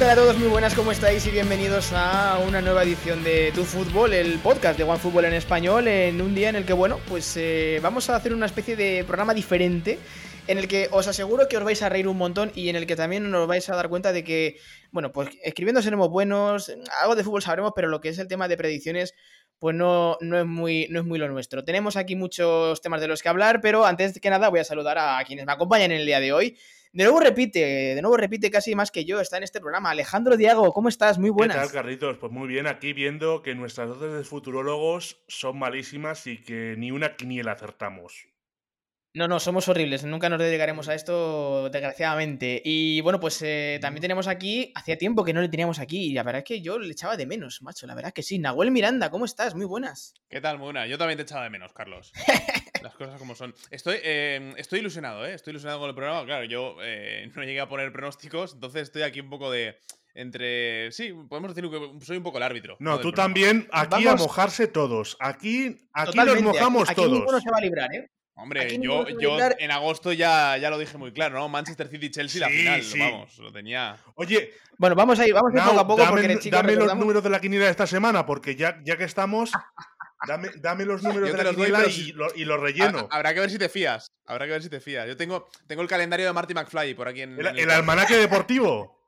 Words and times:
tal 0.00 0.08
a 0.08 0.14
todos? 0.14 0.38
Muy 0.38 0.48
buenas, 0.48 0.74
¿cómo 0.74 0.92
estáis? 0.92 1.26
Y 1.26 1.30
bienvenidos 1.30 1.92
a 1.92 2.38
una 2.48 2.62
nueva 2.62 2.84
edición 2.84 3.22
de 3.22 3.52
Tu 3.54 3.64
Fútbol, 3.64 4.14
el 4.14 4.38
podcast 4.38 4.78
de 4.78 4.84
OneFootball 4.84 5.26
en 5.26 5.34
español, 5.34 5.88
en 5.88 6.22
un 6.22 6.34
día 6.34 6.48
en 6.48 6.56
el 6.56 6.64
que, 6.64 6.72
bueno, 6.72 6.98
pues 7.06 7.36
eh, 7.36 7.80
vamos 7.82 8.08
a 8.08 8.16
hacer 8.16 8.32
una 8.32 8.46
especie 8.46 8.76
de 8.76 9.04
programa 9.04 9.34
diferente 9.34 9.98
en 10.46 10.56
el 10.56 10.68
que 10.68 10.88
os 10.90 11.06
aseguro 11.06 11.48
que 11.48 11.58
os 11.58 11.64
vais 11.64 11.82
a 11.82 11.90
reír 11.90 12.08
un 12.08 12.16
montón 12.16 12.50
y 12.54 12.70
en 12.70 12.76
el 12.76 12.86
que 12.86 12.96
también 12.96 13.32
os 13.34 13.46
vais 13.46 13.68
a 13.68 13.76
dar 13.76 13.90
cuenta 13.90 14.10
de 14.14 14.24
que, 14.24 14.56
bueno, 14.90 15.12
pues 15.12 15.28
escribiendo 15.44 15.82
seremos 15.82 16.08
buenos, 16.08 16.72
algo 17.02 17.14
de 17.14 17.22
fútbol 17.22 17.42
sabremos, 17.42 17.72
pero 17.76 17.88
lo 17.88 18.00
que 18.00 18.08
es 18.08 18.18
el 18.18 18.26
tema 18.26 18.48
de 18.48 18.56
predicciones, 18.56 19.14
pues 19.60 19.76
no, 19.76 20.16
no, 20.20 20.40
es 20.40 20.46
muy, 20.46 20.88
no 20.90 21.00
es 21.00 21.06
muy 21.06 21.18
lo 21.18 21.28
nuestro. 21.28 21.62
Tenemos 21.62 21.96
aquí 21.96 22.16
muchos 22.16 22.80
temas 22.80 23.00
de 23.02 23.08
los 23.08 23.22
que 23.22 23.28
hablar, 23.28 23.60
pero 23.60 23.84
antes 23.84 24.18
que 24.18 24.30
nada 24.30 24.48
voy 24.48 24.58
a 24.58 24.64
saludar 24.64 24.98
a 24.98 25.22
quienes 25.24 25.44
me 25.44 25.52
acompañan 25.52 25.92
en 25.92 26.00
el 26.00 26.06
día 26.06 26.18
de 26.18 26.32
hoy. 26.32 26.56
De 26.92 27.04
nuevo 27.04 27.20
repite, 27.20 27.60
de 27.94 28.02
nuevo 28.02 28.16
repite 28.16 28.50
casi 28.50 28.74
más 28.74 28.90
que 28.90 29.04
yo, 29.04 29.20
está 29.20 29.36
en 29.36 29.44
este 29.44 29.60
programa. 29.60 29.90
Alejandro 29.90 30.36
Diago, 30.38 30.72
¿cómo 30.72 30.88
estás? 30.88 31.18
Muy 31.18 31.30
buenas. 31.30 31.56
¿Qué 31.56 31.62
tal, 31.62 31.72
Carlitos? 31.72 32.16
Pues 32.16 32.32
muy 32.32 32.48
bien, 32.48 32.66
aquí 32.66 32.94
viendo 32.94 33.42
que 33.42 33.54
nuestras 33.54 33.90
dotes 33.90 34.12
de 34.12 34.24
futurólogos 34.24 35.22
son 35.28 35.58
malísimas 35.58 36.26
y 36.26 36.38
que 36.38 36.74
ni 36.78 36.90
una 36.90 37.14
quiniela 37.14 37.52
acertamos. 37.52 38.29
No, 39.12 39.26
no, 39.26 39.40
somos 39.40 39.66
horribles, 39.66 40.04
nunca 40.04 40.28
nos 40.28 40.38
dedicaremos 40.38 40.88
a 40.88 40.94
esto, 40.94 41.68
desgraciadamente. 41.68 42.62
Y 42.64 43.00
bueno, 43.00 43.18
pues 43.18 43.42
eh, 43.42 43.80
también 43.82 44.02
tenemos 44.02 44.28
aquí, 44.28 44.70
hacía 44.76 44.96
tiempo 44.98 45.24
que 45.24 45.32
no 45.32 45.40
le 45.40 45.48
teníamos 45.48 45.80
aquí, 45.80 46.10
y 46.10 46.12
la 46.12 46.22
verdad 46.22 46.38
es 46.40 46.44
que 46.44 46.62
yo 46.62 46.78
le 46.78 46.92
echaba 46.92 47.16
de 47.16 47.26
menos, 47.26 47.60
macho, 47.60 47.88
la 47.88 47.96
verdad 47.96 48.10
es 48.10 48.14
que 48.14 48.22
sí. 48.22 48.38
Nahuel 48.38 48.70
Miranda, 48.70 49.10
¿cómo 49.10 49.24
estás? 49.24 49.56
Muy 49.56 49.66
buenas. 49.66 50.14
¿Qué 50.28 50.40
tal, 50.40 50.58
muy 50.58 50.66
buena? 50.66 50.86
Yo 50.86 50.96
también 50.96 51.16
te 51.16 51.24
echaba 51.24 51.42
de 51.42 51.50
menos, 51.50 51.72
Carlos. 51.72 52.12
Las 52.82 52.94
cosas 52.94 53.18
como 53.18 53.34
son. 53.34 53.52
Estoy, 53.70 53.96
eh, 54.02 54.54
estoy 54.56 54.78
ilusionado, 54.78 55.26
¿eh? 55.26 55.34
Estoy 55.34 55.50
ilusionado 55.50 55.80
con 55.80 55.88
el 55.88 55.96
programa. 55.96 56.24
Claro, 56.24 56.44
yo 56.44 56.76
eh, 56.80 57.28
no 57.34 57.42
llegué 57.42 57.60
a 57.60 57.68
poner 57.68 57.92
pronósticos, 57.92 58.54
entonces 58.54 58.82
estoy 58.82 59.02
aquí 59.02 59.18
un 59.20 59.30
poco 59.30 59.50
de. 59.50 59.76
Entre. 60.14 60.90
Sí, 60.92 61.12
podemos 61.28 61.54
decir 61.54 61.68
que 61.70 62.04
soy 62.04 62.16
un 62.16 62.22
poco 62.22 62.38
el 62.38 62.44
árbitro. 62.44 62.76
No, 62.80 62.98
tú 63.00 63.12
también. 63.12 63.68
Aquí 63.72 64.06
a 64.06 64.14
mojarse 64.14 64.66
todos. 64.66 65.16
Aquí, 65.20 65.88
aquí 65.92 66.18
nos 66.18 66.42
mojamos 66.42 66.90
aquí, 66.90 66.96
todos. 66.96 67.22
Aquí 67.22 67.32
no 67.32 67.40
se 67.40 67.50
va 67.50 67.58
a 67.58 67.60
librar, 67.60 67.94
¿eh? 67.94 68.10
Hombre, 68.40 68.78
yo, 68.80 69.06
yo 69.18 69.36
en 69.58 69.70
agosto 69.70 70.12
ya, 70.12 70.56
ya 70.56 70.70
lo 70.70 70.78
dije 70.78 70.96
muy 70.96 71.12
claro, 71.12 71.38
¿no? 71.38 71.48
Manchester 71.48 71.88
City-Chelsea, 71.88 72.40
la 72.40 72.48
final, 72.48 72.82
sí. 72.82 72.98
vamos, 72.98 73.38
lo 73.38 73.52
tenía. 73.52 73.96
Oye, 74.14 74.54
bueno, 74.78 74.96
vamos 74.96 75.18
a 75.18 75.26
ir, 75.26 75.34
vamos 75.34 75.52
a 75.54 75.58
ir 75.58 75.62
poco 75.62 75.80
a 75.80 75.86
poco 75.86 76.02
dame, 76.02 76.22
porque 76.22 76.38
chicos, 76.38 76.58
dame 76.58 76.74
los 76.74 76.96
números 76.96 77.22
de 77.22 77.30
la 77.30 77.40
quiniela 77.40 77.66
de 77.66 77.70
esta 77.70 77.86
semana, 77.86 78.24
porque 78.24 78.56
ya, 78.56 78.80
ya 78.82 78.96
que 78.96 79.04
estamos, 79.04 79.52
dame, 80.26 80.48
dame 80.56 80.86
los 80.86 81.02
números 81.02 81.32
de 81.32 81.44
la 81.44 81.50
quiniela 81.50 81.82
doy, 81.82 81.92
y, 81.92 82.12
lo, 82.12 82.34
y 82.34 82.44
lo 82.46 82.56
relleno. 82.56 83.08
Habrá 83.10 83.34
que 83.34 83.40
ver 83.40 83.50
si 83.50 83.58
te 83.58 83.68
fías, 83.68 84.10
habrá 84.24 84.46
que 84.46 84.52
ver 84.52 84.62
si 84.62 84.70
te 84.70 84.80
fías. 84.80 85.06
Yo 85.06 85.16
tengo, 85.16 85.48
tengo 85.66 85.82
el 85.82 85.88
calendario 85.88 86.24
de 86.26 86.32
Marty 86.32 86.54
McFly 86.54 86.94
por 86.94 87.08
aquí 87.08 87.22
en 87.22 87.38
el, 87.38 87.46
el, 87.46 87.58
el 87.58 87.70
almanaque 87.70 88.16
deportivo. 88.16 88.99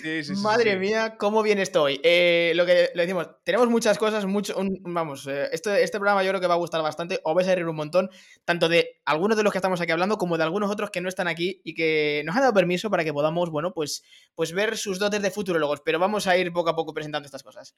Sí, 0.00 0.24
sí, 0.24 0.32
Madre 0.36 0.76
mía, 0.76 1.16
cómo 1.18 1.42
bien 1.42 1.58
estoy. 1.58 2.00
Eh, 2.02 2.52
lo 2.54 2.64
que 2.64 2.90
le 2.94 3.02
decimos, 3.02 3.28
tenemos 3.44 3.68
muchas 3.68 3.98
cosas, 3.98 4.24
mucho, 4.24 4.56
un, 4.56 4.80
vamos, 4.82 5.26
eh, 5.26 5.48
este, 5.52 5.82
este 5.82 5.98
programa 5.98 6.22
yo 6.22 6.30
creo 6.30 6.40
que 6.40 6.46
va 6.46 6.54
a 6.54 6.58
gustar 6.58 6.82
bastante, 6.82 7.20
os 7.22 7.34
vais 7.34 7.46
a 7.48 7.54
reír 7.54 7.68
un 7.68 7.76
montón, 7.76 8.08
tanto 8.44 8.68
de 8.68 9.00
algunos 9.04 9.36
de 9.36 9.42
los 9.42 9.52
que 9.52 9.58
estamos 9.58 9.80
aquí 9.80 9.92
hablando 9.92 10.16
como 10.16 10.38
de 10.38 10.44
algunos 10.44 10.70
otros 10.70 10.90
que 10.90 11.00
no 11.00 11.08
están 11.08 11.28
aquí 11.28 11.60
y 11.64 11.74
que 11.74 12.22
nos 12.24 12.34
han 12.34 12.42
dado 12.42 12.54
permiso 12.54 12.88
para 12.90 13.04
que 13.04 13.12
podamos, 13.12 13.50
bueno, 13.50 13.72
pues, 13.74 14.04
pues 14.34 14.52
ver 14.52 14.78
sus 14.78 14.98
dotes 14.98 15.20
de 15.20 15.30
futurólogos, 15.30 15.80
pero 15.84 15.98
vamos 15.98 16.26
a 16.26 16.36
ir 16.36 16.52
poco 16.52 16.70
a 16.70 16.76
poco 16.76 16.94
presentando 16.94 17.26
estas 17.26 17.42
cosas. 17.42 17.74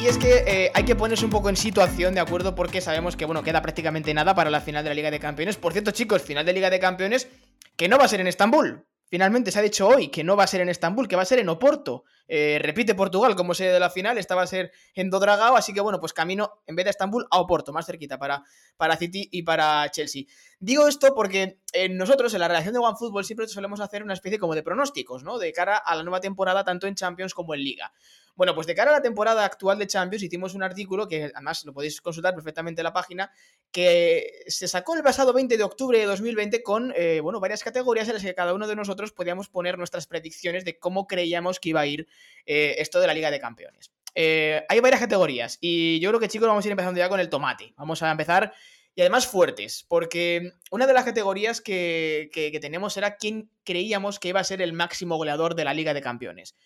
Y 0.00 0.06
es 0.06 0.16
que 0.16 0.44
eh, 0.46 0.70
hay 0.72 0.84
que 0.84 0.96
ponerse 0.96 1.26
un 1.26 1.30
poco 1.30 1.50
en 1.50 1.56
situación, 1.56 2.14
¿de 2.14 2.20
acuerdo? 2.20 2.54
Porque 2.54 2.80
sabemos 2.80 3.16
que, 3.16 3.26
bueno, 3.26 3.42
queda 3.42 3.60
prácticamente 3.60 4.14
nada 4.14 4.34
para 4.34 4.48
la 4.48 4.62
final 4.62 4.82
de 4.82 4.88
la 4.88 4.94
Liga 4.94 5.10
de 5.10 5.20
Campeones. 5.20 5.58
Por 5.58 5.72
cierto, 5.72 5.90
chicos, 5.90 6.22
final 6.22 6.46
de 6.46 6.54
Liga 6.54 6.70
de 6.70 6.80
Campeones 6.80 7.28
que 7.76 7.86
no 7.86 7.98
va 7.98 8.06
a 8.06 8.08
ser 8.08 8.20
en 8.20 8.26
Estambul. 8.26 8.86
Finalmente 9.10 9.50
se 9.50 9.58
ha 9.58 9.62
dicho 9.62 9.88
hoy 9.88 10.08
que 10.08 10.24
no 10.24 10.36
va 10.36 10.44
a 10.44 10.46
ser 10.46 10.60
en 10.60 10.68
Estambul, 10.68 11.08
que 11.08 11.16
va 11.16 11.22
a 11.22 11.26
ser 11.26 11.40
en 11.40 11.48
Oporto. 11.48 12.04
Eh, 12.28 12.60
repite 12.62 12.94
Portugal 12.94 13.34
como 13.34 13.54
sede 13.54 13.72
de 13.72 13.80
la 13.80 13.90
final, 13.90 14.16
esta 14.18 14.36
va 14.36 14.42
a 14.42 14.46
ser 14.46 14.70
en 14.94 15.10
Dodragao, 15.10 15.56
así 15.56 15.74
que 15.74 15.80
bueno, 15.80 15.98
pues 15.98 16.12
camino 16.12 16.62
en 16.66 16.76
vez 16.76 16.84
de 16.84 16.90
Estambul 16.90 17.26
a 17.30 17.40
Oporto, 17.40 17.72
más 17.72 17.86
cerquita 17.86 18.18
para, 18.18 18.44
para 18.76 18.96
City 18.96 19.28
y 19.32 19.42
para 19.42 19.90
Chelsea. 19.90 20.22
Digo 20.60 20.86
esto 20.86 21.12
porque 21.14 21.58
eh, 21.72 21.88
nosotros 21.88 22.32
en 22.34 22.40
la 22.40 22.46
redacción 22.48 22.72
de 22.72 22.78
OneFootball 22.78 23.24
siempre 23.24 23.48
solemos 23.48 23.80
hacer 23.80 24.04
una 24.04 24.14
especie 24.14 24.38
como 24.38 24.54
de 24.54 24.62
pronósticos, 24.62 25.24
¿no? 25.24 25.38
De 25.38 25.52
cara 25.52 25.76
a 25.76 25.96
la 25.96 26.04
nueva 26.04 26.20
temporada, 26.20 26.62
tanto 26.62 26.86
en 26.86 26.94
Champions 26.94 27.34
como 27.34 27.54
en 27.54 27.64
Liga. 27.64 27.92
Bueno, 28.36 28.54
pues 28.54 28.66
de 28.66 28.74
cara 28.74 28.90
a 28.90 28.94
la 28.94 29.02
temporada 29.02 29.44
actual 29.44 29.78
de 29.78 29.86
Champions 29.86 30.22
hicimos 30.22 30.54
un 30.54 30.62
artículo 30.62 31.06
que 31.08 31.30
además 31.34 31.64
lo 31.64 31.72
podéis 31.72 32.00
consultar 32.00 32.34
perfectamente 32.34 32.80
en 32.80 32.84
la 32.84 32.92
página, 32.92 33.30
que 33.70 34.44
se 34.46 34.68
sacó 34.68 34.96
el 34.96 35.02
pasado 35.02 35.32
20 35.32 35.56
de 35.56 35.62
octubre 35.62 35.98
de 35.98 36.06
2020 36.06 36.62
con, 36.62 36.92
eh, 36.96 37.20
bueno, 37.20 37.40
varias 37.40 37.62
categorías 37.62 38.08
en 38.08 38.14
las 38.14 38.22
que 38.22 38.34
cada 38.34 38.54
uno 38.54 38.66
de 38.66 38.76
nosotros 38.76 39.12
podíamos 39.12 39.48
poner 39.48 39.78
nuestras 39.78 40.06
predicciones 40.06 40.64
de 40.64 40.78
cómo 40.78 41.06
creíamos 41.06 41.60
que 41.60 41.70
iba 41.70 41.80
a 41.80 41.86
ir 41.86 42.08
eh, 42.46 42.76
esto 42.78 43.00
de 43.00 43.06
la 43.06 43.14
Liga 43.14 43.30
de 43.30 43.40
Campeones. 43.40 43.92
Eh, 44.14 44.64
hay 44.68 44.80
varias 44.80 45.00
categorías 45.00 45.58
y 45.60 46.00
yo 46.00 46.10
creo 46.10 46.20
que 46.20 46.28
chicos 46.28 46.48
vamos 46.48 46.64
a 46.64 46.68
ir 46.68 46.72
empezando 46.72 46.98
ya 46.98 47.08
con 47.08 47.20
el 47.20 47.28
tomate. 47.28 47.74
Vamos 47.76 48.02
a 48.02 48.10
empezar 48.10 48.52
y 48.94 49.02
además 49.02 49.26
fuertes, 49.26 49.84
porque 49.88 50.54
una 50.70 50.86
de 50.86 50.92
las 50.92 51.04
categorías 51.04 51.60
que, 51.60 52.28
que, 52.32 52.50
que 52.50 52.60
tenemos 52.60 52.96
era 52.96 53.16
quién 53.16 53.50
creíamos 53.64 54.18
que 54.18 54.28
iba 54.28 54.40
a 54.40 54.44
ser 54.44 54.60
el 54.62 54.72
máximo 54.72 55.16
goleador 55.16 55.54
de 55.54 55.64
la 55.64 55.74
Liga 55.74 55.94
de 55.94 56.02
Campeones. 56.02 56.56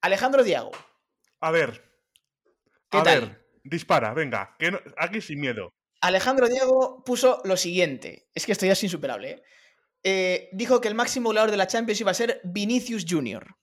Alejandro 0.00 0.42
Diago. 0.42 0.70
A 1.40 1.50
ver. 1.50 1.82
¿Qué 2.90 2.98
a 2.98 3.02
tal? 3.02 3.20
ver, 3.20 3.46
dispara, 3.64 4.12
venga. 4.14 4.56
Que 4.58 4.70
no, 4.70 4.80
aquí 4.96 5.20
sin 5.20 5.40
miedo. 5.40 5.72
Alejandro 6.00 6.48
Diego 6.48 7.02
puso 7.04 7.40
lo 7.44 7.56
siguiente. 7.56 8.28
Es 8.34 8.46
que 8.46 8.52
esto 8.52 8.66
ya 8.66 8.72
es 8.72 8.82
insuperable. 8.82 9.30
¿eh? 9.30 9.42
Eh, 10.02 10.48
dijo 10.52 10.80
que 10.80 10.88
el 10.88 10.94
máximo 10.94 11.28
goleador 11.28 11.50
de 11.50 11.56
la 11.56 11.66
Champions 11.66 12.00
iba 12.00 12.10
a 12.10 12.14
ser 12.14 12.40
Vinicius 12.44 13.04
Jr. 13.08 13.54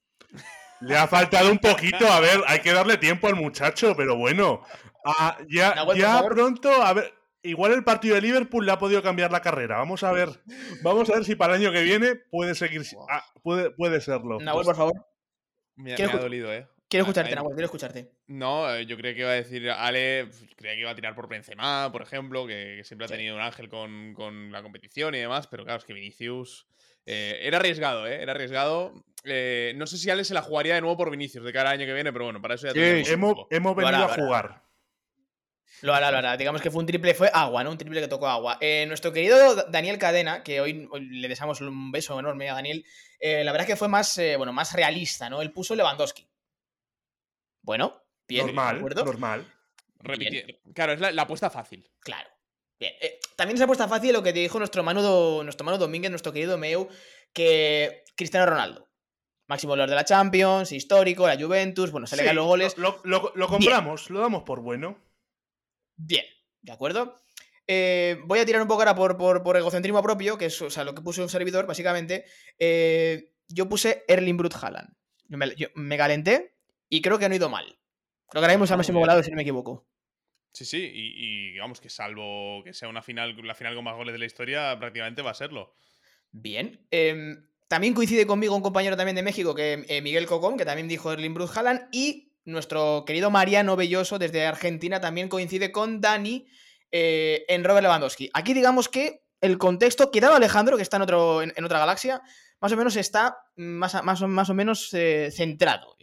Le 0.81 0.95
ha 0.95 1.07
faltado 1.07 1.51
un 1.51 1.57
poquito. 1.57 2.07
A 2.07 2.19
ver, 2.19 2.41
hay 2.47 2.59
que 2.59 2.73
darle 2.73 2.97
tiempo 2.97 3.27
al 3.27 3.35
muchacho, 3.35 3.95
pero 3.95 4.15
bueno. 4.15 4.61
Ah, 5.03 5.37
ya 5.49 5.73
Nahuel, 5.73 6.03
pronto, 6.29 6.71
a 6.71 6.93
ver. 6.93 7.13
Igual 7.41 7.71
el 7.71 7.83
partido 7.83 8.15
de 8.15 8.21
Liverpool 8.21 8.65
le 8.65 8.71
ha 8.71 8.79
podido 8.79 9.01
cambiar 9.01 9.31
la 9.31 9.41
carrera. 9.41 9.77
Vamos 9.77 10.03
a 10.03 10.11
ver. 10.11 10.29
Vamos 10.83 11.09
a 11.09 11.13
ver 11.13 11.25
si 11.25 11.35
para 11.35 11.55
el 11.55 11.61
año 11.61 11.71
que 11.71 11.81
viene 11.81 12.15
puede 12.15 12.53
seguir. 12.55 12.83
ah, 13.09 13.23
puede, 13.41 13.71
puede 13.71 14.01
serlo. 14.01 14.39
Nahuel, 14.39 14.65
por 14.65 14.75
favor. 14.75 14.93
Me, 15.75 15.93
ha 15.93 16.07
dolido, 16.17 16.51
¿eh? 16.53 16.67
Quiero 16.89 17.03
escucharte, 17.03 17.35
Nahuel, 17.35 17.53
quiero 17.55 17.65
escucharte. 17.65 18.11
No, 18.27 18.73
eh, 18.73 18.85
yo 18.85 18.95
creía 18.95 19.13
que 19.13 19.19
iba 19.21 19.29
a 19.31 19.33
decir 19.33 19.69
Ale, 19.69 20.29
creía 20.55 20.75
que 20.75 20.81
iba 20.81 20.91
a 20.91 20.95
tirar 20.95 21.15
por 21.15 21.27
Benzema, 21.27 21.91
por 21.91 22.01
ejemplo, 22.01 22.47
que, 22.47 22.75
que 22.77 22.83
siempre 22.85 23.05
ha 23.05 23.07
Sí. 23.09 23.15
tenido 23.15 23.35
un 23.35 23.41
ángel 23.41 23.67
con, 23.67 24.13
con 24.13 24.51
la 24.53 24.61
competición 24.63 25.13
y 25.15 25.19
demás, 25.19 25.47
pero 25.47 25.65
claro, 25.65 25.79
es 25.79 25.85
que 25.85 25.93
Vinicius 25.93 26.65
eh, 27.05 27.39
era 27.41 27.57
arriesgado, 27.57 28.07
¿eh? 28.07 28.21
Era 28.21 28.31
arriesgado. 28.31 29.03
Eh, 29.25 29.73
no 29.75 29.85
sé 29.85 29.97
si 29.97 30.09
Ale 30.09 30.23
se 30.23 30.33
la 30.33 30.41
jugaría 30.41 30.75
de 30.75 30.81
nuevo 30.81 30.95
por 30.95 31.11
Vinicius 31.11 31.43
de 31.43 31.51
cara 31.51 31.71
al 31.71 31.77
año 31.79 31.85
que 31.85 31.93
viene, 31.93 32.13
pero 32.13 32.23
bueno, 32.25 32.41
para 32.41 32.55
eso 32.55 32.67
ya 32.67 32.73
Sí, 32.73 32.79
tenemos 32.79 33.09
Hemos, 33.09 33.35
hemos 33.49 33.77
hará, 33.77 33.89
venido 33.91 34.05
a 34.05 34.15
jugar. 34.15 34.63
Lo 35.81 35.93
hará, 35.93 36.09
lo 36.09 36.17
hará. 36.17 36.37
Digamos 36.37 36.61
que 36.61 36.71
fue 36.71 36.79
un 36.79 36.85
triple, 36.87 37.13
fue 37.13 37.29
agua, 37.33 37.63
¿no? 37.63 37.71
Un 37.71 37.77
triple 37.77 37.99
que 38.01 38.07
tocó 38.07 38.27
agua. 38.27 38.57
Eh, 38.61 38.85
nuestro 38.87 39.11
querido 39.11 39.55
Da- 39.55 39.65
Daniel 39.69 39.97
Cadena, 39.99 40.41
que 40.43 40.59
hoy, 40.61 40.87
hoy 40.89 41.01
le 41.05 41.27
deseamos 41.27 41.59
un 41.61 41.91
beso 41.91 42.17
enorme 42.19 42.49
a 42.49 42.53
Daniel, 42.55 42.85
eh, 43.19 43.43
la 43.43 43.51
verdad 43.51 43.67
es 43.67 43.73
que 43.73 43.77
fue 43.77 43.87
más, 43.89 44.17
eh, 44.17 44.37
bueno, 44.37 44.53
más 44.53 44.73
realista, 44.73 45.29
¿no? 45.29 45.41
Él 45.41 45.51
puso 45.51 45.75
Lewandowski. 45.75 46.25
Bueno, 47.67 48.01
bien, 48.29 48.45
¿de 48.47 48.53
normal, 48.53 48.77
acuerdo? 48.77 49.03
normal. 49.03 49.53
Repiti- 49.99 50.61
Claro, 50.73 50.93
es 50.93 51.01
la, 51.01 51.11
la 51.11 51.23
apuesta 51.23 51.49
fácil. 51.49 51.85
Claro. 51.99 52.29
Bien. 52.79 52.93
Eh, 53.01 53.19
también 53.35 53.57
se 53.57 53.65
ha 53.65 53.67
puesto 53.67 53.85
fácil 53.89 54.13
lo 54.13 54.23
que 54.23 54.31
te 54.31 54.39
dijo 54.39 54.57
nuestro 54.57 54.83
Manu, 54.83 55.43
nuestro 55.43 55.65
Manu 55.65 55.77
Domínguez, 55.77 56.09
nuestro 56.09 56.31
querido 56.31 56.57
Meu, 56.57 56.87
que 57.33 58.05
Cristiano 58.15 58.45
Ronaldo. 58.45 58.87
Máximo 59.49 59.71
goleador 59.71 59.89
de 59.89 59.95
la 59.97 60.05
Champions, 60.05 60.71
histórico, 60.71 61.27
la 61.27 61.35
Juventus, 61.37 61.91
bueno, 61.91 62.07
se 62.07 62.15
le 62.15 62.25
Sí, 62.29 62.33
los 62.33 62.45
goles. 62.45 62.77
Lo, 62.77 63.01
lo- 63.03 63.33
lo 63.35 63.47
compramos, 63.49 64.09
lo 64.11 64.21
damos 64.21 64.43
por 64.43 64.61
bueno. 64.61 64.97
Bien, 65.97 66.23
¿de 66.61 66.71
acuerdo? 66.71 67.17
Eh, 67.67 68.17
voy 68.25 68.39
a 68.39 68.45
tirar 68.45 68.61
un 68.61 68.67
poco 68.69 68.79
ahora 68.81 68.95
por, 68.95 69.17
por, 69.17 69.43
por 69.43 69.57
egocentrismo 69.57 70.01
propio, 70.01 70.37
que 70.37 70.45
es 70.45 70.61
o 70.61 70.69
sea, 70.69 70.85
lo 70.85 70.95
que 70.95 71.01
puse 71.01 71.21
un 71.21 71.27
servidor, 71.27 71.65
básicamente. 71.67 72.23
Eh, 72.59 73.33
yo 73.49 73.67
puse 73.67 74.05
Erling 74.07 74.37
Brut 74.37 74.55
Haaland. 74.61 74.89
Yo 75.27 75.37
me, 75.37 75.53
yo 75.55 75.67
me 75.75 75.97
calenté 75.97 76.56
y 76.89 77.01
creo 77.01 77.19
que 77.19 77.27
no 77.27 77.33
he 77.33 77.37
ido 77.37 77.49
mal. 77.49 77.65
Creo 78.29 78.41
que 78.41 78.45
ahora 78.45 78.53
mismo 78.53 78.65
es 78.65 78.71
el 78.71 78.77
máximo 78.77 78.97
bien. 78.99 79.03
goleador, 79.03 79.23
si 79.23 79.31
no 79.31 79.35
me 79.35 79.41
equivoco. 79.43 79.87
Sí, 80.51 80.65
sí, 80.65 80.77
y, 80.79 81.13
y 81.15 81.51
digamos 81.51 81.79
que 81.79 81.89
salvo 81.89 82.63
que 82.63 82.73
sea 82.73 82.89
una 82.89 83.01
final, 83.01 83.35
la 83.43 83.55
final 83.55 83.75
con 83.75 83.83
más 83.83 83.95
goles 83.95 84.13
de 84.13 84.19
la 84.19 84.25
historia, 84.25 84.77
prácticamente 84.79 85.21
va 85.21 85.31
a 85.31 85.35
serlo. 85.35 85.75
Bien. 86.31 86.85
Eh, 86.91 87.35
también 87.67 87.93
coincide 87.93 88.25
conmigo 88.25 88.55
un 88.55 88.61
compañero 88.61 88.95
también 88.95 89.15
de 89.15 89.23
México, 89.23 89.53
que 89.53 89.85
eh, 89.87 90.01
Miguel 90.01 90.25
Cocón, 90.25 90.57
que 90.57 90.65
también 90.65 90.87
dijo 90.87 91.11
Erling 91.11 91.33
Brut 91.33 91.51
Haaland. 91.55 91.89
Y 91.91 92.33
nuestro 92.45 93.03
querido 93.05 93.29
Mariano 93.29 93.75
Belloso, 93.75 94.19
desde 94.19 94.45
Argentina, 94.45 95.01
también 95.01 95.29
coincide 95.29 95.71
con 95.71 95.99
Dani 95.99 96.47
eh, 96.91 97.45
en 97.49 97.63
Robert 97.63 97.83
Lewandowski. 97.83 98.29
Aquí 98.33 98.53
digamos 98.53 98.87
que 98.87 99.23
el 99.41 99.57
contexto, 99.57 100.11
quedado 100.11 100.35
Alejandro, 100.35 100.77
que 100.77 100.83
está 100.83 100.97
en, 100.97 101.03
otro, 101.03 101.41
en, 101.41 101.53
en 101.55 101.65
otra 101.65 101.79
galaxia, 101.79 102.21
más 102.59 102.71
o 102.71 102.77
menos 102.77 102.95
está 102.95 103.37
más, 103.55 104.01
más, 104.03 104.21
más 104.21 104.49
o 104.49 104.53
menos 104.53 104.93
eh, 104.93 105.29
centrado. 105.31 105.95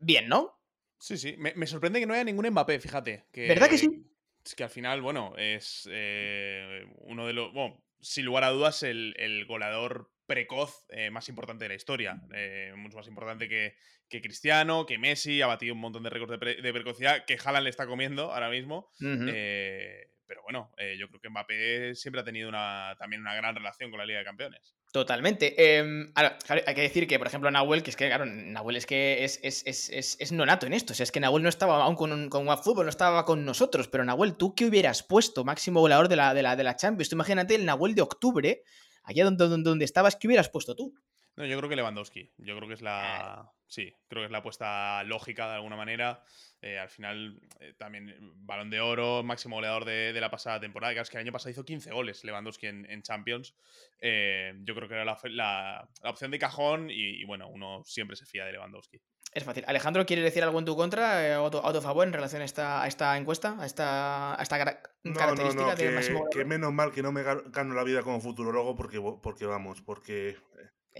Bien, 0.00 0.28
¿no? 0.28 0.58
Sí, 0.98 1.16
sí. 1.16 1.36
Me, 1.38 1.54
me 1.54 1.66
sorprende 1.66 2.00
que 2.00 2.06
no 2.06 2.14
haya 2.14 2.24
ningún 2.24 2.48
Mbappé, 2.48 2.80
fíjate. 2.80 3.26
Que, 3.32 3.46
¿Verdad 3.48 3.68
que 3.68 3.78
sí? 3.78 4.10
que 4.56 4.64
al 4.64 4.70
final, 4.70 5.02
bueno, 5.02 5.34
es 5.36 5.88
eh, 5.90 6.84
uno 6.98 7.26
de 7.26 7.32
los. 7.32 7.52
Bueno, 7.52 7.82
sin 8.00 8.24
lugar 8.24 8.44
a 8.44 8.50
dudas, 8.50 8.82
el, 8.82 9.14
el 9.18 9.44
goleador 9.46 10.10
precoz 10.26 10.86
eh, 10.88 11.10
más 11.10 11.28
importante 11.28 11.64
de 11.64 11.68
la 11.70 11.74
historia. 11.74 12.20
Eh, 12.32 12.72
mucho 12.76 12.96
más 12.96 13.08
importante 13.08 13.48
que, 13.48 13.76
que, 14.08 14.22
Cristiano, 14.22 14.86
que 14.86 14.98
Messi, 14.98 15.42
ha 15.42 15.46
batido 15.46 15.74
un 15.74 15.80
montón 15.80 16.02
de 16.02 16.10
récords 16.10 16.38
de, 16.40 16.72
precocidad, 16.72 17.24
que 17.24 17.38
Haaland 17.42 17.64
le 17.64 17.70
está 17.70 17.86
comiendo 17.86 18.32
ahora 18.32 18.48
mismo. 18.48 18.90
pero 18.98 20.42
bueno, 20.42 20.72
yo 20.96 21.08
creo 21.08 21.20
que 21.20 21.28
Mbappé 21.28 21.94
siempre 21.96 22.20
ha 22.20 22.24
tenido 22.24 22.48
una, 22.48 22.94
también 22.98 23.22
una 23.22 23.34
gran 23.34 23.54
relación 23.56 23.90
con 23.90 23.98
la 23.98 24.06
Liga 24.06 24.20
de 24.20 24.24
Campeones. 24.24 24.76
Totalmente. 24.92 25.78
Em, 25.78 26.12
hay 26.16 26.74
que 26.74 26.80
decir 26.80 27.06
que, 27.06 27.18
por 27.18 27.28
ejemplo, 27.28 27.48
Nahuel, 27.50 27.84
que 27.84 27.90
es 27.90 27.96
que, 27.96 28.08
claro, 28.08 28.26
Nahuel 28.26 28.76
es 28.76 28.86
que 28.86 29.24
es, 29.24 29.38
es, 29.42 29.62
es, 29.64 30.16
es 30.18 30.32
nonato 30.32 30.66
en 30.66 30.72
esto. 30.72 30.92
O 30.92 30.96
sea, 30.96 31.04
es 31.04 31.12
que 31.12 31.20
Nahuel 31.20 31.44
no 31.44 31.48
estaba 31.48 31.84
aún 31.84 31.94
con, 31.94 32.28
con 32.28 32.46
fútbol, 32.58 32.86
no 32.86 32.90
estaba 32.90 33.24
con 33.24 33.44
nosotros. 33.44 33.86
Pero 33.86 34.04
Nahuel, 34.04 34.36
¿tú 34.36 34.54
qué 34.54 34.66
hubieras 34.66 35.04
puesto 35.04 35.44
máximo 35.44 35.80
volador 35.80 36.08
de 36.08 36.16
la, 36.16 36.34
de 36.34 36.42
la, 36.42 36.56
de 36.56 36.64
la 36.64 36.74
Champions? 36.74 37.08
Tú 37.08 37.14
imagínate 37.14 37.54
el 37.54 37.66
Nahuel 37.66 37.94
de 37.94 38.02
octubre, 38.02 38.64
allá 39.04 39.24
donde, 39.24 39.46
donde, 39.46 39.70
donde 39.70 39.84
estabas, 39.84 40.16
¿qué 40.16 40.26
hubieras 40.26 40.48
puesto 40.48 40.74
tú? 40.74 40.92
No, 41.36 41.46
yo 41.46 41.56
creo 41.58 41.70
que 41.70 41.76
Lewandowski. 41.76 42.32
Yo 42.38 42.56
creo 42.56 42.66
que 42.66 42.74
es 42.74 42.82
la. 42.82 43.48
Sí, 43.70 43.94
creo 44.08 44.22
que 44.22 44.26
es 44.26 44.32
la 44.32 44.38
apuesta 44.38 45.04
lógica 45.04 45.48
de 45.48 45.54
alguna 45.54 45.76
manera. 45.76 46.24
Eh, 46.60 46.76
al 46.76 46.88
final, 46.88 47.40
eh, 47.60 47.72
también 47.78 48.12
balón 48.44 48.68
de 48.68 48.80
oro, 48.80 49.22
máximo 49.22 49.56
goleador 49.56 49.84
de, 49.84 50.12
la 50.20 50.28
pasada 50.28 50.58
temporada. 50.58 50.92
Claro, 50.92 51.04
es 51.04 51.10
que 51.10 51.18
el 51.18 51.22
año 51.22 51.30
pasado 51.30 51.52
hizo 51.52 51.64
15 51.64 51.92
goles 51.92 52.24
Lewandowski 52.24 52.66
en, 52.66 53.02
Champions. 53.02 53.54
Eh, 54.00 54.54
yo 54.64 54.74
creo 54.74 54.88
que 54.88 54.94
era 54.94 55.04
la, 55.04 55.88
opción 56.02 56.32
de 56.32 56.40
cajón 56.40 56.88
y, 56.90 57.24
bueno, 57.26 57.48
uno 57.48 57.84
siempre 57.84 58.16
se 58.16 58.26
fía 58.26 58.44
de 58.44 58.50
Lewandowski. 58.50 59.00
Es 59.32 59.44
fácil. 59.44 59.62
Alejandro, 59.68 60.04
¿quieres 60.04 60.24
decir 60.24 60.42
algo 60.42 60.58
en 60.58 60.64
tu 60.64 60.74
contra 60.74 61.40
o 61.40 61.46
a 61.46 61.72
tu, 61.72 61.80
favor 61.80 62.04
en 62.04 62.12
relación 62.12 62.42
a 62.42 62.46
esta, 62.46 62.84
esta 62.88 63.16
encuesta? 63.16 63.56
A 63.60 63.66
esta, 63.66 64.36
esta 64.40 64.58
característica 64.58 65.76
de 65.76 65.92
máximo 65.92 66.28
que 66.28 66.44
menos 66.44 66.72
mal 66.72 66.90
que 66.90 67.02
no 67.02 67.12
me 67.12 67.22
gano 67.22 67.74
la 67.74 67.84
vida 67.84 68.02
como 68.02 68.20
futurólogo 68.20 68.74
porque, 68.74 69.00
porque 69.22 69.46
vamos, 69.46 69.80
porque 69.80 70.36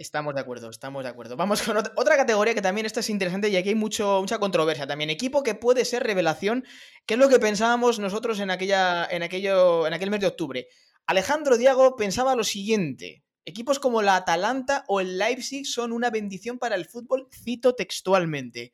Estamos 0.01 0.35
de 0.35 0.41
acuerdo, 0.41 0.71
estamos 0.71 1.03
de 1.03 1.11
acuerdo. 1.11 1.37
Vamos 1.37 1.61
con 1.61 1.77
otra 1.77 2.17
categoría 2.17 2.55
que 2.55 2.63
también 2.63 2.87
esta 2.87 3.01
es 3.01 3.11
interesante 3.11 3.51
y 3.51 3.57
aquí 3.57 3.69
hay 3.69 3.75
mucho, 3.75 4.21
mucha 4.23 4.39
controversia 4.39 4.87
también. 4.87 5.11
Equipo 5.11 5.43
que 5.43 5.55
puede 5.55 5.85
ser 5.85 6.03
revelación, 6.03 6.65
que 7.05 7.15
es 7.15 7.21
lo 7.21 7.29
que 7.29 7.39
pensábamos 7.39 7.99
nosotros 7.99 8.41
en, 8.41 8.51
aquella, 8.51 9.05
en, 9.05 9.23
aquello, 9.23 9.87
en 9.87 9.93
aquel 9.93 10.11
mes 10.11 10.21
de 10.21 10.29
octubre. 10.29 10.69
Alejandro 11.05 11.59
Diago 11.59 11.97
pensaba 11.97 12.35
lo 12.35 12.45
siguiente. 12.45 13.25
Equipos 13.45 13.79
como 13.79 14.01
la 14.01 14.17
Atalanta 14.17 14.85
o 14.89 15.03
el 15.03 15.19
Leipzig 15.19 15.67
son 15.67 15.93
una 15.93 16.09
bendición 16.09 16.59
para 16.59 16.77
el 16.77 16.87
fútbol, 16.87 17.29
cito 17.31 17.75
textualmente. 17.75 18.73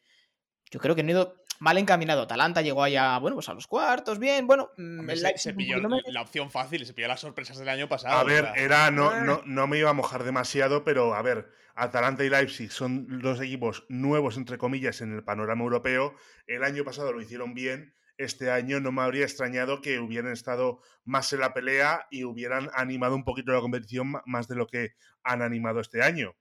Yo 0.71 0.79
creo 0.79 0.95
que 0.95 1.03
no 1.03 1.09
he 1.09 1.13
ido 1.13 1.43
mal 1.59 1.79
encaminado. 1.79 2.23
Atalanta 2.23 2.63
llegó 2.63 2.83
allá, 2.83 3.19
bueno, 3.19 3.37
pues 3.37 3.49
a 3.49 3.55
los 3.55 3.67
cuartos, 3.67 4.19
bien, 4.19 4.47
bueno. 4.47 4.71
Mm, 4.77 5.09
se, 5.37 5.55
pilló 5.55 5.77
la 6.07 6.23
opción 6.23 6.51
fácil, 6.51 6.85
se 6.87 6.95
pilló 6.95 7.09
las 7.09 7.21
sorpresas 7.21 7.59
del 7.59 7.69
año 7.69 7.89
pasado. 7.89 8.17
A 8.17 8.25
ver, 8.25 8.49
era, 8.57 8.91
no, 8.91 9.21
no, 9.23 9.43
no 9.45 9.67
me 9.67 9.79
iba 9.79 9.91
a 9.91 9.95
mojar 9.95 10.25
demasiado, 10.25 10.85
pero 10.85 11.15
a 11.15 11.23
ver, 11.23 11.51
Atalanta 11.75 12.25
y 12.25 12.31
Leipzig 12.31 12.73
son 12.73 13.21
dos 13.21 13.41
equipos 13.41 13.85
nuevos, 13.89 14.39
entre 14.39 14.57
comillas, 14.57 15.03
en 15.03 15.15
el 15.15 15.23
panorama 15.23 15.63
europeo. 15.63 16.15
El 16.47 16.65
año 16.65 16.85
pasado 16.85 17.13
lo 17.13 17.21
hicieron 17.21 17.53
bien. 17.53 17.95
Este 18.17 18.51
año 18.51 18.81
no 18.81 18.93
me 18.93 19.03
habría 19.03 19.25
extrañado 19.25 19.83
que 19.83 19.99
hubieran 19.99 20.33
estado 20.33 20.81
más 21.05 21.31
en 21.35 21.41
la 21.41 21.53
pelea 21.53 22.07
y 22.11 22.25
hubieran 22.25 22.71
animado 22.73 23.15
un 23.15 23.25
poquito 23.25 23.53
la 23.53 23.61
competición 23.61 24.15
más 24.25 24.49
de 24.49 24.57
lo 24.57 24.67
que 24.67 24.95
han 25.23 25.43
animado 25.43 25.81
este 25.81 26.03
año. 26.03 26.35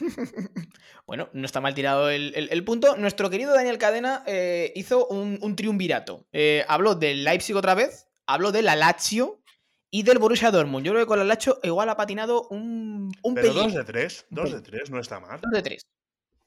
bueno, 1.06 1.28
no 1.32 1.44
está 1.44 1.60
mal 1.60 1.74
tirado 1.74 2.10
el, 2.10 2.64
punto. 2.64 2.96
Nuestro 2.96 3.30
querido 3.30 3.54
Daniel 3.54 3.78
Cadena 3.78 4.22
eh, 4.26 4.72
hizo 4.74 5.06
un, 5.06 5.56
triunvirato. 5.56 6.26
Eh, 6.32 6.64
habló 6.68 6.94
del 6.94 7.24
Leipzig 7.24 7.56
otra 7.56 7.74
vez, 7.74 8.08
habló 8.26 8.52
del 8.52 8.66
Lazio 8.66 9.42
y 9.90 10.02
del 10.02 10.18
Borussia 10.18 10.50
Dortmund. 10.50 10.84
Yo 10.84 10.92
creo 10.92 11.04
que 11.04 11.08
con 11.08 11.20
el 11.20 11.28
Lazio 11.28 11.58
igual 11.62 11.88
ha 11.88 11.96
patinado 11.96 12.48
un, 12.48 13.10
un 13.22 13.34
Pero 13.34 13.52
dos 13.52 13.74
de 13.74 13.84
tres, 13.84 14.26
dos 14.30 14.52
de 14.52 14.60
tres, 14.60 14.90
no 14.90 15.00
está 15.00 15.20
mal. 15.20 15.40
Dos 15.40 15.52
de 15.52 15.62
tres. 15.62 15.82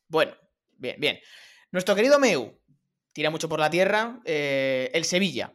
Bueno, 0.08 0.34
bien, 0.78 0.96
bien. 1.00 1.20
Nuestro 1.72 1.96
querido 1.96 2.20
Meu 2.20 2.60
tira 3.14 3.30
mucho 3.30 3.50
por 3.50 3.60
la 3.60 3.70
tierra. 3.70 4.20
Eh, 4.26 4.92
el 4.94 5.06
Sevilla. 5.06 5.54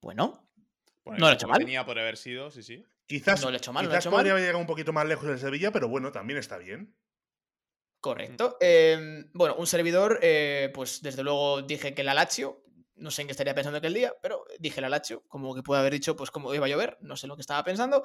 Bueno, 0.00 0.46
no 1.04 1.18
lo 1.18 1.26
ha 1.26 1.32
hecho 1.32 1.48
mal. 1.48 1.58
Tenía 1.58 1.84
por 1.84 1.98
haber 1.98 2.16
sido, 2.16 2.50
sí, 2.50 2.62
sí. 2.62 2.84
Quizás, 3.06 3.42
podría 3.42 4.32
haber 4.32 4.42
llegado 4.42 4.58
un 4.58 4.66
poquito 4.66 4.92
más 4.92 5.06
lejos 5.06 5.28
en 5.28 5.38
Sevilla, 5.38 5.70
pero 5.70 5.88
bueno, 5.88 6.10
también 6.10 6.38
está 6.38 6.58
bien. 6.58 6.96
Correcto. 8.00 8.56
Em, 8.60 9.30
bueno, 9.32 9.56
un 9.56 9.66
servidor, 9.66 10.18
eh, 10.22 10.70
pues 10.74 11.00
desde 11.02 11.22
luego 11.22 11.62
dije 11.62 11.94
que 11.94 12.04
la 12.04 12.14
Lazio, 12.14 12.62
no 12.96 13.10
sé 13.10 13.22
en 13.22 13.28
qué 13.28 13.32
estaría 13.32 13.54
pensando 13.54 13.78
aquel 13.78 13.94
día, 13.94 14.14
pero 14.22 14.44
dije 14.58 14.80
la 14.80 14.88
Lazio, 14.88 15.22
como 15.26 15.54
que 15.54 15.62
puede 15.62 15.80
haber 15.80 15.92
dicho, 15.92 16.16
pues 16.16 16.30
como 16.30 16.54
iba 16.54 16.66
a 16.66 16.68
llover, 16.68 16.98
no 17.00 17.16
sé 17.16 17.26
lo 17.26 17.36
que 17.36 17.40
estaba 17.40 17.64
pensando. 17.64 18.04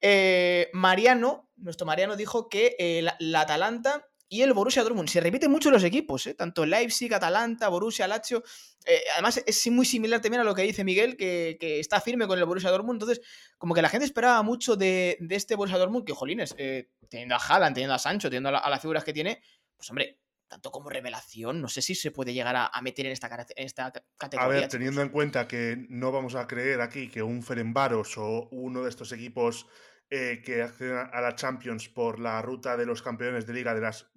Eh, 0.00 0.70
Mariano, 0.72 1.50
nuestro 1.56 1.86
Mariano 1.86 2.16
dijo 2.16 2.48
que 2.48 2.76
eh, 2.78 3.02
la, 3.02 3.40
Atalanta 3.40 4.08
y 4.32 4.42
el 4.42 4.52
Borussia 4.52 4.84
Dortmund. 4.84 5.08
Se 5.08 5.20
repiten 5.20 5.50
mucho 5.50 5.72
los 5.72 5.82
equipos, 5.82 6.24
¿eh? 6.28 6.34
tanto 6.34 6.64
Leipzig, 6.64 7.12
Atalanta, 7.12 7.68
Borussia, 7.68 8.06
Lazio. 8.06 8.44
Eh, 8.86 9.02
además, 9.12 9.42
es 9.44 9.70
muy 9.72 9.84
similar 9.84 10.20
también 10.20 10.40
a 10.40 10.44
lo 10.44 10.54
que 10.54 10.62
dice 10.62 10.84
Miguel, 10.84 11.16
que, 11.16 11.58
está 11.80 12.00
firme 12.00 12.28
con 12.28 12.38
el 12.38 12.44
Borussia 12.44 12.70
Dortmund. 12.70 13.02
Entonces, 13.02 13.20
como 13.58 13.74
que 13.74 13.82
la 13.82 13.88
gente 13.88 14.06
esperaba 14.06 14.40
mucho 14.42 14.76
de, 14.76 15.18
este 15.28 15.56
Borussia 15.56 15.78
Dortmund, 15.78 16.06
que 16.06 16.12
jolines, 16.12 16.54
eh, 16.58 16.90
teniendo 17.08 17.34
a 17.34 17.38
Haaland, 17.38 17.74
teniendo 17.74 17.94
a 17.94 17.98
Sancho, 17.98 18.30
teniendo 18.30 18.50
a, 18.50 18.70
las 18.70 18.80
figuras 18.80 19.02
que 19.02 19.12
tiene, 19.12 19.42
pues 19.76 19.90
hombre, 19.90 20.20
tanto 20.46 20.70
como 20.70 20.90
revelación, 20.90 21.60
no 21.60 21.68
sé 21.68 21.82
si 21.82 21.96
se 21.96 22.12
puede 22.12 22.32
llegar 22.32 22.54
a, 22.56 22.70
meter 22.82 23.06
en 23.06 23.12
esta, 23.12 23.28
categoría. 23.28 24.44
A 24.44 24.48
ver, 24.48 24.68
teniendo 24.68 25.02
en 25.02 25.08
cuenta 25.08 25.48
que 25.48 25.86
no 25.88 26.12
vamos 26.12 26.36
a 26.36 26.46
creer 26.46 26.80
aquí 26.82 27.08
que 27.08 27.24
un 27.24 27.42
Ferenbaros 27.42 28.16
o 28.16 28.48
uno 28.52 28.84
de 28.84 28.90
estos 28.90 29.10
equipos 29.10 29.66
eh, 30.10 30.42
que 30.44 30.62
acceden 30.62 31.08
a 31.12 31.20
la 31.20 31.36
Champions 31.36 31.88
por 31.88 32.18
la 32.18 32.42
ruta 32.42 32.76
de 32.76 32.84
los 32.84 33.00
campeones 33.00 33.46
de 33.46 33.52
liga 33.52 33.74
de 33.74 33.80
las 33.80 34.10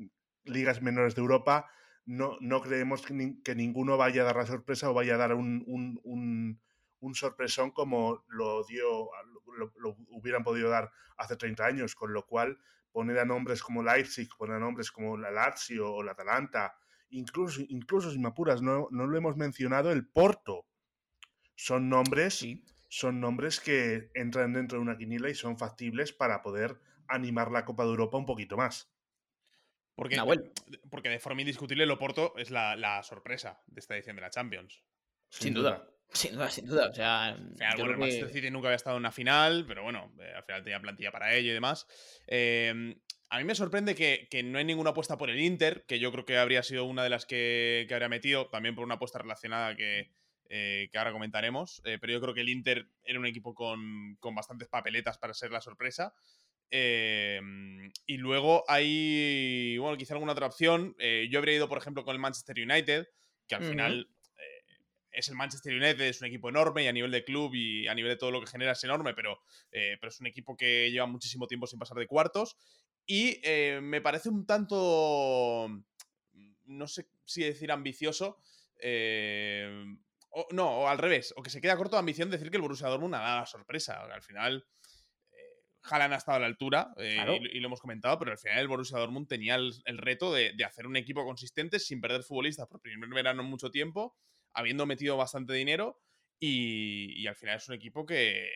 ligas 0.44 0.82
menores 0.82 1.14
de 1.14 1.22
Europa, 1.22 1.70
no, 2.06 2.38
no 2.42 2.62
creemos 2.62 3.04
que, 3.04 3.56
ninguno 3.56 3.96
vaya 3.96 4.24
a 4.24 4.26
dar 4.26 4.36
la 4.36 4.48
sorpresa 4.48 4.90
o 4.90 4.96
vaya 4.96 5.14
a 5.14 5.18
dar 5.18 5.36
un, 5.36 5.64
un, 6.04 7.16
sorpresón 7.16 7.70
como 7.70 8.26
lo 8.28 8.64
dio, 8.64 9.10
lo, 9.56 9.96
hubieran 10.10 10.44
podido 10.44 10.70
dar 10.70 10.92
hace 11.18 11.36
30 11.36 11.64
años, 11.64 11.94
con 11.94 12.12
lo 12.12 12.26
cual 12.26 12.58
poner 12.92 13.20
a 13.20 13.26
nombres 13.26 13.62
como 13.62 13.84
Leipzig, 13.84 14.30
poner 14.36 14.56
a 14.56 14.60
nombres 14.60 14.92
como 14.92 15.16
la 15.16 15.30
Lazio 15.30 15.94
o 15.94 16.02
la 16.02 16.14
Atalanta, 16.14 16.76
incluso, 17.12 17.62
incluso 17.70 18.10
si 18.10 18.18
me 18.18 18.30
apuras, 18.30 18.64
no, 18.64 18.88
no 18.90 19.06
lo 19.06 19.16
hemos 19.16 19.38
mencionado, 19.38 19.92
el 19.92 20.08
Porto. 20.08 20.66
Son 21.56 21.88
nombres 21.88 22.44
son 22.94 23.20
nombres 23.20 23.60
que 23.60 24.12
entran 24.14 24.54
dentro 24.54 24.78
de 24.78 24.84
una 24.84 24.96
quinila 24.96 25.28
y 25.28 25.34
son 25.34 25.58
factibles 25.58 26.14
para 26.14 26.44
poder 26.44 26.78
animar 27.08 27.50
la 27.50 27.66
Copa 27.66 27.86
de 27.86 27.90
Europa 27.90 28.20
un 28.20 28.28
poquito 28.28 28.56
más. 28.56 28.88
Porque, 29.96 30.22
porque 30.92 31.10
de 31.10 31.20
forma 31.20 31.42
indiscutible 31.42 31.88
Loporto 31.88 32.38
es 32.38 32.52
la, 32.52 33.02
sorpresa 33.02 33.60
de 33.66 33.80
esta 33.80 33.96
edición 33.96 34.18
de 34.18 34.22
la 34.22 34.30
Champions. 34.30 34.84
Sin, 35.28 35.56
duda. 35.56 35.90
Sin 36.12 36.34
duda, 36.34 36.52
sin 36.52 36.68
duda. 36.68 36.90
O 36.90 36.94
sea, 36.94 37.30
el 37.30 37.98
Manchester 37.98 38.30
City 38.30 38.52
nunca 38.52 38.68
había 38.68 38.76
estado 38.76 38.98
en 38.98 39.02
una 39.02 39.12
final, 39.12 39.66
pero 39.68 39.82
bueno, 39.82 40.14
eh, 40.20 40.32
al 40.36 40.44
final 40.44 40.64
tenía 40.64 40.80
plantilla 40.80 41.12
para 41.12 41.34
ello 41.34 41.50
y 41.50 41.54
demás. 41.54 41.88
Em, 42.28 42.96
a 43.32 43.40
mí 43.40 43.44
me 43.44 43.56
sorprende 43.56 43.96
que, 43.96 44.44
no 44.44 44.60
hay 44.60 44.66
ninguna 44.66 44.92
apuesta 44.92 45.18
por 45.18 45.32
el 45.32 45.40
Inter, 45.40 45.84
que 45.88 45.98
yo 45.98 46.12
creo 46.12 46.26
que 46.26 46.38
habría 46.38 46.62
sido 46.62 46.86
una 46.86 47.04
de 47.04 47.10
las 47.10 47.26
que, 47.26 47.86
que 47.88 47.94
habría 47.96 48.10
metido, 48.10 48.50
también 48.50 48.76
por 48.76 48.84
una 48.84 48.96
apuesta 48.96 49.18
relacionada 49.18 49.76
que, 49.76 50.12
eh, 50.50 50.90
que 50.92 50.98
ahora 50.98 51.12
comentaremos. 51.12 51.82
Eh, 51.86 51.98
pero 52.00 52.14
yo 52.14 52.22
creo 52.22 52.34
que 52.34 52.42
el 52.42 52.50
Inter 52.50 52.88
era 53.04 53.20
un 53.20 53.26
equipo 53.26 53.56
con, 53.56 54.18
bastantes 54.36 54.68
papeletas 54.68 55.18
para 55.18 55.34
ser 55.34 55.52
la 55.52 55.62
sorpresa. 55.62 56.14
Em, 56.70 57.92
y 58.06 58.18
luego 58.18 58.64
hay, 58.68 59.78
bueno, 59.78 59.98
quizá 59.98 60.14
alguna 60.14 60.34
otra 60.34 60.48
opción. 60.48 60.96
Eh, 61.00 61.28
yo 61.32 61.40
habría 61.40 61.56
ido, 61.56 61.70
por 61.70 61.78
ejemplo, 61.78 62.04
con 62.04 62.14
el 62.14 62.20
Manchester 62.20 62.60
United, 62.60 63.08
que 63.48 63.56
al 63.56 63.64
final 63.64 64.10
es 65.12 65.28
el 65.28 65.36
Manchester 65.36 65.74
United, 65.76 66.02
es 66.02 66.22
un 66.22 66.28
equipo 66.28 66.50
enorme 66.50 66.84
y 66.84 66.88
a 66.88 66.92
nivel 66.92 67.12
de 67.12 67.24
club 67.24 67.54
y 67.54 67.88
a 67.88 67.94
nivel 67.94 68.12
de 68.12 68.18
todo 68.18 68.32
lo 68.32 68.40
que 68.42 68.48
genera 68.48 68.72
es 68.72 68.84
enorme, 68.84 69.14
pero, 69.14 69.40
pero 69.70 70.08
es 70.08 70.20
un 70.20 70.26
equipo 70.26 70.58
que 70.58 70.90
lleva 70.90 71.06
muchísimo 71.06 71.46
tiempo 71.46 71.68
sin 71.68 71.78
pasar 71.78 71.98
de 71.98 72.08
cuartos. 72.08 72.58
Y 73.06 73.40
me 73.82 74.02
parece 74.02 74.30
un 74.30 74.48
tanto, 74.48 75.68
no 76.66 76.88
sé 76.88 77.08
si 77.26 77.44
decir 77.44 77.72
ambicioso, 77.72 78.40
o, 80.34 80.48
no, 80.52 80.80
o 80.80 80.88
al 80.88 80.98
revés, 80.98 81.34
o 81.38 81.44
que 81.44 81.50
se 81.50 81.62
queda 81.62 81.78
corto 81.78 81.96
de 81.96 82.00
ambición 82.00 82.30
decir 82.30 82.50
que 82.50 82.58
el 82.58 82.62
Borussia 82.62 82.88
Dortmund 82.88 83.16
ha 83.16 83.20
dado 83.20 83.40
la 83.42 83.46
sorpresa. 83.46 84.02
Al 84.02 84.22
final, 84.22 84.66
eh, 85.32 85.64
Haaland 85.84 86.14
ha 86.14 86.18
estado 86.18 86.38
a 86.38 86.40
la 86.42 86.48
altura, 86.48 86.94
eh, 86.98 87.40
y, 87.52 87.60
lo 87.60 87.68
hemos 87.68 87.80
comentado, 87.80 88.18
pero 88.18 88.32
al 88.32 88.38
final 88.38 88.60
el 88.60 88.68
Borussia 88.68 88.98
Dortmund 88.98 89.28
tenía 89.28 89.56
el, 89.56 89.98
reto 89.98 90.34
de, 90.34 90.56
hacer 90.66 90.88
un 90.88 90.98
equipo 90.98 91.24
consistente 91.24 91.80
sin 91.80 92.02
perder 92.02 92.24
futbolistas 92.24 92.68
por 92.68 92.82
primer 92.82 93.10
verano 93.10 93.44
en 93.44 93.50
mucho 93.50 93.70
tiempo, 93.70 94.18
habiendo 94.54 94.86
metido 94.86 95.18
bastante 95.18 95.54
dinero, 95.54 96.02
y, 96.40 97.26
al 97.28 97.36
final 97.36 97.58
es 97.58 97.70
un 97.70 97.76
equipo 97.76 98.06
que, 98.06 98.50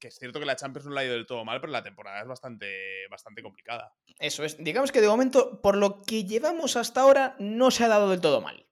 es 0.00 0.18
cierto 0.18 0.40
que 0.40 0.46
la 0.46 0.56
Champions 0.56 0.86
no 0.86 0.94
la 0.94 1.02
ha 1.02 1.04
ido 1.04 1.14
del 1.14 1.26
todo 1.26 1.44
mal, 1.44 1.60
pero 1.60 1.72
la 1.72 1.82
temporada 1.82 2.20
es 2.20 2.26
bastante, 2.26 3.06
bastante 3.08 3.40
complicada. 3.42 3.94
Eso 4.18 4.44
es, 4.44 4.62
digamos 4.62 4.90
que 4.90 5.00
de 5.00 5.08
momento, 5.08 5.60
por 5.62 5.76
lo 5.76 6.02
que 6.02 6.24
llevamos 6.24 6.76
hasta 6.76 7.02
ahora, 7.02 7.36
no 7.38 7.70
se 7.70 7.84
ha 7.84 7.88
dado 7.88 8.10
del 8.10 8.20
todo 8.20 8.40
mal, 8.40 8.66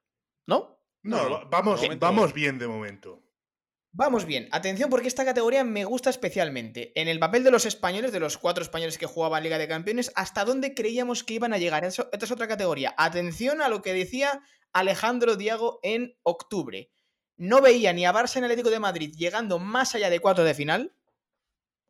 ¿no? 0.45 0.78
No, 1.01 1.47
vamos, 1.49 1.81
vamos 1.99 2.33
bien 2.33 2.59
de 2.59 2.67
momento. 2.67 3.23
Vamos 3.91 4.25
bien, 4.25 4.47
atención 4.51 4.89
porque 4.89 5.07
esta 5.07 5.25
categoría 5.25 5.63
me 5.63 5.83
gusta 5.83 6.11
especialmente. 6.11 6.91
En 6.99 7.07
el 7.07 7.17
papel 7.17 7.43
de 7.43 7.49
los 7.49 7.65
españoles, 7.65 8.11
de 8.11 8.19
los 8.19 8.37
cuatro 8.37 8.61
españoles 8.63 8.99
que 8.99 9.07
jugaban 9.07 9.41
Liga 9.41 9.57
de 9.57 9.67
Campeones, 9.67 10.11
¿hasta 10.15 10.45
dónde 10.45 10.75
creíamos 10.75 11.23
que 11.23 11.33
iban 11.33 11.53
a 11.53 11.57
llegar? 11.57 11.83
esta 11.83 12.07
es 12.11 12.31
otra 12.31 12.47
categoría. 12.47 12.93
Atención 12.97 13.61
a 13.61 13.69
lo 13.69 13.81
que 13.81 13.93
decía 13.93 14.43
Alejandro 14.73 15.35
Diago 15.37 15.79
en 15.81 16.15
octubre. 16.21 16.91
No 17.35 17.61
veía 17.61 17.91
ni 17.93 18.05
a 18.05 18.13
Barça 18.13 18.39
ni 18.39 18.43
Atlético 18.43 18.69
de 18.69 18.79
Madrid 18.79 19.11
llegando 19.15 19.57
más 19.57 19.95
allá 19.95 20.11
de 20.11 20.19
cuatro 20.19 20.43
de 20.43 20.53
final. 20.53 20.95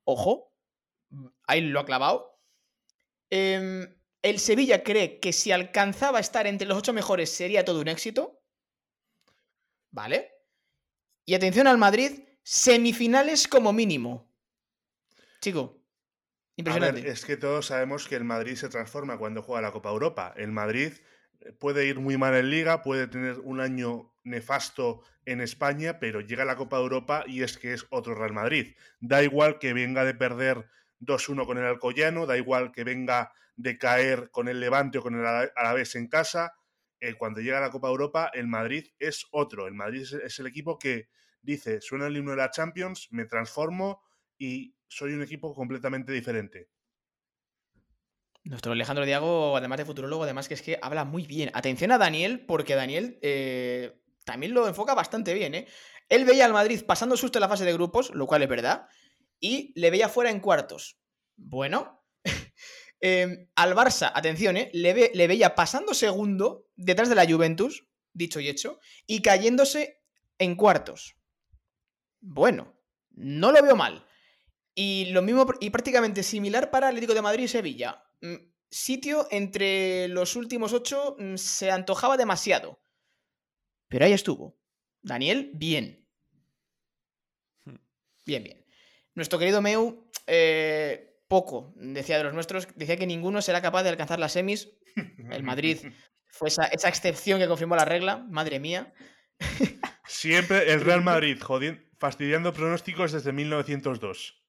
Ojo, 0.05 0.53
ahí 1.47 1.61
lo 1.61 1.81
ha 1.81 1.85
clavado. 1.85 2.39
Em, 3.29 3.99
el 4.21 4.39
Sevilla 4.39 4.83
cree 4.83 5.19
que 5.19 5.33
si 5.33 5.51
alcanzaba 5.51 6.19
a 6.19 6.21
estar 6.21 6.47
entre 6.47 6.67
los 6.67 6.77
ocho 6.77 6.93
mejores 6.93 7.29
sería 7.29 7.65
todo 7.65 7.81
un 7.81 7.89
éxito. 7.89 8.38
¿Vale? 9.91 10.31
Y 11.25 11.33
atención 11.33 11.67
al 11.67 11.77
Madrid, 11.77 12.23
semifinales 12.43 13.47
como 13.47 13.73
mínimo. 13.73 14.31
Chico, 15.41 15.81
impresionante. 16.55 17.09
es 17.09 17.25
que 17.25 17.37
todos 17.37 17.67
sabemos 17.67 18.07
que 18.07 18.15
el 18.15 18.23
Madrid 18.23 18.55
se 18.55 18.69
transforma 18.69 19.17
cuando 19.17 19.41
juega 19.41 19.61
la 19.61 19.71
Copa 19.71 19.89
Europa. 19.89 20.33
El 20.35 20.51
Madrid 20.51 20.93
eh, 21.41 21.53
puede 21.53 21.85
ir 21.85 21.99
muy 21.99 22.17
mal 22.17 22.35
en 22.35 22.49
liga, 22.49 22.81
puede 22.81 23.07
tener 23.07 23.39
un 23.39 23.61
año 23.61 24.13
nefasto 24.23 25.03
en 25.25 25.41
España, 25.41 25.99
pero 25.99 26.21
llega 26.21 26.43
a 26.43 26.45
la 26.45 26.55
Copa 26.55 26.77
Europa 26.77 27.23
y 27.27 27.43
es 27.43 27.57
que 27.57 27.73
es 27.73 27.85
otro 27.89 28.15
Real 28.15 28.33
Madrid. 28.33 28.75
Da 28.99 29.23
igual 29.23 29.59
que 29.59 29.73
venga 29.73 30.03
de 30.03 30.13
perder 30.13 30.69
2-1 30.99 31.45
con 31.45 31.57
el 31.57 31.65
Alcoyano, 31.65 32.25
da 32.25 32.37
igual 32.37 32.71
que 32.71 32.83
venga 32.83 33.31
de 33.55 33.77
caer 33.77 34.31
con 34.31 34.47
el 34.47 34.59
Levante 34.59 34.97
o 34.97 35.01
con 35.01 35.15
el 35.15 35.25
Alavés 35.25 35.95
en 35.95 36.07
casa. 36.07 36.53
Eh, 36.99 37.13
cuando 37.13 37.41
llega 37.41 37.59
la 37.59 37.71
Copa 37.71 37.87
Europa, 37.87 38.31
el 38.33 38.47
Madrid 38.47 38.87
es 38.99 39.25
otro. 39.31 39.67
El 39.67 39.73
Madrid 39.73 40.05
es 40.23 40.39
el 40.39 40.47
equipo 40.47 40.77
que 40.77 41.09
dice, 41.41 41.81
suena 41.81 42.07
el 42.07 42.17
himno 42.17 42.31
de 42.31 42.37
la 42.37 42.51
Champions, 42.51 43.07
me 43.11 43.25
transformo 43.25 44.01
y 44.37 44.75
soy 44.87 45.13
un 45.13 45.21
equipo 45.21 45.53
completamente 45.53 46.11
diferente. 46.11 46.69
Nuestro 48.43 48.71
Alejandro 48.71 49.05
Diago, 49.05 49.55
además 49.57 49.77
de 49.77 49.85
futurólogo, 49.85 50.23
además 50.23 50.47
que 50.47 50.53
es 50.55 50.61
que 50.61 50.79
habla 50.81 51.05
muy 51.05 51.25
bien. 51.25 51.51
Atención 51.53 51.91
a 51.91 51.97
Daniel, 51.97 52.45
porque 52.45 52.75
Daniel 52.75 53.19
eh, 53.21 54.01
también 54.25 54.53
lo 54.53 54.67
enfoca 54.67 54.95
bastante 54.95 55.33
bien. 55.33 55.55
¿eh? 55.55 55.67
Él 56.07 56.25
veía 56.25 56.45
al 56.45 56.53
Madrid 56.53 56.81
pasando 56.87 57.15
susto 57.15 57.37
en 57.37 57.41
la 57.41 57.49
fase 57.49 57.65
de 57.65 57.73
grupos, 57.73 58.11
lo 58.13 58.25
cual 58.25 58.41
es 58.41 58.49
verdad, 58.49 58.87
y 59.39 59.73
le 59.79 59.91
veía 59.91 60.09
fuera 60.09 60.31
en 60.31 60.39
cuartos. 60.39 60.99
Bueno, 61.35 61.98
em, 63.01 63.47
al 63.55 63.75
Barça, 63.75 64.11
atención, 64.13 64.57
¿eh? 64.57 64.69
le, 64.73 65.11
le 65.13 65.27
veía 65.27 65.55
pasando 65.55 65.93
segundo 65.93 66.67
detrás 66.75 67.09
de 67.09 67.15
la 67.15 67.29
Juventus, 67.29 67.87
dicho 68.13 68.39
y 68.39 68.49
hecho, 68.49 68.79
y 69.07 69.21
cayéndose 69.21 70.01
en 70.37 70.55
cuartos. 70.55 71.15
Bueno, 72.21 72.75
no 73.11 73.51
lo 73.51 73.61
veo 73.61 73.75
mal. 73.75 74.05
Y 74.75 75.05
lo 75.11 75.21
mismo 75.21 75.45
y 75.59 75.69
prácticamente 75.69 76.23
similar 76.23 76.71
para 76.71 76.87
Atlético 76.87 77.13
de 77.13 77.21
Madrid 77.21 77.43
y 77.43 77.47
Sevilla. 77.47 78.03
Mm, 78.21 78.35
sitio 78.69 79.27
entre 79.31 80.07
los 80.07 80.35
últimos 80.35 80.73
ocho 80.73 81.15
mm, 81.19 81.35
se 81.35 81.71
antojaba 81.71 82.17
demasiado. 82.17 82.81
Pero 83.87 84.05
ahí 84.05 84.13
estuvo. 84.13 84.57
Daniel, 85.01 85.51
bien. 85.53 86.07
Hmm. 87.65 87.75
Bien, 88.25 88.43
bien. 88.43 88.65
Nuestro 89.15 89.39
querido 89.39 89.61
Meu, 89.61 90.09
eh, 90.27 91.08
poco, 91.29 91.73
decía 91.77 92.17
de 92.17 92.25
los 92.25 92.33
nuestros, 92.33 92.67
decía 92.75 92.97
que 92.97 93.07
ninguno 93.07 93.41
será 93.41 93.61
capaz 93.61 93.83
de 93.83 93.89
alcanzar 93.89 94.19
las 94.19 94.33
semis. 94.33 94.73
El 95.31 95.43
Madrid 95.43 95.77
fue 96.27 96.49
esa, 96.49 96.65
esa 96.65 96.89
excepción 96.89 97.39
que 97.39 97.47
confirmó 97.47 97.77
la 97.77 97.85
regla, 97.85 98.17
madre 98.17 98.59
mía. 98.59 98.93
Siempre 100.05 100.73
el 100.73 100.81
Real 100.81 101.01
Madrid, 101.03 101.39
jodiendo 101.41 101.89
fastidiando 101.99 102.53
pronósticos 102.53 103.11
desde 103.11 103.31
1902. 103.33 104.41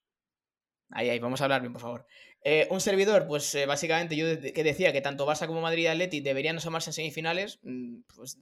Ahí, 0.89 1.09
ahí, 1.09 1.19
vamos 1.19 1.41
a 1.41 1.45
hablar 1.45 1.61
bien, 1.61 1.73
por 1.73 1.81
favor. 1.81 2.07
Eh, 2.43 2.67
un 2.71 2.81
servidor, 2.81 3.27
pues 3.27 3.53
eh, 3.55 3.65
básicamente 3.65 4.15
yo 4.15 4.25
que 4.25 4.63
decía 4.63 4.91
que 4.91 5.01
tanto 5.01 5.27
Barça 5.27 5.47
como 5.47 5.61
Madrid 5.61 5.83
y 5.83 5.87
Atleti 5.87 6.21
deberían 6.21 6.57
asomarse 6.57 6.89
en 6.89 6.93
semifinales, 6.93 7.59
mm, 7.61 8.01
pues 8.15 8.39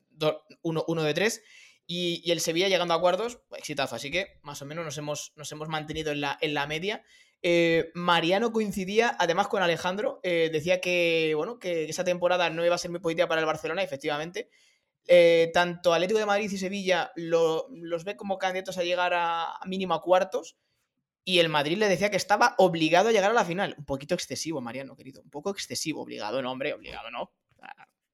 uno, 0.62 1.04
de 1.04 1.14
tres, 1.14 1.44
y, 1.86 2.32
el 2.32 2.40
Sevilla 2.40 2.70
llegando 2.70 2.94
a 2.94 3.02
cuartos, 3.02 3.42
exitazo. 3.58 3.96
Así 3.96 4.10
que 4.10 4.40
más 4.42 4.62
o 4.62 4.66
menos 4.66 4.86
nos 4.86 4.98
hemos, 4.98 5.34
nos 5.36 5.52
hemos 5.52 5.68
mantenido 5.68 6.12
en 6.12 6.22
la, 6.22 6.38
en 6.42 6.54
la 6.54 6.66
media. 6.66 7.04
Eh, 7.42 7.92
Mariano 7.94 8.52
coincidía 8.52 9.16
además 9.18 9.48
con 9.48 9.64
Alejandro, 9.64 10.20
decía 10.24 10.82
que, 10.82 11.34
bueno, 11.36 11.60
que 11.60 11.86
esa 11.86 12.04
temporada 12.04 12.50
no 12.50 12.66
iba 12.66 12.76
a 12.76 12.80
ser 12.80 12.92
muy 12.92 13.00
positiva 13.00 13.28
para 13.28 13.42
el 13.42 13.48
Barcelona, 13.48 13.84
efectivamente. 13.84 14.50
Eh, 15.12 15.50
tanto 15.56 15.92
Atlético 15.92 16.20
de 16.20 16.28
Madrid 16.28 16.52
y 16.52 16.58
Sevilla 16.60 17.12
los 17.16 18.04
ve 18.04 18.16
como 18.16 18.38
candidatos 18.38 18.78
a 18.78 18.84
llegar 18.84 19.14
a, 19.16 19.60
mínimo 19.66 19.96
a 19.96 20.02
cuartos. 20.02 20.56
Y 21.26 21.40
el 21.40 21.50
Madrid 21.50 21.78
le 21.78 21.90
decía 21.90 22.12
que 22.12 22.18
estaba 22.18 22.54
obligado 22.60 23.10
a 23.10 23.12
llegar 23.12 23.32
a 23.32 23.34
la 23.34 23.44
final. 23.44 23.76
Un 23.78 23.86
poquito 23.86 24.14
excesivo, 24.14 24.62
Mariano, 24.62 24.96
querido. 24.96 25.22
Un 25.24 25.32
poco 25.32 25.50
excesivo. 25.50 26.04
Obligado, 26.04 26.42
no, 26.42 26.52
hombre, 26.52 26.74
obligado 26.74 27.10
no. 27.10 27.32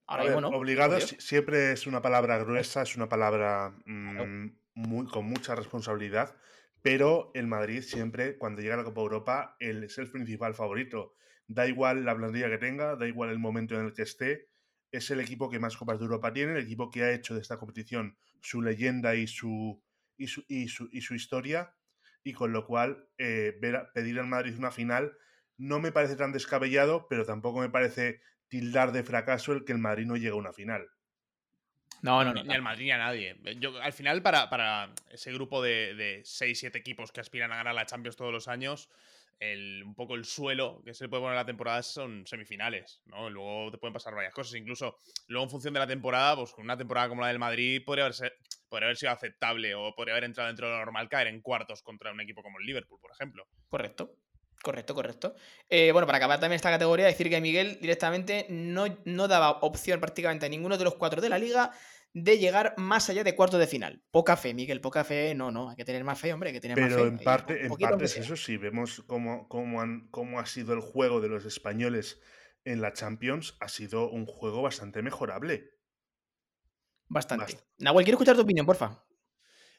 Ahora 0.08 0.40
no. 0.40 0.50
Obligado 0.50 1.00
siempre 1.02 1.74
es 1.74 1.86
una 1.86 2.02
palabra 2.02 2.38
gruesa, 2.38 2.84
es 2.84 2.96
una 2.96 3.10
palabra 3.10 3.76
mm, 3.86 4.52
muy, 4.76 5.08
con 5.08 5.26
mucha 5.26 5.56
responsabilidad. 5.56 6.36
Pero 6.86 7.32
el 7.34 7.48
Madrid 7.48 7.82
siempre, 7.82 8.38
cuando 8.38 8.62
llega 8.62 8.76
a 8.76 8.78
la 8.78 8.84
Copa 8.84 9.02
Europa, 9.02 9.58
es 9.60 9.98
el 9.98 10.12
principal 10.12 10.54
favorito. 10.54 11.16
Da 11.48 11.66
igual 11.66 12.06
la 12.06 12.16
plantilla 12.16 12.48
que 12.48 12.60
tenga, 12.60 12.96
da 12.96 13.08
igual 13.08 13.32
el 13.32 13.40
momento 13.40 13.74
en 13.74 13.88
el 13.88 13.94
que 13.94 14.04
esté 14.04 14.50
es 14.92 15.10
el 15.10 15.20
equipo 15.20 15.50
que 15.50 15.58
más 15.58 15.78
Copas 15.78 15.98
de 15.98 16.06
Europa 16.06 16.32
tiene, 16.32 16.52
el 16.52 16.64
equipo 16.64 16.92
que 16.92 17.02
ha 17.02 17.12
hecho 17.12 17.34
de 17.34 17.42
esta 17.42 17.58
competición 17.58 18.20
su 18.40 18.62
leyenda 18.62 19.16
y 19.16 19.26
su, 19.26 19.82
y 20.16 20.28
su, 20.28 20.46
y 20.48 20.68
su, 20.68 21.16
historia, 21.16 21.76
y 22.24 22.34
con 22.34 22.54
lo 22.54 22.68
cual 22.68 23.10
eh, 23.18 23.60
pedir 23.96 24.20
al 24.20 24.28
Madrid 24.28 24.56
una 24.56 24.70
final 24.70 25.18
no 25.58 25.80
me 25.80 25.92
parece 25.92 26.16
tan 26.16 26.34
descabellado, 26.34 27.08
pero 27.10 27.26
tampoco 27.26 27.62
me 27.62 27.70
parece 27.72 28.22
tildar 28.48 28.92
de 28.92 29.04
fracaso 29.04 29.54
el 29.54 29.66
que 29.66 29.72
el 29.72 29.80
Madrid 29.80 30.06
no 30.06 30.18
llegue 30.18 30.30
a 30.30 30.36
una 30.36 30.54
final. 30.54 30.88
No, 32.06 32.24
no, 32.24 32.34
no. 32.34 32.44
Ni 32.44 32.54
al 32.54 32.62
Madrid 32.62 32.86
ni 32.86 32.92
a 32.92 32.98
nadie. 32.98 33.36
Yo, 33.60 33.82
al 33.82 33.94
final, 33.94 34.22
para, 34.22 34.50
para 34.50 34.94
ese 35.12 35.34
grupo 35.34 35.62
de, 35.62 35.96
de 35.96 36.22
6-7 36.22 36.76
equipos 36.76 37.12
que 37.12 37.22
aspiran 37.22 37.52
a 37.52 37.58
ganar 37.58 37.74
la 37.74 37.86
Champions 37.86 38.16
todos 38.16 38.32
los 38.32 38.48
años, 38.48 38.90
un 39.84 39.96
poco 39.96 40.16
el 40.16 40.26
suelo 40.26 40.82
que 40.86 40.94
se 40.94 41.10
puede 41.10 41.22
poner 41.24 41.36
la 41.36 41.46
temporada 41.46 41.84
son 41.84 42.26
semifinales, 42.26 43.02
¿no? 43.06 43.30
Luego 43.30 43.72
te 43.72 43.78
pueden 43.78 43.94
pasar 43.94 44.16
varias 44.16 44.34
cosas. 44.34 44.56
Incluso 44.56 44.98
luego 45.28 45.44
en 45.46 45.50
función 45.50 45.74
de 45.74 45.80
la 45.80 45.88
temporada, 45.88 46.36
pues 46.36 46.54
una 46.58 46.78
temporada 46.78 47.10
como 47.10 47.22
la 47.22 47.28
del 47.28 47.40
Madrid 47.40 47.84
podría 47.86 48.06
haber, 48.06 48.16
podría 48.70 48.88
haber 48.88 48.98
sido 48.98 49.12
aceptable 49.12 49.76
o 49.76 49.94
podría 49.94 50.14
haber 50.14 50.26
entrado 50.26 50.48
dentro 50.48 50.68
de 50.68 50.74
lo 50.74 50.80
normal 50.80 51.10
caer 51.10 51.28
en 51.28 51.42
cuartos 51.42 51.82
contra 51.82 52.12
un 52.12 52.22
equipo 52.22 52.42
como 52.42 52.60
el 52.60 52.66
Liverpool, 52.66 53.00
por 53.02 53.12
ejemplo. 53.12 53.48
Correcto. 53.68 54.16
Correcto, 54.62 54.96
correcto. 54.96 55.36
Eh, 55.70 55.92
bueno, 55.92 56.08
para 56.08 56.18
acabar 56.18 56.40
también 56.40 56.56
esta 56.56 56.72
categoría, 56.72 57.06
decir 57.06 57.30
que 57.30 57.40
Miguel 57.40 57.78
directamente 57.80 58.48
no, 58.50 58.86
no 59.06 59.28
daba 59.28 59.52
opción 59.62 60.00
prácticamente 60.00 60.48
a 60.48 60.50
ninguno 60.50 60.78
de 60.78 60.86
los 60.86 60.96
cuatro 60.96 61.22
de 61.22 61.30
la 61.30 61.38
liga 61.38 61.72
de 62.16 62.38
llegar 62.38 62.74
más 62.78 63.10
allá 63.10 63.26
de 63.26 63.36
cuarto 63.36 63.58
de 63.58 63.68
final. 63.68 64.02
Poca 64.10 64.38
fe, 64.38 64.54
Miguel, 64.54 64.80
poca 64.80 65.04
fe. 65.04 65.36
No, 65.36 65.52
no, 65.52 65.70
hay 65.70 65.76
que 65.76 65.84
tener 65.84 66.06
más 66.06 66.18
fe, 66.18 66.32
hombre, 66.32 66.50
hay 66.50 66.54
que 66.54 66.62
tener 66.62 66.80
más 66.80 66.90
fe. 66.90 66.96
Pero 66.96 67.08
en 67.08 67.20
parte, 67.20 67.66
en 67.66 67.76
parte 67.76 68.06
es 68.06 68.16
eso, 68.16 68.38
sí, 68.38 68.56
vemos 68.56 69.04
cómo, 69.06 69.50
cómo, 69.50 70.40
ha 70.40 70.46
sido 70.46 70.74
el 70.74 70.80
juego 70.80 71.20
de 71.20 71.28
los 71.28 71.44
españoles 71.44 72.22
en 72.64 72.80
la 72.82 72.94
Champions, 72.94 73.58
ha 73.60 73.68
sido 73.68 74.10
un 74.10 74.26
juego 74.26 74.62
bastante 74.62 75.02
mejorable. 75.02 75.72
Bastante. 77.08 77.60
Nahuel, 77.80 78.06
quiero 78.06 78.16
escuchar 78.16 78.38
tu 78.38 78.44
opinión, 78.44 78.66
porfa. 78.66 79.04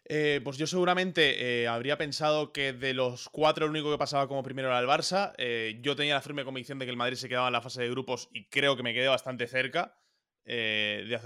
Eh, 0.05 0.43
pues 0.45 0.59
yo 0.59 0.67
seguramente 0.67 1.63
eh, 1.63 1.67
habría 1.67 1.97
pensado 1.97 2.53
que 2.53 2.75
de 2.75 2.93
los 2.93 3.31
cuatro 3.31 3.65
el 3.65 3.71
único 3.71 3.91
que 3.91 3.99
pasaba 3.99 4.29
como 4.29 4.43
primero 4.43 4.69
era 4.69 4.79
el 4.79 4.87
Barça. 4.87 5.33
Eh, 5.39 5.81
yo 5.81 5.97
tenía 5.97 6.15
la 6.15 6.21
firme 6.21 6.45
convicción 6.45 6.79
de 6.79 6.85
que 6.85 6.91
el 6.91 6.99
Madrid 6.99 7.17
se 7.17 7.31
quedaba 7.31 7.47
en 7.47 7.55
la 7.55 7.63
fase 7.63 7.81
de 7.81 7.89
grupos 7.89 8.29
y 8.31 8.47
creo 8.51 8.77
que 8.77 8.83
me 8.83 8.93
quedé 8.93 9.09
bastante 9.09 9.47
cerca. 9.47 9.97
Eh, 10.47 11.19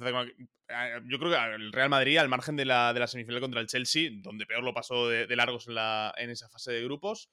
ah, 0.70 1.00
yo 1.04 1.18
creo 1.18 1.30
que 1.30 1.54
el 1.54 1.72
Real 1.72 1.90
Madrid, 1.90 2.16
al 2.16 2.28
margen 2.28 2.56
de 2.56 2.64
la, 2.64 2.92
de 2.92 3.00
la 3.00 3.06
semifinal 3.06 3.40
contra 3.40 3.60
el 3.60 3.66
Chelsea, 3.66 4.10
donde 4.12 4.46
peor 4.46 4.64
lo 4.64 4.74
pasó 4.74 5.08
de, 5.08 5.36
largos 5.36 5.68
en, 5.68 5.74
la, 5.74 6.14
en, 6.16 6.30
esa 6.30 6.48
fase 6.48 6.72
de 6.72 6.82
grupos, 6.82 7.30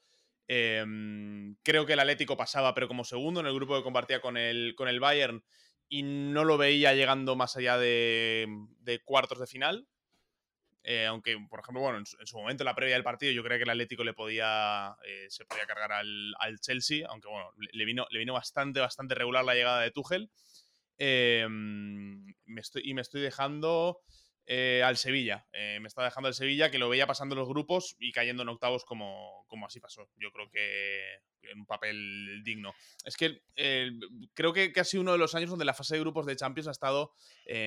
em, 0.47 1.55
creo 1.63 1.85
que 1.85 1.93
el 1.93 1.99
Atlético 1.99 2.35
pasaba, 2.35 2.73
pero 2.73 2.87
como 2.87 3.05
segundo 3.05 3.39
en 3.39 3.47
el 3.47 3.53
grupo 3.53 3.77
que 3.77 3.83
compartía 3.83 4.21
con 4.21 4.37
el, 4.37 4.75
con 4.75 4.89
el 4.89 4.99
Bayern 4.99 5.43
y 5.89 6.03
no 6.03 6.43
lo 6.43 6.57
veía 6.57 6.93
llegando 6.93 7.35
más 7.37 7.55
allá 7.55 7.77
de, 7.77 8.47
de 8.79 8.99
cuartos 8.99 9.39
de 9.39 9.47
final. 9.47 9.87
Eh, 10.89 11.05
aunque, 11.05 11.37
por 11.49 11.59
ejemplo, 11.59 11.81
bueno, 11.81 11.97
en 11.97 12.05
su, 12.05 12.37
momento, 12.37 12.63
en 12.63 12.65
la 12.65 12.75
previa 12.75 12.95
del 12.95 13.03
partido, 13.03 13.33
yo 13.33 13.43
creía 13.43 13.57
que 13.57 13.63
el 13.63 13.69
Atlético 13.71 14.05
le 14.05 14.13
podía. 14.13 14.95
Eh, 15.05 15.27
se 15.29 15.43
podía 15.45 15.65
cargar 15.65 15.91
al, 15.91 16.33
al, 16.39 16.59
Chelsea, 16.59 17.05
aunque 17.09 17.27
bueno, 17.27 17.51
le, 17.57 17.83
vino, 17.83 18.07
le 18.09 18.19
vino 18.19 18.33
bastante, 18.33 18.79
bastante 18.79 19.13
regular 19.13 19.43
la 19.43 19.53
llegada 19.53 19.81
de 19.81 19.91
Tuchel. 19.91 20.31
Em, 20.97 22.25
me 22.45 22.61
estoy, 22.61 22.81
y 22.85 22.93
me 22.93 23.01
estoy 23.01 23.21
dejando 23.21 24.01
eh, 24.45 24.81
al 24.83 24.97
Sevilla. 24.97 25.47
Eh, 25.53 25.79
me 25.81 25.87
está 25.87 26.03
dejando 26.03 26.27
al 26.27 26.33
Sevilla, 26.33 26.71
que 26.71 26.79
lo 26.79 26.89
veía 26.89 27.07
pasando 27.07 27.35
los 27.35 27.47
grupos 27.47 27.95
y 27.99 28.11
cayendo 28.11 28.43
en 28.43 28.49
octavos 28.49 28.85
como, 28.85 29.45
como 29.47 29.65
así 29.65 29.79
pasó. 29.79 30.09
Yo 30.15 30.31
creo 30.31 30.49
que 30.49 31.21
en 31.43 31.59
un 31.59 31.65
papel 31.65 32.41
digno. 32.43 32.73
Es 33.05 33.15
que 33.15 33.41
eh, 33.55 33.91
creo 34.33 34.53
que, 34.53 34.73
que, 34.73 34.79
ha 34.79 34.83
sido 34.83 35.01
uno 35.01 35.13
de 35.13 35.17
los 35.17 35.35
años 35.35 35.49
donde 35.49 35.65
la 35.65 35.73
fase 35.73 35.95
de 35.95 36.01
grupos 36.01 36.25
de 36.25 36.35
Champions 36.35 36.67
ha 36.67 36.71
estado 36.71 37.13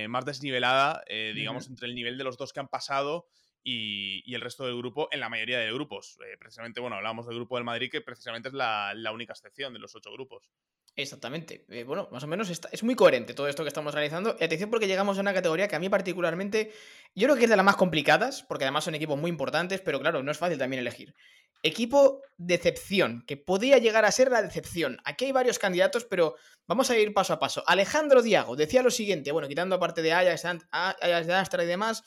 más 0.08 0.25
desnivelada, 0.25 1.02
digamos, 1.08 1.68
entre 1.68 1.88
el 1.88 1.94
nivel 1.94 2.18
de 2.18 2.25
los 2.25 2.37
dos 2.37 2.52
que 2.52 2.60
han 2.60 2.68
pasado 2.68 3.26
y, 3.62 4.34
el 4.34 4.40
resto 4.40 4.64
del 4.64 4.76
grupo 4.76 5.08
en 5.10 5.20
la 5.20 5.28
mayoría 5.28 5.58
de 5.58 5.72
grupos. 5.72 6.18
Eh, 6.25 6.37
precisamente, 6.38 6.80
bueno, 6.80 6.96
hablábamos 6.96 7.26
del 7.26 7.37
grupo 7.37 7.56
del 7.56 7.64
Madrid, 7.64 7.90
que 7.90 8.00
precisamente 8.00 8.49
es 8.49 8.54
la, 8.54 8.94
única 9.12 9.32
excepción 9.32 9.72
de 9.72 9.78
los 9.78 9.94
ocho 9.94 10.12
grupos. 10.12 10.50
Exactamente. 10.97 11.64
Eh, 11.68 11.85
bueno, 11.85 12.09
más 12.11 12.25
o 12.25 12.26
menos 12.26 12.50
es 12.50 12.82
muy 12.82 12.94
coherente 12.94 13.32
todo 13.32 13.49
esto 13.49 13.62
que 13.62 13.68
estamos 13.68 13.94
realizando. 13.94 14.37
Y 14.38 14.44
atención 14.44 14.70
porque 14.70 14.87
llegamos 14.87 15.18
a 15.18 15.20
una 15.20 15.32
categoría 15.32 15.68
que 15.68 15.76
a 15.76 15.78
mí 15.78 15.88
particularmente, 15.88 16.73
yo 17.14 17.26
creo 17.26 17.37
que 17.37 17.44
es 17.44 17.50
de 17.50 17.56
las 17.56 17.64
más 17.64 17.76
complicadas, 17.76 18.42
porque 18.42 18.64
además 18.64 18.85
son 18.85 18.94
equipos 18.94 19.18
muy 19.18 19.30
importantes, 19.30 19.80
pero 19.80 20.00
claro, 20.00 20.23
no 20.23 20.30
es 20.30 20.38
fácil 20.38 20.59
también 20.59 20.80
elegir. 20.80 21.14
Equipo 21.62 22.23
decepción, 22.38 23.25
que 23.26 23.37
podría 23.37 23.78
llegar 23.78 24.04
a 24.04 24.12
ser 24.12 24.30
la 24.30 24.42
decepción. 24.42 24.99
Aquí 25.04 25.26
hay 25.26 25.32
varios 25.32 25.59
candidatos, 25.59 26.04
pero 26.04 26.37
vamos 26.66 26.90
a 26.90 26.99
ir 26.99 27.12
paso 27.12 27.35
a 27.35 27.38
paso. 27.38 27.62
Alejandro 27.66 28.23
Diago 28.23 28.56
decía 28.56 28.82
lo 28.82 28.90
siguiente, 28.90 29.32
bueno, 29.32 29.49
quitando 29.49 29.76
aparte 29.76 30.02
de 30.02 30.12
Ajax, 30.12 30.42
de 30.42 31.35
Astra 31.35 31.64
y 31.64 31.66
demás, 31.66 32.02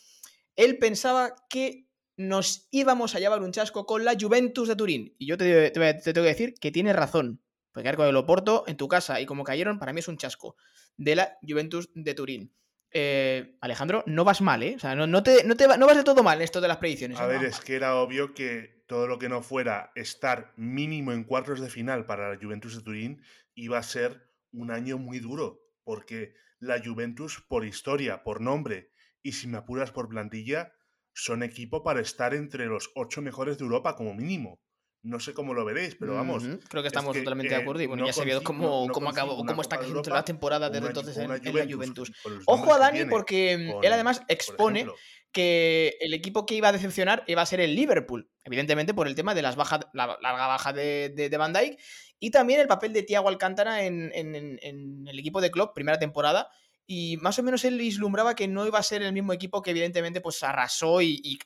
él 0.55 0.77
pensaba 0.77 1.35
que 1.49 1.87
nos 2.15 2.67
íbamos 2.71 3.15
a 3.15 3.19
llevar 3.19 3.41
un 3.41 3.51
chasco 3.51 3.85
con 3.85 4.05
la 4.05 4.15
Juventus 4.19 4.67
de 4.67 4.75
Turín. 4.75 5.15
Y 5.17 5.27
yo 5.27 5.37
te, 5.37 5.71
tengo 5.71 6.01
que 6.03 6.21
decir 6.21 6.53
que 6.55 6.71
tiene 6.71 6.93
razón. 6.93 7.42
Porque 7.73 7.93
con 7.95 8.07
el 8.07 8.15
Oporto 8.15 8.63
en 8.67 8.77
tu 8.77 8.87
casa 8.87 9.19
y 9.19 9.25
como 9.25 9.43
cayeron, 9.43 9.79
para 9.79 9.91
mí 9.91 9.99
es 9.99 10.07
un 10.07 10.17
chasco 10.17 10.55
de 10.95 11.15
la 11.15 11.37
Juventus 11.41 11.89
de 11.93 12.13
Turín. 12.13 12.53
Eh, 12.91 13.57
Alejandro, 13.61 14.03
no 14.05 14.23
vas 14.23 14.41
mal, 14.41 14.61
¿eh? 14.61 14.75
O 14.75 14.79
sea, 14.79 14.95
no, 14.95 15.23
te, 15.23 15.43
no, 15.43 15.57
te 15.57 15.67
no 15.67 15.87
vas 15.87 15.97
de 15.97 16.03
todo 16.03 16.21
mal 16.21 16.37
en 16.37 16.43
esto 16.43 16.61
de 16.61 16.67
las 16.67 16.77
predicciones. 16.77 17.19
A 17.19 17.25
ver, 17.25 17.43
es 17.43 17.59
que 17.59 17.75
era 17.75 17.95
obvio 17.95 18.35
que 18.35 18.83
todo 18.87 19.07
lo 19.07 19.17
que 19.17 19.29
no 19.29 19.41
fuera 19.41 19.91
estar 19.95 20.53
mínimo 20.55 21.11
en 21.11 21.23
cuartos 21.23 21.59
de 21.59 21.69
final 21.69 22.05
para 22.05 22.29
la 22.29 22.39
Juventus 22.39 22.75
de 22.75 22.83
Turín 22.83 23.23
iba 23.55 23.79
a 23.79 23.83
ser 23.83 24.29
un 24.51 24.69
año 24.69 24.99
muy 24.99 25.19
duro. 25.19 25.61
Porque 25.83 26.35
la 26.59 26.81
Juventus, 26.81 27.43
por 27.47 27.65
historia, 27.65 28.23
por 28.23 28.39
nombre 28.39 28.91
y 29.23 29.31
si 29.31 29.47
me 29.47 29.57
apuras 29.57 29.91
por 29.91 30.09
plantilla, 30.09 30.73
son 31.13 31.43
equipo 31.43 31.83
para 31.83 32.01
estar 32.01 32.33
entre 32.33 32.65
los 32.65 32.91
ocho 32.95 33.21
mejores 33.21 33.57
de 33.57 33.63
Europa 33.63 33.95
como 33.95 34.13
mínimo. 34.13 34.61
No 35.03 35.19
sé 35.19 35.33
cómo 35.33 35.53
lo 35.53 35.65
veréis, 35.65 35.95
pero 35.95 36.15
vamos. 36.15 36.43
Creo 36.69 36.81
que 36.81 36.87
estamos 36.87 37.15
totalmente 37.15 37.53
de 37.53 37.61
acuerdo. 37.61 37.83
Y 37.83 37.87
bueno, 37.87 38.05
ya 38.05 38.13
se 38.13 38.25
vio 38.25 38.41
cómo, 38.43 38.87
cómo 38.87 39.09
acabó, 39.09 39.37
cómo 39.45 39.61
está 39.61 39.77
cayendo 39.77 40.01
la 40.09 40.23
temporada 40.23 40.69
desde 40.69 40.87
entonces 40.87 41.17
en, 41.17 41.29
la 41.29 41.39
Juventus. 41.39 42.11
Ojo 42.45 42.73
a 42.73 42.79
Dani, 42.79 43.05
porque 43.05 43.53
él 43.53 43.93
además 43.93 44.23
expone 44.27 44.87
que 45.31 45.97
el 45.99 46.13
equipo 46.13 46.45
que 46.45 46.55
iba 46.55 46.69
a 46.69 46.71
decepcionar 46.71 47.23
iba 47.27 47.41
a 47.41 47.45
ser 47.45 47.59
el 47.59 47.75
Liverpool. 47.75 48.29
Evidentemente, 48.43 48.93
por 48.93 49.07
el 49.07 49.15
tema 49.15 49.33
de 49.35 49.41
las 49.41 49.55
bajas, 49.55 49.81
la 49.93 50.17
larga 50.21 50.47
baja 50.47 50.73
de, 50.73 51.09
de, 51.15 51.37
Van 51.37 51.53
Dijk. 51.53 51.79
Y 52.19 52.31
también 52.31 52.61
el 52.61 52.67
papel 52.67 52.93
de 52.93 53.03
Thiago 53.03 53.27
Alcántara 53.27 53.83
en, 53.83 54.11
en 54.13 55.07
el 55.07 55.19
equipo 55.19 55.41
de 55.41 55.51
Klopp, 55.51 55.73
primera 55.73 55.99
temporada, 55.99 56.49
y 56.85 57.17
más 57.17 57.39
o 57.39 57.43
menos 57.43 57.63
él 57.65 57.77
vislumbraba 57.77 58.35
que 58.35 58.47
no 58.47 58.65
iba 58.65 58.79
a 58.79 58.83
ser 58.83 59.01
el 59.03 59.13
mismo 59.13 59.33
equipo 59.33 59.61
que 59.61 59.71
evidentemente 59.71 60.21
pues 60.21 60.43
arrasó 60.43 61.01
y, 61.01 61.39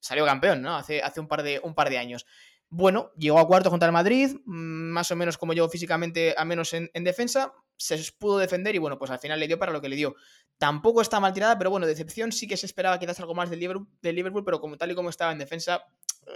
salió 0.00 0.24
campeón, 0.24 0.62
¿no? 0.62 0.76
Hace, 0.76 1.02
hace 1.02 1.20
un, 1.20 1.28
par 1.28 1.42
de, 1.42 1.60
un 1.62 1.74
par 1.74 1.90
de 1.90 1.98
años. 1.98 2.26
Bueno, 2.70 3.10
llegó 3.18 3.38
a 3.40 3.46
cuarto 3.46 3.68
contra 3.68 3.86
el 3.86 3.92
Madrid, 3.92 4.36
mm, 4.44 4.90
más 4.92 5.10
o 5.10 5.16
menos 5.16 5.36
como 5.36 5.52
llegó 5.52 5.68
físicamente, 5.68 6.34
a 6.36 6.44
menos 6.44 6.72
en, 6.72 6.88
defensa, 6.94 7.52
se 7.76 7.98
pudo 8.18 8.38
defender 8.38 8.74
y 8.74 8.78
bueno, 8.78 8.98
pues 8.98 9.10
al 9.10 9.18
final 9.18 9.40
le 9.40 9.48
dio 9.48 9.58
para 9.58 9.72
lo 9.72 9.80
que 9.80 9.88
le 9.88 9.96
dio. 9.96 10.14
Tampoco 10.56 11.02
está 11.02 11.18
mal 11.18 11.32
tirada, 11.32 11.58
pero 11.58 11.70
bueno, 11.70 11.86
decepción 11.86 12.30
sí 12.30 12.46
que 12.46 12.56
se 12.56 12.66
esperaba 12.66 12.98
quizás 12.98 13.18
algo 13.20 13.34
más 13.34 13.50
del 13.50 13.60
Liverpool, 13.60 13.88
Liverpool 14.02 14.44
pero 14.44 14.60
como 14.60 14.76
tal 14.76 14.90
y 14.92 14.94
como 14.94 15.10
estaba 15.10 15.32
en 15.32 15.38
defensa, 15.38 15.84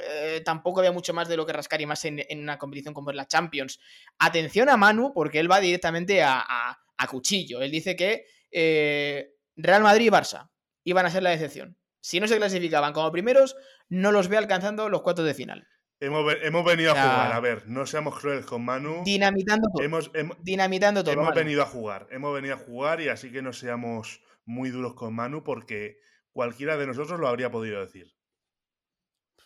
eh, 0.03 0.43
tampoco 0.45 0.81
había 0.81 0.93
mucho 0.93 1.15
más 1.15 1.29
de 1.29 1.37
lo 1.37 1.47
que 1.47 1.53
rascar 1.53 1.81
y 1.81 1.87
más 1.87 2.05
en, 2.05 2.25
una 2.33 2.59
competición 2.59 2.95
como 2.95 3.13
la 3.13 3.29
Champions. 3.29 3.79
Atención 4.19 4.69
a 4.69 4.77
Manu, 4.77 5.13
porque 5.15 5.39
él 5.39 5.51
va 5.51 5.61
directamente 5.61 6.23
a 6.23 6.79
a 6.97 7.07
cuchillo. 7.07 7.63
Él 7.63 7.71
dice 7.71 7.97
que 7.97 8.27
eh, 8.51 9.35
Real 9.57 9.83
Madrid 9.83 10.07
y 10.07 10.11
Barça 10.11 10.51
iban 10.85 11.07
a 11.07 11.11
ser 11.11 11.23
la 11.23 11.31
decepción. 11.31 11.77
Si 12.01 12.21
no 12.21 12.29
se 12.29 12.37
clasificaban 12.37 12.93
como 12.93 13.11
primeros, 13.11 13.57
no 13.89 14.13
los 14.13 14.29
ve 14.29 14.37
alcanzando 14.37 14.89
los 14.89 15.03
cuartos 15.03 15.25
de 15.25 15.35
final. 15.35 15.67
Hemos, 16.05 16.65
venido 16.65 16.93
a 16.93 16.95
jugar, 16.95 17.33
a 17.33 17.41
ver, 17.41 17.69
no 17.69 17.87
seamos 17.87 18.19
crueles 18.19 18.45
con 18.47 18.65
Manu. 18.65 19.03
Dinamitando 19.05 19.69
todo. 19.73 19.85
Hemos, 19.85 20.11
dinamitando 20.41 21.03
todo. 21.03 21.15
Hemos 21.15 21.35
venido 21.35 21.63
a 21.63 21.67
jugar, 21.67 22.07
hemos 22.11 22.35
venido 22.35 22.55
a 22.55 22.59
jugar 22.59 23.01
y 23.01 23.09
así 23.09 23.31
que 23.31 23.43
no 23.43 23.53
seamos 23.53 24.23
muy 24.45 24.71
duros 24.71 24.95
con 24.95 25.15
Manu 25.15 25.43
porque 25.43 25.99
cualquiera 26.33 26.77
de 26.77 26.87
nosotros 26.87 27.19
lo 27.19 27.29
habría 27.29 27.51
podido 27.51 27.81
decir. 27.81 28.15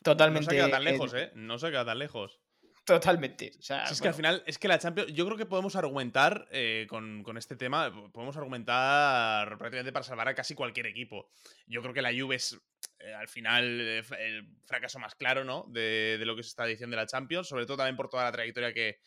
Totalmente. 0.02 0.46
No 0.46 0.50
se 0.50 0.56
queda 0.56 0.70
tan 0.70 0.84
lejos, 0.84 1.14
¿eh? 1.14 1.30
No 1.34 1.58
se 1.58 1.70
queda 1.70 1.84
tan 1.84 1.98
lejos. 1.98 2.40
Totalmente. 2.88 3.52
es 3.58 4.00
que 4.00 4.08
al 4.08 4.14
final, 4.14 4.42
es 4.46 4.58
que 4.58 4.66
la 4.66 4.78
Champions. 4.78 5.12
Yo 5.12 5.26
creo 5.26 5.36
que 5.36 5.44
podemos 5.44 5.76
argumentar 5.76 6.48
eh, 6.50 6.86
con, 6.88 7.22
este 7.36 7.54
tema, 7.54 7.92
podemos 8.12 8.34
argumentar 8.38 9.58
prácticamente 9.58 9.92
para 9.92 10.04
salvar 10.04 10.28
a 10.28 10.34
casi 10.34 10.54
cualquier 10.54 10.86
equipo. 10.86 11.28
Yo 11.66 11.82
creo 11.82 11.92
que 11.92 12.00
la 12.00 12.12
Juve 12.18 12.36
es 12.36 12.58
eh, 13.00 13.14
al 13.14 13.28
final 13.28 13.80
eh, 13.80 14.02
el 14.18 14.48
fracaso 14.64 14.98
más 14.98 15.14
claro, 15.14 15.44
¿no? 15.44 15.64
De, 15.68 16.18
lo 16.24 16.34
que 16.34 16.42
se 16.42 16.48
está 16.48 16.64
diciendo 16.64 16.96
de 16.96 17.02
la 17.02 17.06
Champions, 17.06 17.48
sobre 17.48 17.66
todo 17.66 17.78
también 17.78 17.96
por 17.96 18.08
toda 18.08 18.24
la 18.24 18.32
trayectoria 18.32 18.72
que, 18.72 18.98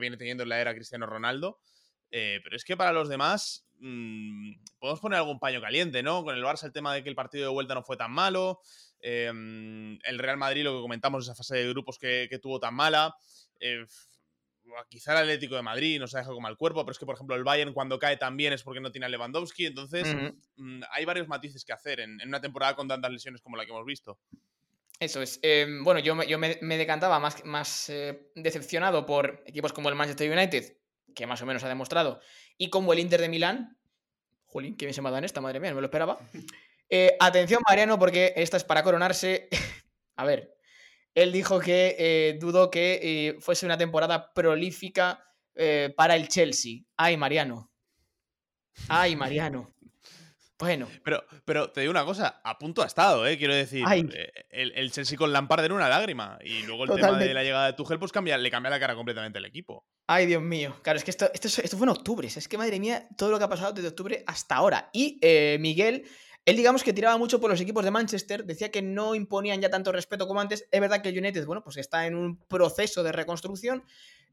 viene 0.00 0.16
teniendo 0.16 0.42
en 0.42 0.48
la 0.48 0.60
era 0.60 0.74
Cristiano 0.74 1.06
Ronaldo. 1.06 1.60
pero 2.10 2.56
es 2.56 2.64
que 2.64 2.76
para 2.76 2.92
los 2.92 3.08
demás, 3.08 3.66
mm, 3.78 4.52
podemos 4.78 5.00
poner 5.00 5.18
algún 5.18 5.38
paño 5.38 5.60
caliente, 5.60 6.02
¿no? 6.02 6.24
Con 6.24 6.34
el 6.34 6.42
Barça, 6.42 6.64
el 6.64 6.72
tema 6.72 6.94
de 6.94 7.02
que 7.02 7.08
el 7.08 7.14
partido 7.14 7.44
de 7.44 7.52
vuelta 7.52 7.74
no 7.74 7.82
fue 7.82 7.96
tan 7.96 8.12
malo. 8.12 8.60
Em, 9.00 9.98
el 10.04 10.18
Real 10.18 10.36
Madrid, 10.36 10.64
lo 10.64 10.76
que 10.76 10.82
comentamos, 10.82 11.24
esa 11.24 11.34
fase 11.34 11.56
de 11.56 11.68
grupos 11.68 11.98
que, 11.98 12.38
tuvo 12.40 12.60
tan 12.60 12.74
mala. 12.74 13.14
Quizá 14.88 15.12
el 15.12 15.18
Atlético 15.18 15.56
de 15.56 15.62
Madrid 15.62 15.98
nos 15.98 16.14
ha 16.14 16.18
dejado 16.18 16.34
como 16.34 16.46
al 16.46 16.56
cuerpo, 16.56 16.84
pero 16.84 16.92
es 16.92 16.98
que, 16.98 17.06
por 17.06 17.14
ejemplo, 17.14 17.36
el 17.36 17.44
Bayern 17.44 17.72
cuando 17.72 17.98
cae 17.98 18.16
también 18.16 18.52
es 18.52 18.62
porque 18.62 18.80
no 18.80 18.90
tiene 18.90 19.06
a 19.06 19.08
Lewandowski. 19.08 19.66
Entonces, 19.66 20.14
mm, 20.56 20.82
hay 20.90 21.04
varios 21.04 21.28
matices 21.28 21.64
que 21.64 21.72
hacer 21.72 22.00
en, 22.00 22.20
una 22.26 22.40
temporada 22.40 22.74
con 22.74 22.88
tantas 22.88 23.10
lesiones 23.10 23.40
como 23.40 23.56
la 23.56 23.64
que 23.64 23.72
hemos 23.72 23.84
visto. 23.84 24.18
Eso 24.98 25.22
es. 25.22 25.38
Em, 25.42 25.82
bueno, 25.82 26.00
yo, 26.00 26.22
yo 26.24 26.38
me, 26.38 26.56
decantaba 26.76 27.18
más, 27.18 27.44
más 27.44 27.88
eh, 27.88 28.30
decepcionado 28.34 29.06
por 29.06 29.42
equipos 29.46 29.72
como 29.72 29.88
el 29.88 29.94
Manchester 29.94 30.30
United, 30.30 30.76
que 31.14 31.26
más 31.26 31.40
o 31.42 31.46
menos 31.46 31.64
ha 31.64 31.68
demostrado, 31.68 32.20
y 32.58 32.68
como 32.70 32.92
el 32.92 32.98
Inter 32.98 33.20
de 33.20 33.28
Milán. 33.28 33.78
Jolín, 34.44 34.76
qué 34.76 34.84
bien 34.84 34.94
se 34.94 35.00
me 35.00 35.08
ha 35.08 35.10
dado 35.10 35.18
en 35.18 35.24
esta, 35.24 35.40
madre 35.40 35.60
mía, 35.60 35.70
no 35.70 35.76
me 35.76 35.82
lo 35.82 35.86
esperaba. 35.86 36.18
Eh, 36.92 37.16
atención, 37.20 37.62
Mariano, 37.68 38.00
porque 38.00 38.32
esta 38.34 38.56
es 38.56 38.64
para 38.64 38.82
coronarse. 38.82 39.48
a 40.16 40.24
ver, 40.24 40.56
él 41.14 41.32
dijo 41.32 41.58
que 41.60 41.96
eh, 41.98 42.38
dudó 42.40 42.70
que 42.70 43.00
eh, 43.02 43.40
fuese 43.40 43.66
una 43.66 43.78
temporada 43.78 44.32
prolífica 44.32 45.24
para 45.94 46.16
el 46.16 46.28
Chelsea. 46.28 46.80
Ay, 46.96 47.18
Mariano. 47.18 47.70
Ay, 48.88 49.16
Mariano. 49.16 49.74
Bueno. 50.58 50.88
Pero, 51.02 51.24
pero 51.46 51.70
te 51.70 51.80
digo 51.80 51.90
una 51.90 52.04
cosa, 52.04 52.42
a 52.44 52.58
punto 52.58 52.82
ha 52.82 52.86
estado, 52.86 53.26
¿eh? 53.26 53.38
Quiero 53.38 53.54
decir, 53.54 53.82
el, 54.50 54.92
Chelsea 54.92 55.16
con 55.16 55.32
Lampard 55.32 55.64
era 55.64 55.72
una 55.72 55.88
lágrima. 55.88 56.38
Y 56.44 56.64
luego 56.64 56.84
el 56.84 57.00
tema 57.00 57.16
de 57.18 57.32
la 57.32 57.42
llegada 57.42 57.68
de 57.68 57.72
Tuchel, 57.72 57.98
pues 57.98 58.12
cambia, 58.12 58.36
le 58.36 58.50
cambia 58.50 58.68
la 58.68 58.78
cara 58.78 58.94
completamente 58.94 59.38
al 59.38 59.46
equipo. 59.46 59.86
Ay, 60.06 60.26
Dios 60.26 60.42
mío. 60.42 60.76
Claro, 60.82 60.98
es 60.98 61.04
que 61.04 61.12
esto, 61.12 61.30
esto, 61.32 61.48
esto, 61.48 61.78
fue 61.78 61.86
en 61.86 61.92
octubre. 61.92 62.28
Es 62.28 62.46
que, 62.46 62.58
madre 62.58 62.78
mía, 62.78 63.08
todo 63.16 63.30
lo 63.30 63.38
que 63.38 63.44
ha 63.44 63.48
pasado 63.48 63.72
desde 63.72 63.88
octubre 63.88 64.22
hasta 64.26 64.56
ahora. 64.56 64.90
Y 64.92 65.18
Miguel 65.58 66.04
él, 66.46 66.56
digamos 66.56 66.82
que 66.82 66.92
tiraba 66.92 67.18
mucho 67.18 67.40
por 67.40 67.50
los 67.50 67.60
equipos 67.60 67.84
de 67.84 67.90
Manchester, 67.90 68.44
decía 68.44 68.70
que 68.70 68.82
no 68.82 69.14
imponían 69.14 69.60
ya 69.60 69.70
tanto 69.70 69.92
respeto 69.92 70.26
como 70.26 70.40
antes. 70.40 70.66
Es 70.70 70.80
verdad 70.80 71.02
que 71.02 71.10
el 71.10 71.18
United, 71.18 71.44
bueno, 71.44 71.62
pues 71.62 71.76
está 71.76 72.06
en 72.06 72.14
un 72.14 72.38
proceso 72.38 73.02
de 73.02 73.12
reconstrucción, 73.12 73.84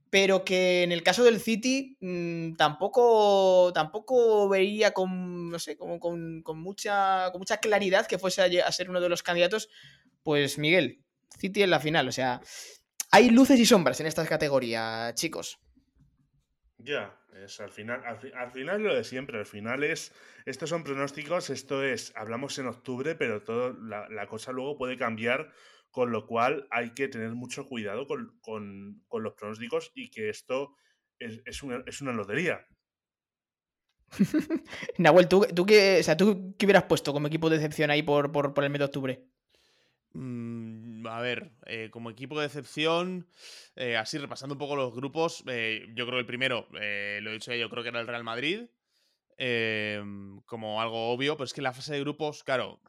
pero 0.10 0.46
que 0.46 0.84
en 0.84 0.92
el 0.92 1.04
caso 1.04 1.24
del 1.24 1.42
City 1.42 1.98
mm, 2.00 2.56
tampoco, 2.56 3.72
tampoco 3.74 4.48
veía 4.48 4.92
con, 4.92 5.50
no 5.50 5.60
sé, 5.60 5.78
como 5.78 6.00
con, 6.00 6.44
mucha, 6.56 7.30
con 7.32 7.40
mucha 7.40 7.58
claridad 7.58 8.08
que 8.08 8.18
fuese 8.18 8.42
a, 8.42 8.68
a 8.68 8.72
ser 8.72 8.90
uno 8.90 9.02
de 9.02 9.10
los 9.10 9.22
candidatos. 9.22 9.70
Pues 10.24 10.58
Miguel, 10.58 11.04
City 11.38 11.64
en 11.64 11.72
la 11.72 11.80
final, 11.80 12.08
o 12.08 12.12
sea, 12.12 12.42
hay 13.12 13.30
luces 13.30 13.60
y 13.60 13.66
sombras 13.66 14.00
en 14.00 14.08
esta 14.08 14.26
categoría, 14.26 15.12
chicos. 15.14 15.60
Ya, 16.78 17.17
es 17.44 17.60
al 17.60 17.72
final, 17.72 18.02
al, 18.06 18.52
final 18.52 18.84
lo 18.84 18.96
de 18.96 19.04
siempre, 19.04 19.40
al 19.40 19.46
final 19.46 19.84
es, 19.84 20.14
estos 20.46 20.70
son 20.70 20.84
pronósticos, 20.84 21.50
esto 21.50 21.84
es, 21.84 22.14
hablamos 22.16 22.58
en 22.60 22.68
octubre, 22.68 23.16
pero 23.16 23.44
todo, 23.44 23.74
la, 23.74 24.28
cosa 24.28 24.52
luego 24.52 24.78
puede 24.78 24.98
cambiar, 24.98 25.52
con 25.92 26.12
lo 26.12 26.26
cual 26.26 26.68
hay 26.72 26.94
que 26.94 27.08
tener 27.08 27.32
mucho 27.32 27.66
cuidado 27.66 28.08
con, 28.08 29.04
los 29.12 29.34
pronósticos 29.34 29.92
y 29.96 30.10
que 30.10 30.30
esto 30.30 30.76
es, 31.20 31.64
una, 31.64 31.84
es 31.86 32.02
una 32.02 32.14
lotería. 32.14 32.66
Nahuel, 34.98 35.28
¿tú, 35.28 35.46
tú, 35.54 35.66
qué, 35.66 35.98
o 36.00 36.04
sea, 36.04 36.16
¿tú 36.16 36.56
qué 36.58 36.66
hubieras 36.66 36.84
puesto 36.84 37.12
como 37.14 37.28
equipo 37.28 37.50
de 37.50 37.58
decepción 37.58 37.92
ahí 37.92 38.04
por, 38.04 38.32
por, 38.32 38.54
por 38.54 38.64
el 38.64 38.70
mes 38.70 38.80
de 38.80 38.86
octubre? 38.86 39.28
Mm, 40.14 40.87
a 41.10 41.22
ver, 41.22 41.52
eh, 41.66 41.90
como 41.92 42.10
equipo 42.10 42.40
de 42.40 42.46
excepción, 42.46 43.28
eh, 43.76 43.98
así 43.98 44.18
repasando 44.18 44.56
un 44.56 44.60
poco 44.60 44.76
los 44.76 44.94
grupos, 44.96 45.44
eh, 45.48 45.86
yo 45.96 46.06
creo 46.06 46.18
que 46.18 46.22
el 46.22 46.26
primero, 46.26 46.68
lo 46.72 46.80
he 46.80 47.34
dicho 47.34 47.52
ya, 47.52 47.58
yo 47.58 47.70
creo 47.70 47.84
que 47.84 47.90
era 47.90 48.00
el 48.00 48.08
Real 48.08 48.24
Madrid, 48.24 48.68
como 50.46 50.82
algo 50.82 51.12
obvio, 51.12 51.36
pero 51.38 51.46
es 51.46 51.54
que 51.54 51.62
la 51.62 51.74
fase 51.74 51.94
de 51.94 52.00
grupos, 52.00 52.44
claro, 52.44 52.82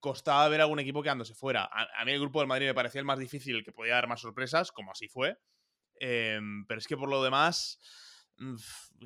costaba 0.00 0.48
ver 0.48 0.60
algún 0.60 0.80
equipo 0.80 1.02
quedándose 1.02 1.34
fuera. 1.34 1.68
A, 1.72 2.04
mí 2.04 2.12
el 2.12 2.20
grupo 2.20 2.40
del 2.40 2.48
Madrid 2.48 2.66
me 2.66 2.74
parecía 2.74 3.00
el 3.00 3.06
más 3.06 3.18
difícil, 3.18 3.56
el 3.56 3.64
que 3.64 3.72
podía 3.72 3.94
dar 3.94 4.08
más 4.08 4.20
sorpresas, 4.20 4.72
como 4.72 4.92
así 4.92 5.08
fue, 5.08 5.38
pero 5.98 6.78
es 6.78 6.86
que 6.86 6.96
por 6.96 7.08
lo 7.08 7.22
demás... 7.22 7.78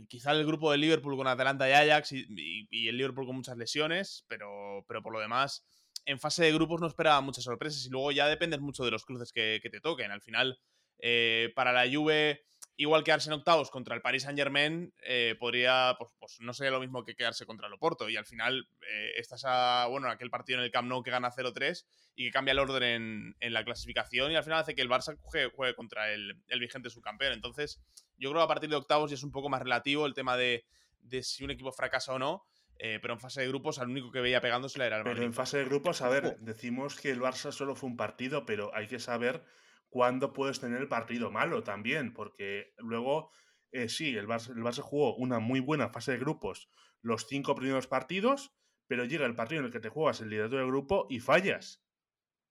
quizá 0.09 0.33
el 0.33 0.45
grupo 0.45 0.73
de 0.73 0.79
Liverpool 0.79 1.17
con 1.17 1.29
Atalanta 1.29 1.69
y 1.69 1.73
Ajax 1.73 2.13
y, 2.13 2.89
el 2.89 2.97
Liverpool 2.97 3.27
con 3.27 3.37
muchas 3.37 3.57
lesiones, 3.57 4.25
pero, 4.29 4.85
pero 4.89 5.03
por 5.03 5.13
lo 5.13 5.21
demás, 5.21 5.65
en 6.05 6.19
fase 6.19 6.45
de 6.45 6.53
grupos 6.53 6.81
no 6.81 6.87
esperaba 6.87 7.21
muchas 7.21 7.45
sorpresas 7.45 7.85
y 7.87 7.91
luego 7.91 8.13
ya 8.13 8.27
dependes 8.29 8.61
mucho 8.61 8.85
de 8.85 8.91
los 8.91 9.05
cruces 9.05 9.33
que, 9.33 9.61
te 9.61 9.81
toquen. 9.81 10.11
Al 10.11 10.23
final, 10.23 10.59
eh, 10.99 11.53
para 11.55 11.73
la 11.73 11.91
Juve 11.91 12.45
igual 12.81 13.05
quedarse 13.05 13.29
en 13.29 13.35
octavos 13.35 13.71
contra 13.71 13.95
el 13.95 14.01
Paris 14.01 14.23
Saint 14.23 14.39
Germain 14.39 14.91
eh, 15.03 15.37
podría, 15.39 15.97
pues, 15.99 16.13
pues, 16.19 16.41
no 16.41 16.55
sería 16.55 16.71
lo 16.71 16.81
mismo 16.81 17.05
que 17.05 17.15
quedarse 17.15 17.45
contra 17.45 17.67
el 17.67 17.75
Oporto. 17.75 18.09
Y 18.09 18.17
al 18.17 18.25
final 18.25 18.67
eh, 18.91 19.13
estás 19.17 19.45
a, 19.47 19.87
bueno, 19.91 20.09
aquel 20.09 20.31
partido 20.31 20.59
en 20.59 20.65
el 20.65 20.71
Camp 20.71 20.89
Nou 20.89 21.03
que 21.03 21.11
gana 21.11 21.31
0-3 21.31 21.85
y 22.17 22.25
que 22.25 22.31
cambia 22.33 22.53
el 22.53 22.59
orden 22.59 23.37
en, 23.39 23.53
la 23.53 23.65
clasificación 23.65 24.33
y 24.33 24.37
al 24.37 24.45
final 24.45 24.61
hace 24.61 24.75
que 24.75 24.81
el 24.81 24.89
Barça 24.89 25.19
juegue, 25.21 25.75
contra 25.75 26.11
el, 26.11 26.41
vigente 26.59 26.89
subcampeón. 26.89 27.35
Entonces, 27.35 27.83
yo 28.17 28.31
creo 28.31 28.41
que 28.41 28.45
a 28.45 28.49
partir 28.49 28.71
de 28.71 28.77
octavos 28.77 29.11
ya 29.11 29.15
es 29.15 29.23
un 29.23 29.33
poco 29.33 29.51
más 29.51 29.61
relativo 29.61 30.07
el 30.07 30.15
tema 30.15 30.39
de, 30.39 30.65
si 31.21 31.45
un 31.45 31.51
equipo 31.51 31.73
fracasa 31.73 32.15
o 32.15 32.19
no. 32.19 32.45
Eh, 32.83 32.99
pero 33.03 33.13
en 33.13 33.21
fase 33.21 33.43
de 33.43 33.49
grupos, 33.49 33.79
al 33.79 33.91
único 33.91 34.11
que 34.11 34.21
veía 34.21 34.41
pegándose 34.41 34.83
era 34.83 34.97
el 34.97 35.05
Pero 35.05 35.23
en 35.23 35.35
fase 35.35 35.59
de 35.59 35.67
grupos, 35.67 36.01
a 36.01 36.09
ver, 36.09 36.39
decimos 36.41 36.99
que 36.99 37.11
el 37.11 37.21
Barça 37.21 37.53
solo 37.53 37.75
fue 37.75 37.91
un 37.91 37.97
partido, 37.97 38.47
pero 38.47 38.75
hay 38.75 38.87
que 38.87 38.99
saber 38.99 39.45
cuándo 39.91 40.33
puedes 40.33 40.61
tener 40.61 40.81
el 40.81 40.89
partido 40.89 41.31
malo 41.31 41.63
también, 41.63 42.15
porque 42.15 42.73
luego, 42.79 43.33
eh, 43.71 43.91
sí, 43.91 44.17
el 44.17 44.27
Barça, 44.27 44.57
el 44.57 44.63
Barça 44.63 44.81
jugó 44.81 45.15
una 45.17 45.41
muy 45.41 45.61
buena 45.61 45.91
fase 45.91 46.13
de 46.13 46.19
grupos 46.19 46.71
los 47.03 47.27
cinco 47.27 47.55
primeros 47.55 47.87
partidos, 47.87 48.55
pero 48.87 49.05
llega 49.05 49.27
el 49.27 49.35
partido 49.35 49.61
en 49.61 49.67
el 49.67 49.73
que 49.73 49.81
te 49.81 49.89
juegas 49.89 50.21
el 50.21 50.31
liderato 50.31 50.57
del 50.57 50.67
grupo 50.67 51.07
y 51.09 51.21
fallas. 51.21 51.85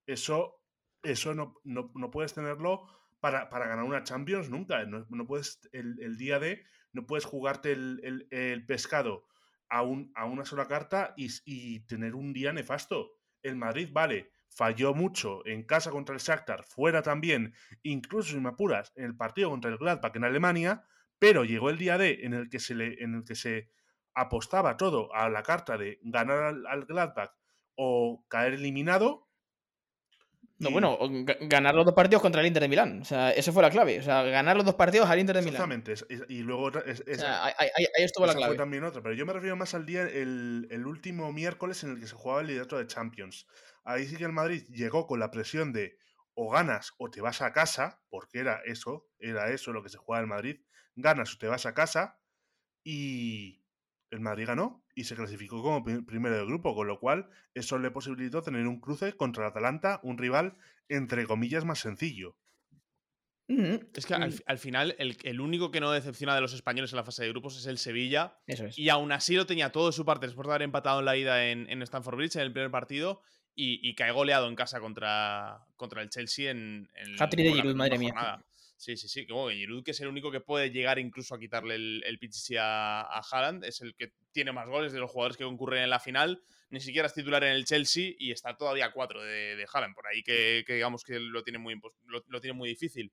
Eso, 0.05 0.63
eso 1.03 1.33
no, 1.33 1.59
no, 1.63 2.11
puedes 2.11 2.33
tenerlo 2.33 2.87
para, 3.19 3.49
ganar 3.49 3.83
una 3.83 4.03
Champions 4.03 4.49
nunca. 4.49 4.83
No, 4.85 5.27
puedes, 5.27 5.59
el, 5.71 6.17
día 6.17 6.39
de, 6.39 6.63
no 6.93 7.05
puedes 7.05 7.25
jugarte 7.25 7.73
el, 7.73 8.65
pescado 8.67 9.27
a, 9.69 9.83
un, 9.83 10.11
a, 10.15 10.25
una 10.25 10.45
sola 10.45 10.67
carta 10.67 11.13
y, 11.15 11.79
tener 11.81 12.15
un 12.15 12.33
día 12.33 12.53
nefasto. 12.53 13.11
El 13.41 13.55
Madrid, 13.55 13.89
vale, 13.91 14.31
falló 14.49 14.93
mucho 14.93 15.45
en 15.45 15.63
casa 15.63 15.91
contra 15.91 16.15
el 16.15 16.21
Shakhtar, 16.21 16.63
fuera 16.63 17.01
también, 17.01 17.53
incluso 17.83 18.33
sin 18.33 18.45
apuras, 18.45 18.91
en 18.95 19.05
el 19.05 19.15
partido 19.15 19.49
contra 19.49 19.71
el 19.71 19.77
Gladbach 19.77 20.15
en 20.15 20.25
Alemania, 20.25 20.83
pero 21.19 21.45
llegó 21.45 21.69
el 21.69 21.77
día 21.77 21.97
D 21.97 22.19
en 22.23 22.33
el 22.33 22.49
que 22.49 22.59
se, 22.59 22.75
le, 22.75 23.01
en 23.03 23.15
el 23.15 23.23
que 23.23 23.35
se 23.35 23.69
apostaba 24.13 24.77
todo 24.77 25.13
a 25.13 25.29
la 25.29 25.43
carta 25.43 25.77
de 25.77 25.99
ganar 26.01 26.55
al, 26.67 26.85
Gladbach 26.85 27.31
o 27.75 28.25
caer 28.27 28.53
eliminado. 28.53 29.28
No, 30.59 30.71
bueno, 30.71 30.97
ganar 31.41 31.73
los 31.73 31.85
dos 31.85 31.95
partidos 31.95 32.21
contra 32.21 32.41
el 32.41 32.47
Inter 32.47 32.61
de 32.61 32.67
Milán. 32.67 33.01
O 33.01 33.05
sea, 33.05 33.31
eso 33.31 33.53
fue 33.53 33.63
la 33.63 33.69
clave. 33.69 33.99
O 33.99 34.03
sea, 34.03 34.23
ganar 34.23 34.57
los 34.57 34.65
dos 34.65 34.75
partidos 34.75 35.09
al 35.09 35.17
Inter 35.17 35.37
de 35.37 35.41
Milán. 35.41 35.71
Exactamente. 35.71 35.93
Y 36.27 36.39
luego. 36.39 36.69
ahí, 36.77 37.69
estuvo 37.97 38.25
la 38.25 38.33
clave. 38.33 38.55
Fue 38.55 38.57
también 38.57 38.83
otra. 38.83 39.01
Pero 39.01 39.15
yo 39.15 39.25
me 39.25 39.31
refiero 39.31 39.55
más 39.55 39.73
al 39.73 39.85
día, 39.85 40.03
el, 40.03 40.67
el 40.69 40.85
último 40.85 41.31
miércoles 41.31 41.83
en 41.83 41.91
el 41.91 41.99
que 41.99 42.07
se 42.07 42.15
jugaba 42.15 42.41
el 42.41 42.47
liderato 42.47 42.77
de 42.77 42.87
Champions. 42.87 43.47
Ahí 43.85 44.05
sí 44.05 44.17
que 44.17 44.25
el 44.25 44.33
Madrid 44.33 44.63
llegó 44.69 45.07
con 45.07 45.19
la 45.19 45.31
presión 45.31 45.71
de 45.71 45.97
o 46.41 46.49
ganas 46.49 46.93
o 46.97 47.09
te 47.09 47.21
vas 47.21 47.41
a 47.41 47.51
casa, 47.51 48.01
porque 48.09 48.39
era 48.39 48.61
eso, 48.65 49.09
era 49.19 49.51
eso 49.51 49.73
lo 49.73 49.83
que 49.83 49.89
se 49.89 49.97
jugaba 49.97 50.23
en 50.23 50.29
Madrid, 50.29 50.61
ganas 50.95 51.35
o 51.35 51.37
te 51.37 51.47
vas 51.47 51.65
a 51.65 51.73
casa, 51.73 52.19
y 52.83 53.61
el 54.09 54.21
Madrid 54.21 54.47
ganó 54.47 54.83
y 54.99 55.05
se 55.05 55.15
clasificó 55.15 55.63
como 55.63 55.81
primero 56.05 56.35
del 56.35 56.45
grupo, 56.45 56.75
con 56.75 56.85
lo 56.85 56.99
cual 56.99 57.29
eso 57.53 57.79
le 57.79 57.89
posibilitó 57.89 58.41
tener 58.41 58.67
un 58.67 58.81
cruce 58.81 59.13
contra 59.13 59.45
el 59.45 59.49
Atalanta, 59.51 60.01
un 60.03 60.17
rival 60.17 60.57
entre 60.89 61.25
comillas 61.25 61.63
más 61.63 61.79
sencillo. 61.79 62.35
Es 63.47 64.05
que 64.05 64.13
al, 64.13 64.59
final 64.59 64.95
el, 64.99 65.39
único 65.39 65.71
que 65.71 65.79
no 65.79 65.91
decepciona 65.91 66.35
de 66.35 66.41
los 66.41 66.53
españoles 66.53 66.91
en 66.91 66.97
la 66.97 67.05
fase 67.05 67.23
de 67.23 67.29
grupos 67.29 67.57
es 67.57 67.65
el 67.65 67.77
Sevilla. 67.77 68.37
Eso 68.45 68.65
es. 68.65 68.77
Y 68.77 68.89
aún 68.89 69.13
así 69.13 69.35
lo 69.35 69.45
tenía 69.45 69.71
todo 69.71 69.87
de 69.87 69.93
su 69.93 70.03
parte 70.05 70.27
después 70.27 70.45
de 70.45 70.51
haber 70.51 70.63
empatado 70.63 70.99
en 70.99 71.05
la 71.05 71.15
ida 71.15 71.47
en, 71.47 71.69
en 71.69 71.81
Stanford 71.81 72.17
Bridge 72.17 72.35
en 72.35 72.41
el 72.41 72.51
primer 72.51 72.69
partido 72.69 73.21
y, 73.55 73.95
cae 73.95 74.11
goleado 74.11 74.47
en 74.47 74.55
casa 74.55 74.79
contra, 74.79 75.65
contra 75.77 76.01
el 76.01 76.09
Chelsea 76.09 76.51
en. 76.51 76.89
en 76.95 77.15
de 77.15 77.53
Giroud, 77.53 77.75
madre 77.75 77.97
mía. 77.97 78.43
Sí, 78.79 78.95
sí, 78.95 79.09
sí. 79.09 79.27
Que, 79.27 79.33
Giroud, 79.33 79.83
que 79.83 79.91
es 79.91 79.99
el 79.99 80.07
único 80.07 80.31
que 80.31 80.39
puede 80.39 80.71
llegar 80.71 80.99
incluso 80.99 81.35
a 81.35 81.39
quitarle 81.39 81.75
el, 81.75 82.01
el 82.05 82.17
a, 82.57 83.01
a 83.01 83.21
Haaland, 83.29 83.65
es 83.65 83.81
el 83.81 83.93
que 83.93 84.13
tiene 84.31 84.53
más 84.53 84.69
goles 84.69 84.93
de 84.93 84.99
los 84.99 85.11
jugadores 85.11 85.35
que 85.35 85.43
concurren 85.43 85.83
en 85.83 85.89
la 85.89 85.99
final. 85.99 86.41
Ni 86.69 86.79
siquiera 86.79 87.07
es 87.07 87.13
titular 87.13 87.43
en 87.43 87.51
el 87.51 87.65
Chelsea 87.65 88.13
y 88.17 88.31
está 88.31 88.55
todavía 88.55 88.85
a 88.85 88.93
cuatro 88.93 89.21
de, 89.21 89.57
de 89.57 89.67
Haaland. 89.69 89.93
Por 89.93 90.07
ahí 90.07 90.23
que, 90.23 90.63
digamos 90.65 91.03
que 91.03 91.19
lo 91.19 91.43
tiene 91.43 91.59
muy, 91.59 91.77
lo, 92.05 92.39
tiene 92.39 92.53
muy 92.53 92.69
difícil. 92.69 93.11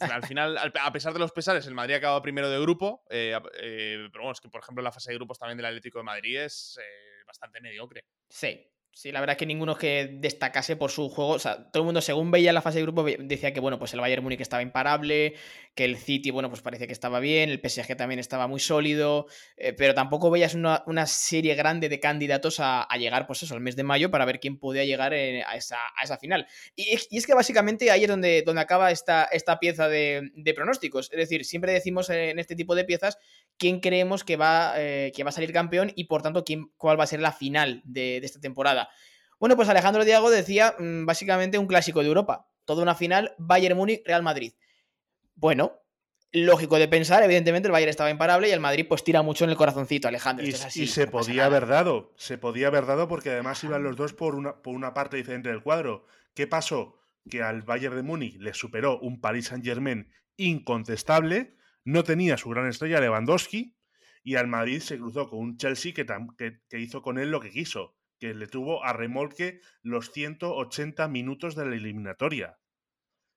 Al 0.00 0.26
final, 0.26 0.58
a 0.58 0.92
pesar 0.92 1.14
de 1.14 1.18
los 1.18 1.32
pesares, 1.32 1.66
el 1.66 1.72
Madrid 1.72 1.94
ha 1.94 1.98
acabado 1.98 2.20
primero 2.20 2.50
de 2.50 2.60
grupo. 2.60 3.06
Eh, 3.08 3.40
eh, 3.54 4.08
pero 4.12 4.24
bueno, 4.24 4.32
es 4.32 4.40
que, 4.40 4.50
por 4.50 4.60
ejemplo, 4.60 4.84
la 4.84 4.92
fase 4.92 5.12
de 5.12 5.16
grupos 5.16 5.38
también 5.38 5.56
del 5.56 5.64
Atlético 5.64 5.98
de 6.00 6.04
Madrid 6.04 6.40
es 6.40 6.78
eh, 6.78 7.24
bastante 7.26 7.58
mediocre. 7.62 8.04
Sí, 8.28 8.68
Sí, 8.96 9.10
la 9.10 9.18
verdad 9.18 9.34
es 9.34 9.38
que 9.38 9.46
ninguno 9.46 9.76
que 9.76 10.08
destacase 10.20 10.76
por 10.76 10.88
su 10.92 11.08
juego. 11.08 11.32
O 11.32 11.38
sea, 11.40 11.68
todo 11.72 11.82
el 11.82 11.84
mundo, 11.84 12.00
según 12.00 12.30
veía 12.30 12.52
la 12.52 12.62
fase 12.62 12.78
de 12.78 12.84
grupo, 12.84 13.02
decía 13.02 13.52
que, 13.52 13.58
bueno, 13.58 13.76
pues 13.76 13.92
el 13.92 13.98
Bayern 13.98 14.22
Múnich 14.22 14.40
estaba 14.40 14.62
imparable, 14.62 15.34
que 15.74 15.84
el 15.84 15.96
City, 15.96 16.30
bueno, 16.30 16.48
pues 16.48 16.62
parece 16.62 16.86
que 16.86 16.92
estaba 16.92 17.18
bien, 17.18 17.50
el 17.50 17.58
PSG 17.58 17.96
también 17.96 18.20
estaba 18.20 18.46
muy 18.46 18.60
sólido, 18.60 19.26
eh, 19.56 19.72
pero 19.72 19.94
tampoco 19.94 20.30
veías 20.30 20.54
una, 20.54 21.06
serie 21.06 21.56
grande 21.56 21.88
de 21.88 21.98
candidatos 21.98 22.60
a, 22.60 22.86
llegar, 22.96 23.26
pues 23.26 23.42
eso, 23.42 23.54
al 23.54 23.60
mes 23.60 23.74
de 23.74 23.82
mayo 23.82 24.12
para 24.12 24.24
ver 24.24 24.38
quién 24.38 24.60
podía 24.60 24.84
llegar 24.84 25.12
eh, 25.12 25.42
a, 25.42 25.56
esa, 25.56 25.78
a, 26.00 26.04
esa, 26.04 26.16
final. 26.16 26.46
Y, 26.76 26.94
es 26.94 27.26
que 27.26 27.34
básicamente 27.34 27.90
ahí 27.90 28.04
es 28.04 28.08
donde, 28.08 28.42
donde 28.46 28.62
acaba 28.62 28.92
esta, 28.92 29.24
esta 29.24 29.58
pieza 29.58 29.88
de, 29.88 30.30
de, 30.36 30.54
pronósticos. 30.54 31.10
Es 31.10 31.18
decir, 31.18 31.44
siempre 31.44 31.72
decimos 31.72 32.10
en 32.10 32.38
este 32.38 32.54
tipo 32.54 32.76
de 32.76 32.84
piezas 32.84 33.18
quién 33.56 33.80
creemos 33.80 34.24
que 34.24 34.36
va, 34.36 34.74
eh, 34.76 35.12
que 35.14 35.24
va 35.24 35.30
a 35.30 35.32
salir 35.32 35.52
campeón 35.52 35.92
y 35.94 36.04
por 36.04 36.22
tanto 36.22 36.44
quién, 36.44 36.70
cuál 36.76 36.98
va 36.98 37.04
a 37.04 37.08
ser 37.08 37.20
la 37.20 37.32
final 37.32 37.82
de, 37.84 38.18
esta 38.18 38.40
temporada. 38.40 38.83
Bueno, 39.38 39.56
pues 39.56 39.68
Alejandro 39.68 40.04
Diago 40.04 40.30
decía 40.30 40.74
mm, 40.78 41.06
básicamente 41.06 41.58
un 41.58 41.66
clásico 41.66 42.00
de 42.00 42.08
Europa. 42.08 42.48
Toda 42.64 42.82
una 42.82 42.94
final, 42.94 43.34
Bayern 43.38 43.76
Múnich, 43.76 44.02
Real 44.06 44.22
Madrid. 44.22 44.54
Bueno, 45.34 45.80
lógico 46.32 46.78
de 46.78 46.88
pensar, 46.88 47.22
evidentemente 47.22 47.68
el 47.68 47.72
Bayern 47.72 47.90
estaba 47.90 48.10
imparable 48.10 48.48
y 48.48 48.52
el 48.52 48.60
Madrid 48.60 48.86
pues 48.88 49.04
tira 49.04 49.22
mucho 49.22 49.44
en 49.44 49.50
el 49.50 49.56
corazoncito, 49.56 50.08
Alejandro. 50.08 50.46
Y, 50.46 50.52
se 50.52 51.06
podía 51.06 51.46
haber 51.46 51.66
dado, 51.66 52.12
se 52.16 52.38
podía 52.38 52.68
haber 52.68 52.86
dado 52.86 53.08
porque 53.08 53.30
además 53.30 53.62
iban 53.64 53.82
los 53.82 53.96
dos 53.96 54.14
por 54.14 54.34
una, 54.34 54.62
por 54.62 54.74
una 54.74 54.94
parte 54.94 55.16
diferente 55.16 55.50
del 55.50 55.62
cuadro. 55.62 56.06
¿Qué 56.34 56.46
pasó? 56.46 56.98
Que 57.28 57.42
al 57.42 57.62
Bayern 57.62 57.96
de 57.96 58.02
Múnich 58.02 58.38
le 58.38 58.54
superó 58.54 58.98
un 59.00 59.20
Paris 59.20 59.46
Saint 59.46 59.64
Germain 59.64 60.10
incontestable 60.36 61.54
no 61.84 62.02
tenía 62.02 62.36
su 62.36 62.48
gran 62.48 62.66
estrella 62.66 63.00
Lewandowski 63.00 63.76
y 64.22 64.36
al 64.36 64.48
Madrid 64.48 64.80
se 64.80 64.96
cruzó 64.96 65.28
con 65.28 65.38
un 65.38 65.56
Chelsea 65.58 65.92
que, 65.92 66.06
que, 66.68 66.80
hizo 66.80 67.02
con 67.02 67.18
él 67.18 67.30
lo 67.30 67.40
que 67.40 67.50
quiso, 67.50 67.94
que 68.18 68.34
le 68.34 68.46
tuvo 68.46 68.84
a 68.84 68.92
remolque 68.92 69.60
los 69.82 70.10
180 70.12 71.08
minutos 71.08 71.54
de 71.54 71.66
la 71.66 71.74
eliminatoria. 71.74 72.58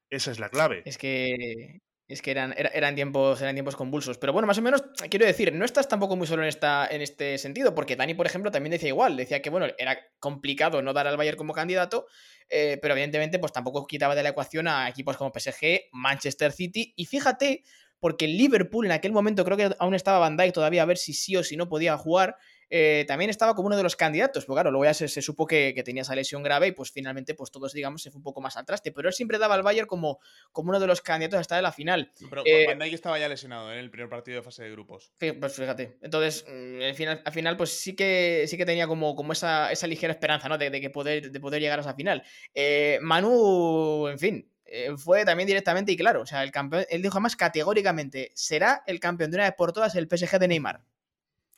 Esa 0.09 0.31
es 0.31 0.39
la 0.39 0.49
clave. 0.49 0.83
Es 0.85 0.97
que 0.97 1.81
es 2.07 2.21
que 2.21 2.31
eran, 2.31 2.55
eran, 2.57 2.95
tiempos, 2.95 3.41
eran 3.41 3.53
tiempos 3.53 3.75
convulsos. 3.75 4.17
Pero 4.17 4.31
bueno, 4.31 4.47
más 4.47 4.57
o 4.57 4.61
menos, 4.61 4.81
quiero 5.09 5.25
decir, 5.25 5.53
no 5.53 5.65
estás 5.65 5.89
tampoco 5.89 6.15
muy 6.15 6.25
solo 6.25 6.41
en, 6.43 6.47
esta, 6.47 6.87
en 6.87 7.01
este 7.01 7.37
sentido, 7.37 7.75
porque 7.75 7.97
Dani, 7.97 8.13
por 8.13 8.25
ejemplo, 8.25 8.49
también 8.49 8.71
decía 8.71 8.87
igual. 8.87 9.17
Decía 9.17 9.41
que, 9.41 9.49
bueno, 9.49 9.67
era 9.77 9.99
complicado 10.19 10.81
no 10.81 10.93
dar 10.93 11.05
al 11.07 11.17
Bayern 11.17 11.37
como 11.37 11.51
candidato, 11.51 12.07
eh, 12.47 12.79
pero 12.81 12.93
evidentemente, 12.93 13.39
pues 13.39 13.51
tampoco 13.51 13.85
quitaba 13.85 14.15
de 14.15 14.23
la 14.23 14.29
ecuación 14.29 14.69
a 14.69 14.87
equipos 14.87 15.17
como 15.17 15.33
PSG, 15.37 15.89
Manchester 15.91 16.53
City. 16.53 16.93
Y 16.95 17.07
fíjate 17.07 17.63
porque 17.99 18.27
Liverpool 18.27 18.85
en 18.85 18.93
aquel 18.93 19.11
momento 19.11 19.43
creo 19.43 19.57
que 19.57 19.75
aún 19.77 19.93
estaba 19.93 20.19
Van 20.19 20.37
Dijk 20.37 20.53
todavía 20.53 20.83
a 20.83 20.85
ver 20.85 20.97
si 20.97 21.13
sí 21.13 21.35
o 21.35 21.43
si 21.43 21.57
no 21.57 21.67
podía 21.67 21.97
jugar. 21.97 22.37
Eh, 22.69 23.05
también 23.07 23.29
estaba 23.29 23.55
como 23.55 23.67
uno 23.67 23.77
de 23.77 23.83
los 23.83 23.95
candidatos, 23.95 24.45
porque 24.45 24.57
claro, 24.57 24.71
luego 24.71 24.85
ya 24.85 24.93
se, 24.93 25.07
supo 25.21 25.45
que, 25.45 25.73
tenía 25.85 26.01
esa 26.01 26.15
lesión 26.15 26.43
grave 26.43 26.67
y 26.67 26.71
pues 26.71 26.91
finalmente 26.91 27.33
pues 27.33 27.51
todos 27.51 27.71
digamos 27.71 28.01
se 28.01 28.11
fue 28.11 28.19
un 28.19 28.23
poco 28.23 28.41
más 28.41 28.57
al 28.57 28.65
traste, 28.65 28.91
pero 28.91 29.07
él 29.07 29.13
siempre 29.13 29.37
daba 29.37 29.55
al 29.55 29.63
Bayern 29.63 29.87
como, 29.87 30.19
como 30.51 30.69
uno 30.69 30.79
de 30.79 30.87
los 30.87 31.01
candidatos 31.01 31.39
hasta 31.39 31.55
de 31.55 31.61
la 31.61 31.71
final. 31.71 32.11
Pero 32.29 32.43
eh, 32.45 32.65
Van 32.67 32.79
Dijk 32.79 32.93
estaba 32.93 33.19
ya 33.19 33.29
lesionado 33.29 33.71
en 33.71 33.79
el 33.79 33.89
primer 33.89 34.09
partido 34.09 34.37
de 34.37 34.43
fase 34.43 34.63
de 34.63 34.71
grupos. 34.71 35.11
Pues 35.17 35.55
fíjate, 35.55 35.97
entonces 36.01 36.45
mm, 36.47 36.81
al 36.81 36.95
final, 36.95 37.21
al 37.23 37.33
final 37.33 37.57
pues 37.57 37.69
sí 37.71 37.95
que, 37.95 38.45
sí 38.47 38.57
que 38.57 38.65
tenía 38.65 38.87
como, 38.87 39.15
como 39.15 39.33
esa, 39.33 39.71
esa 39.71 39.87
ligera 39.87 40.11
esperanza, 40.13 40.49
¿no? 40.49 40.57
De, 40.57 40.71
que 40.81 40.89
poder, 40.89 41.31
de 41.31 41.39
poder 41.39 41.61
llegar 41.61 41.79
a 41.79 41.81
esa 41.81 41.93
final. 41.93 42.23
Eh, 42.53 42.99
Manu, 43.01 44.07
en 44.07 44.19
fin, 44.19 44.51
eh, 44.65 44.91
fue 44.97 45.23
también 45.25 45.47
directamente 45.47 45.91
y 45.91 45.97
claro. 45.97 46.21
O 46.21 46.25
sea, 46.25 46.43
el 46.43 46.51
campeón, 46.51 46.85
él 46.89 47.01
dijo 47.01 47.19
más 47.19 47.35
categóricamente: 47.35 48.31
será 48.35 48.83
el 48.85 48.99
campeón 48.99 49.31
de 49.31 49.37
una 49.37 49.45
vez 49.45 49.55
por 49.57 49.71
todas 49.71 49.95
el 49.95 50.07
PSG 50.07 50.39
de 50.39 50.47
Neymar. 50.47 50.81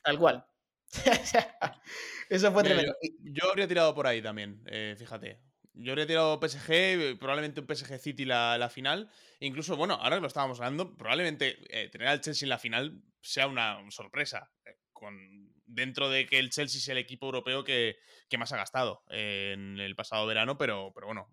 Tal 0.02 0.18
cual. 0.18 0.46
Eso 2.28 2.52
fue 2.52 2.64
tremendo. 2.64 2.94
Yo, 3.20 3.50
habría 3.50 3.68
tirado 3.68 3.94
por 3.94 4.06
ahí 4.06 4.22
también, 4.22 4.62
eh, 4.66 4.94
fíjate. 4.98 5.40
Yo 5.72 5.92
habría 5.92 6.06
tirado 6.06 6.40
PSG, 6.40 7.18
probablemente 7.18 7.60
un 7.60 7.66
PSG 7.66 7.98
City 7.98 8.24
la, 8.24 8.58
la, 8.58 8.68
final. 8.68 9.10
Incluso, 9.38 9.76
bueno, 9.76 9.94
ahora 9.94 10.16
que 10.16 10.22
lo 10.22 10.26
estábamos 10.26 10.58
hablando, 10.58 10.96
probablemente 10.96 11.58
eh, 11.70 11.88
tener 11.88 12.08
al 12.08 12.20
Chelsea 12.20 12.46
en 12.46 12.50
la 12.50 12.58
final 12.58 13.02
sea 13.22 13.46
una 13.46 13.78
sorpresa. 13.90 14.50
con, 14.92 15.54
dentro 15.66 16.10
de 16.10 16.26
que 16.26 16.38
el 16.38 16.50
Chelsea 16.50 16.78
es 16.78 16.88
el 16.88 16.98
equipo 16.98 17.26
europeo 17.26 17.62
que, 17.62 17.98
que 18.28 18.38
más 18.38 18.52
ha 18.52 18.56
gastado 18.56 19.04
en 19.08 19.78
el 19.78 19.94
pasado 19.94 20.26
verano, 20.26 20.58
pero, 20.58 20.92
pero 20.92 21.06
bueno, 21.06 21.28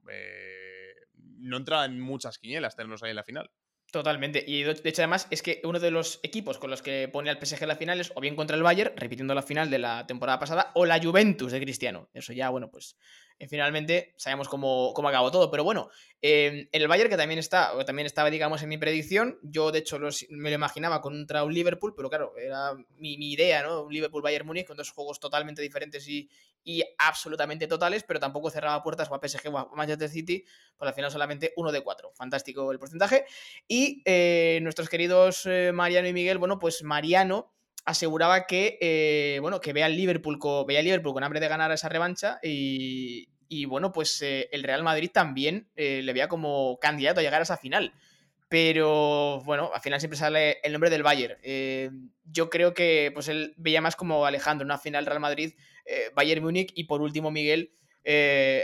no 1.16 1.58
entra 1.58 1.86
en 1.86 2.00
muchas 2.00 2.38
quinielas 2.38 2.76
tenerlos 2.76 3.04
ahí 3.04 3.10
en 3.10 3.16
la 3.16 3.24
final. 3.24 3.52
Totalmente. 3.98 4.46
Y 4.46 4.62
de 4.62 4.74
hecho, 4.84 5.02
además, 5.02 5.26
es 5.32 5.42
que 5.42 5.60
uno 5.64 5.80
de 5.80 5.90
los 5.90 6.20
equipos 6.22 6.60
con 6.60 6.70
los 6.70 6.84
que 6.84 7.10
pone 7.12 7.32
al 7.32 7.40
PSG 7.44 7.64
en 7.64 7.68
la 7.68 7.76
final 7.78 8.00
es 8.00 8.12
o 8.14 8.22
bien 8.22 8.36
contra 8.36 8.56
el 8.56 8.62
Bayern, 8.62 8.94
repitiendo 8.96 9.34
la 9.34 9.42
final 9.42 9.72
de 9.72 9.80
la 9.80 10.06
temporada 10.06 10.38
pasada, 10.38 10.72
o 10.76 10.86
la 10.86 11.02
Juventus 11.02 11.52
de 11.52 11.60
Cristiano. 11.60 12.08
Eso 12.14 12.32
ya, 12.32 12.52
bueno, 12.52 12.70
pues 12.70 12.96
finalmente 13.48 14.14
sabemos 14.18 14.48
cómo, 14.48 14.94
cómo 14.96 15.10
acabó 15.10 15.30
todo. 15.30 15.52
Pero 15.52 15.64
bueno, 15.64 15.90
eh, 16.22 16.68
en 16.72 16.82
el 16.82 16.88
Bayern, 16.88 17.10
que 17.10 17.18
también 17.18 17.38
está, 17.38 17.76
o 17.76 17.86
también 17.86 18.08
estaba, 18.08 18.32
digamos, 18.32 18.64
en 18.64 18.70
mi 18.70 18.78
predicción, 18.78 19.38
yo 19.44 19.72
de 19.72 19.80
hecho 19.80 20.00
me 20.30 20.50
lo 20.50 20.56
imaginaba 20.56 21.02
contra 21.02 21.44
un 21.44 21.54
Liverpool, 21.54 21.94
pero 21.96 22.10
claro, 22.10 22.34
era 22.38 22.74
mi, 22.98 23.14
idea, 23.14 23.62
¿no? 23.62 23.84
Un 23.84 23.94
Liverpool-Bayern 23.94 24.48
Múnich 24.48 24.66
con 24.66 24.78
dos 24.78 24.90
juegos 24.90 25.20
totalmente 25.20 25.62
diferentes 25.62 26.08
y, 26.08 26.30
y, 26.64 26.84
absolutamente 26.98 27.68
totales, 27.68 28.04
pero 28.04 28.20
tampoco 28.20 28.50
cerraba 28.50 28.82
puertas 28.82 29.10
o 29.12 29.16
a 29.16 29.20
PSG 29.20 29.54
o 29.54 29.58
a 29.58 29.70
Manchester 29.76 30.10
City, 30.10 30.44
pues 30.76 30.90
al 30.90 30.96
final 30.96 31.12
solamente 31.12 31.54
uno 31.58 31.72
de 31.72 31.82
cuatro. 31.82 32.12
Fantástico 32.16 32.72
el 32.72 32.80
porcentaje. 32.80 33.26
Y 33.68 34.02
eh, 34.06 34.60
nuestros 34.64 34.90
queridos 34.90 35.48
Mariano 35.74 36.08
y 36.08 36.14
Miguel, 36.14 36.40
bueno, 36.40 36.58
pues 36.58 36.82
Mariano 36.82 37.57
aseguraba 37.88 38.46
que, 38.48 38.78
eh, 38.82 39.40
bueno, 39.40 39.62
que 39.62 39.72
vea 39.72 39.86
al 39.86 39.96
Liverpool, 39.96 40.38
con, 40.40 40.68
veía 40.68 40.82
Liverpool 40.82 41.14
con 41.14 41.24
hambre 41.24 41.40
de 41.40 41.48
ganar 41.48 41.72
esa 41.72 41.88
revancha 41.88 42.38
y, 42.44 43.26
bueno, 43.68 43.94
pues 43.94 44.22
eh, 44.22 44.50
el 44.52 44.64
Real 44.64 44.84
Madrid 44.84 45.10
también 45.12 45.70
eh, 45.78 46.02
le 46.04 46.12
veía 46.12 46.28
como 46.28 46.78
candidato 46.82 47.22
a 47.22 47.24
llegar 47.24 47.40
a 47.40 47.44
esa 47.44 47.56
final. 47.56 47.94
Pero 48.50 49.42
bueno, 49.46 49.72
al 49.74 49.80
final 49.80 50.02
siempre 50.02 50.20
sale 50.20 50.58
el 50.64 50.74
nombre 50.74 50.90
del 50.90 51.04
Bayern. 51.04 51.38
yo 52.26 52.50
creo 52.50 52.74
que 52.74 53.12
pues 53.14 53.30
él 53.30 53.54
veía 53.58 53.82
más 53.82 53.96
como 53.96 54.26
Alejandro, 54.26 54.66
una 54.66 54.78
final 54.78 55.06
Real 55.06 55.20
Madrid, 55.20 55.54
Bayern 56.14 56.44
Múnich 56.44 56.72
y 56.76 56.86
por 56.86 57.02
último 57.02 57.32
Miguel. 57.32 57.72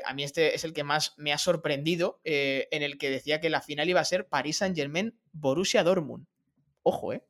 a 0.06 0.14
mí 0.14 0.24
este 0.24 0.56
es 0.56 0.64
el 0.64 0.74
que 0.74 0.84
más 0.84 1.14
me 1.18 1.34
ha 1.34 1.38
sorprendido, 1.38 2.22
en 2.24 2.82
el 2.82 2.98
que 2.98 3.10
decía 3.10 3.42
que 3.42 3.50
la 3.50 3.62
final 3.62 3.90
iba 3.90 4.00
a 4.00 4.06
ser 4.06 4.28
París 4.28 4.58
Saint 4.58 4.76
Germain, 4.76 5.18
Borussia 5.34 5.84
Dortmund. 5.84 6.28
Ojo, 6.82 7.14
¿eh? 7.14 7.24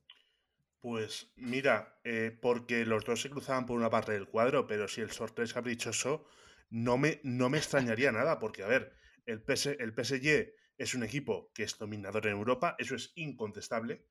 Pues 0.83 1.31
mira, 1.37 1.97
eh, 2.03 2.37
porque 2.41 2.85
los 2.85 3.05
dos 3.05 3.21
se 3.21 3.29
cruzaban 3.29 3.65
por 3.65 3.77
una 3.77 3.89
parte 3.89 4.11
del 4.11 4.27
cuadro, 4.27 4.67
pero 4.67 4.89
si 4.89 4.99
el 4.99 5.11
sorteo 5.11 5.45
es 5.45 5.53
caprichoso, 5.53 6.25
no 6.69 6.97
me, 6.97 7.21
no 7.23 7.49
me 7.49 7.57
extrañaría 7.57 8.11
nada, 8.11 8.37
porque 8.37 8.63
a 8.63 8.67
ver, 8.67 8.93
el, 9.25 9.45
el 9.79 9.93
PSG 9.93 10.53
es 10.77 10.93
un 10.93 11.03
equipo 11.03 11.53
que 11.53 11.63
es 11.63 11.77
dominador 11.77 12.27
en 12.27 12.33
Europa, 12.33 12.75
eso 12.79 12.95
es 12.95 13.13
incontestable, 13.15 14.05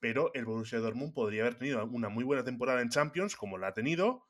pero 0.00 0.30
el 0.34 0.44
Borussia 0.44 0.80
Dortmund 0.80 1.14
podría 1.14 1.44
haber 1.44 1.54
tenido 1.54 1.82
una 1.86 2.10
muy 2.10 2.24
buena 2.24 2.44
temporada 2.44 2.82
en 2.82 2.90
Champions, 2.90 3.34
como 3.34 3.56
la 3.56 3.68
ha 3.68 3.74
tenido, 3.74 4.28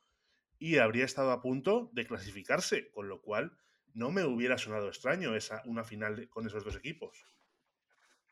y 0.56 0.78
habría 0.78 1.04
estado 1.04 1.32
a 1.32 1.42
punto 1.42 1.90
de 1.94 2.06
clasificarse, 2.06 2.92
con 2.92 3.08
lo 3.08 3.22
cual 3.22 3.58
no 3.92 4.12
me 4.12 4.24
hubiera 4.24 4.56
sonado 4.56 4.86
extraño 4.86 5.34
esa, 5.34 5.62
una 5.66 5.82
final 5.82 6.28
con 6.28 6.46
esos 6.46 6.62
dos 6.64 6.76
equipos. 6.76 7.26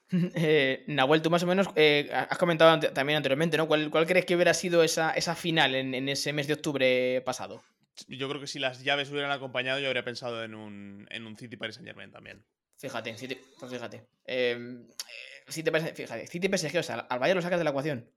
Eh, 0.35 0.85
Nahuel, 0.87 1.23
tú 1.23 1.31
más 1.31 1.43
o 1.43 1.47
menos 1.47 1.69
eh, 1.75 2.09
has 2.13 2.39
comentado 2.39 2.79
también 2.93 3.17
anteriormente, 3.17 3.57
¿no? 3.57 3.67
¿Cuál, 3.67 3.91
crees 4.07 4.25
que 4.25 4.37
hubiera 4.37 4.55
sido 4.55 4.83
esa, 4.83 5.11
esa 5.13 5.35
final 5.35 5.75
en, 5.75 6.09
ese 6.09 6.33
mes 6.33 6.47
de 6.47 6.55
octubre 6.55 7.23
pasado? 7.23 7.63
Yo 8.09 8.29
creo 8.29 8.41
que 8.41 8.47
si 8.47 8.59
las 8.59 8.85
llaves 8.85 9.11
hubieran 9.11 9.31
acompañado, 9.31 9.81
yo 9.81 9.89
habría 9.89 10.05
pensado 10.05 10.45
en 10.45 10.55
un, 10.55 11.07
en 11.11 11.27
un 11.27 11.37
City 11.37 11.57
Paris 11.57 11.77
Saint 11.77 11.89
Germain 11.89 12.11
también. 12.11 12.45
Fíjate, 12.79 13.17
City, 13.17 13.39
pues 13.59 13.73
fíjate. 13.73 14.07
Em, 14.27 14.87
eh, 14.87 15.51
City, 15.51 15.71
fíjate, 15.95 16.27
City 16.27 16.49
PSG, 16.49 16.79
o 16.79 16.83
sea, 16.83 16.97
al 16.97 17.19
Bayern 17.19 17.39
lo 17.39 17.43
sacas 17.43 17.59
de 17.59 17.65
la 17.65 17.71
ecuación. 17.71 18.11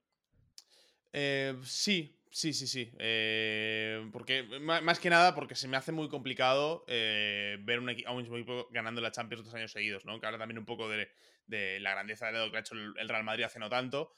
Eh, 1.14 1.56
sí, 1.64 2.19
Sí, 2.32 2.54
sí, 2.54 2.68
sí. 2.68 2.92
Eh, 3.00 4.08
porque, 4.14 4.44
más 4.44 5.00
que 5.00 5.10
nada, 5.10 5.34
porque 5.34 5.56
se 5.56 5.68
me 5.68 5.78
hace 5.78 5.92
muy 5.92 6.10
complicado 6.10 6.86
eh, 6.88 7.58
ver 7.62 7.80
un 7.80 7.90
a 7.90 8.12
un 8.12 8.26
equipo 8.26 8.68
ganando 8.72 9.02
la 9.02 9.12
Champions 9.12 9.46
dos 9.46 9.54
años 9.56 9.72
seguidos, 9.72 10.06
¿no? 10.06 10.20
Que 10.20 10.28
habla 10.28 10.38
también 10.38 10.60
un 10.60 10.66
poco 10.66 10.88
de, 10.88 11.10
la 11.48 11.92
grandeza 11.92 12.28
de 12.28 12.34
lo 12.34 12.52
que 12.52 12.58
ha 12.58 12.60
hecho 12.60 12.76
el, 12.76 13.10
Real 13.10 13.24
Madrid 13.24 13.46
hace 13.46 13.60
no 13.60 13.70
tanto. 13.70 14.12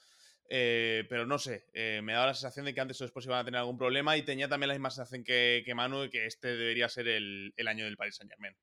Eh, 0.53 1.05
pero 1.07 1.25
no 1.25 1.39
sé, 1.39 1.65
me 2.03 2.11
da 2.11 2.25
la 2.25 2.33
sensación 2.33 2.65
de 2.65 2.73
que 2.73 2.81
antes 2.81 2.99
o 2.99 3.05
después 3.05 3.25
iban 3.25 3.39
a 3.39 3.45
tener 3.45 3.59
algún 3.59 3.77
problema 3.77 4.17
y 4.17 4.23
tenía 4.23 4.49
también 4.49 4.67
la 4.67 4.73
misma 4.73 4.91
sensación 4.91 5.23
que, 5.23 5.63
que 5.65 5.73
Manu 5.73 6.01
de 6.01 6.09
que 6.09 6.25
este 6.25 6.49
debería 6.49 6.89
ser 6.89 7.07
el, 7.07 7.53
el 7.55 7.67
año 7.69 7.85
del 7.85 7.95
Paris 7.95 8.17
Saint 8.17 8.29
Germain. 8.29 8.53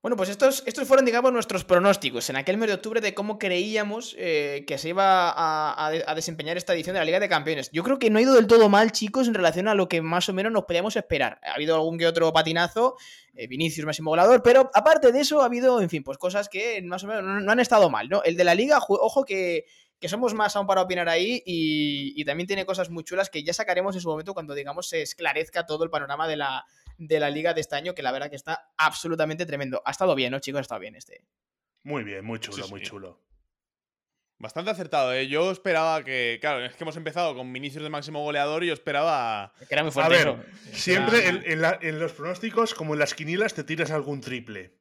Bueno, 0.00 0.16
pues 0.16 0.28
estos, 0.28 0.62
estos 0.64 0.86
fueron, 0.86 1.04
digamos, 1.04 1.32
nuestros 1.32 1.64
pronósticos 1.64 2.30
en 2.30 2.36
aquel 2.36 2.56
mes 2.56 2.68
de 2.68 2.74
octubre 2.74 3.00
de 3.00 3.14
cómo 3.14 3.36
creíamos 3.36 4.14
eh, 4.16 4.64
que 4.64 4.78
se 4.78 4.90
iba 4.90 5.34
a, 5.34 6.14
desempeñar 6.14 6.56
esta 6.56 6.72
edición 6.72 6.94
de 6.94 7.00
la 7.00 7.04
Liga 7.04 7.18
de 7.18 7.28
Campeones. 7.28 7.68
Yo 7.72 7.82
creo 7.82 7.98
que 7.98 8.08
no 8.08 8.18
ha 8.18 8.22
ido 8.22 8.34
del 8.34 8.46
todo 8.46 8.68
mal, 8.68 8.92
chicos, 8.92 9.26
en 9.26 9.34
relación 9.34 9.66
a 9.66 9.74
lo 9.74 9.88
que 9.88 10.00
más 10.00 10.28
o 10.28 10.32
menos 10.32 10.52
nos 10.52 10.66
podíamos 10.66 10.94
esperar. 10.94 11.40
Ha 11.42 11.54
habido 11.54 11.74
algún 11.74 11.98
que 11.98 12.06
otro 12.06 12.32
patinazo, 12.32 12.94
eh, 13.34 13.48
Vinicius 13.48 13.86
máximo 13.86 14.10
volador, 14.10 14.40
pero 14.40 14.70
aparte 14.72 15.10
de 15.10 15.20
eso 15.20 15.42
ha 15.42 15.46
habido, 15.46 15.80
en 15.80 15.90
fin, 15.90 16.04
pues 16.04 16.16
cosas 16.16 16.48
que 16.48 16.80
más 16.82 17.02
o 17.02 17.08
menos 17.08 17.42
no, 17.42 17.50
han 17.50 17.58
estado 17.58 17.90
mal, 17.90 18.08
¿no? 18.08 18.22
El 18.22 18.36
de 18.36 18.44
la 18.44 18.54
Liga, 18.54 18.78
ojo 18.78 19.24
que 19.24 19.64
que 20.00 20.08
somos 20.08 20.32
más 20.32 20.54
aún 20.54 20.68
para 20.68 20.82
opinar 20.82 21.08
ahí 21.08 21.42
y, 21.44 22.24
también 22.24 22.46
tiene 22.46 22.64
cosas 22.64 22.88
muy 22.88 23.02
chulas 23.02 23.30
que 23.30 23.42
ya 23.42 23.52
sacaremos 23.52 23.96
en 23.96 24.00
su 24.00 24.08
momento 24.08 24.32
cuando, 24.32 24.54
digamos, 24.54 24.88
se 24.88 25.02
esclarezca 25.02 25.66
todo 25.66 25.82
el 25.82 25.90
panorama 25.90 26.28
de 26.28 26.36
la, 26.36 26.64
de 26.98 27.20
la 27.20 27.30
liga 27.30 27.54
de 27.54 27.60
este 27.60 27.76
año, 27.76 27.94
que 27.94 28.02
la 28.02 28.12
verdad 28.12 28.28
que 28.28 28.36
está 28.36 28.72
absolutamente 28.76 29.46
tremendo. 29.46 29.80
Ha 29.84 29.92
estado 29.92 30.14
bien, 30.14 30.32
¿no, 30.32 30.40
chicos? 30.40 30.58
Ha 30.58 30.62
estado 30.62 30.80
bien 30.80 30.96
este. 30.96 31.24
Muy 31.84 32.04
bien, 32.04 32.24
muy 32.24 32.38
chulo, 32.38 32.68
muy 32.68 32.82
chulo. 32.82 33.22
Bastante 34.40 34.70
acertado, 34.70 35.12
¿eh? 35.14 35.26
Yo 35.26 35.50
esperaba 35.50 36.04
que. 36.04 36.38
Claro, 36.40 36.64
es 36.64 36.76
que 36.76 36.84
hemos 36.84 36.96
empezado 36.96 37.34
con 37.34 37.52
Vinicius 37.52 37.82
de 37.82 37.90
máximo 37.90 38.22
goleador 38.22 38.62
y 38.62 38.68
yo 38.68 38.72
esperaba. 38.72 39.52
Que 39.58 39.74
era 39.74 39.82
muy 39.82 39.90
fuerte. 39.90 40.14
A 40.14 40.24
ver, 40.24 40.46
siempre 40.72 41.26
en, 41.26 41.98
los 41.98 42.12
pronósticos, 42.12 42.74
como 42.74 42.92
en 42.94 43.00
las 43.00 43.14
quinilas, 43.14 43.54
te 43.54 43.64
tiras 43.64 43.90
algún 43.90 44.20
triple. 44.20 44.78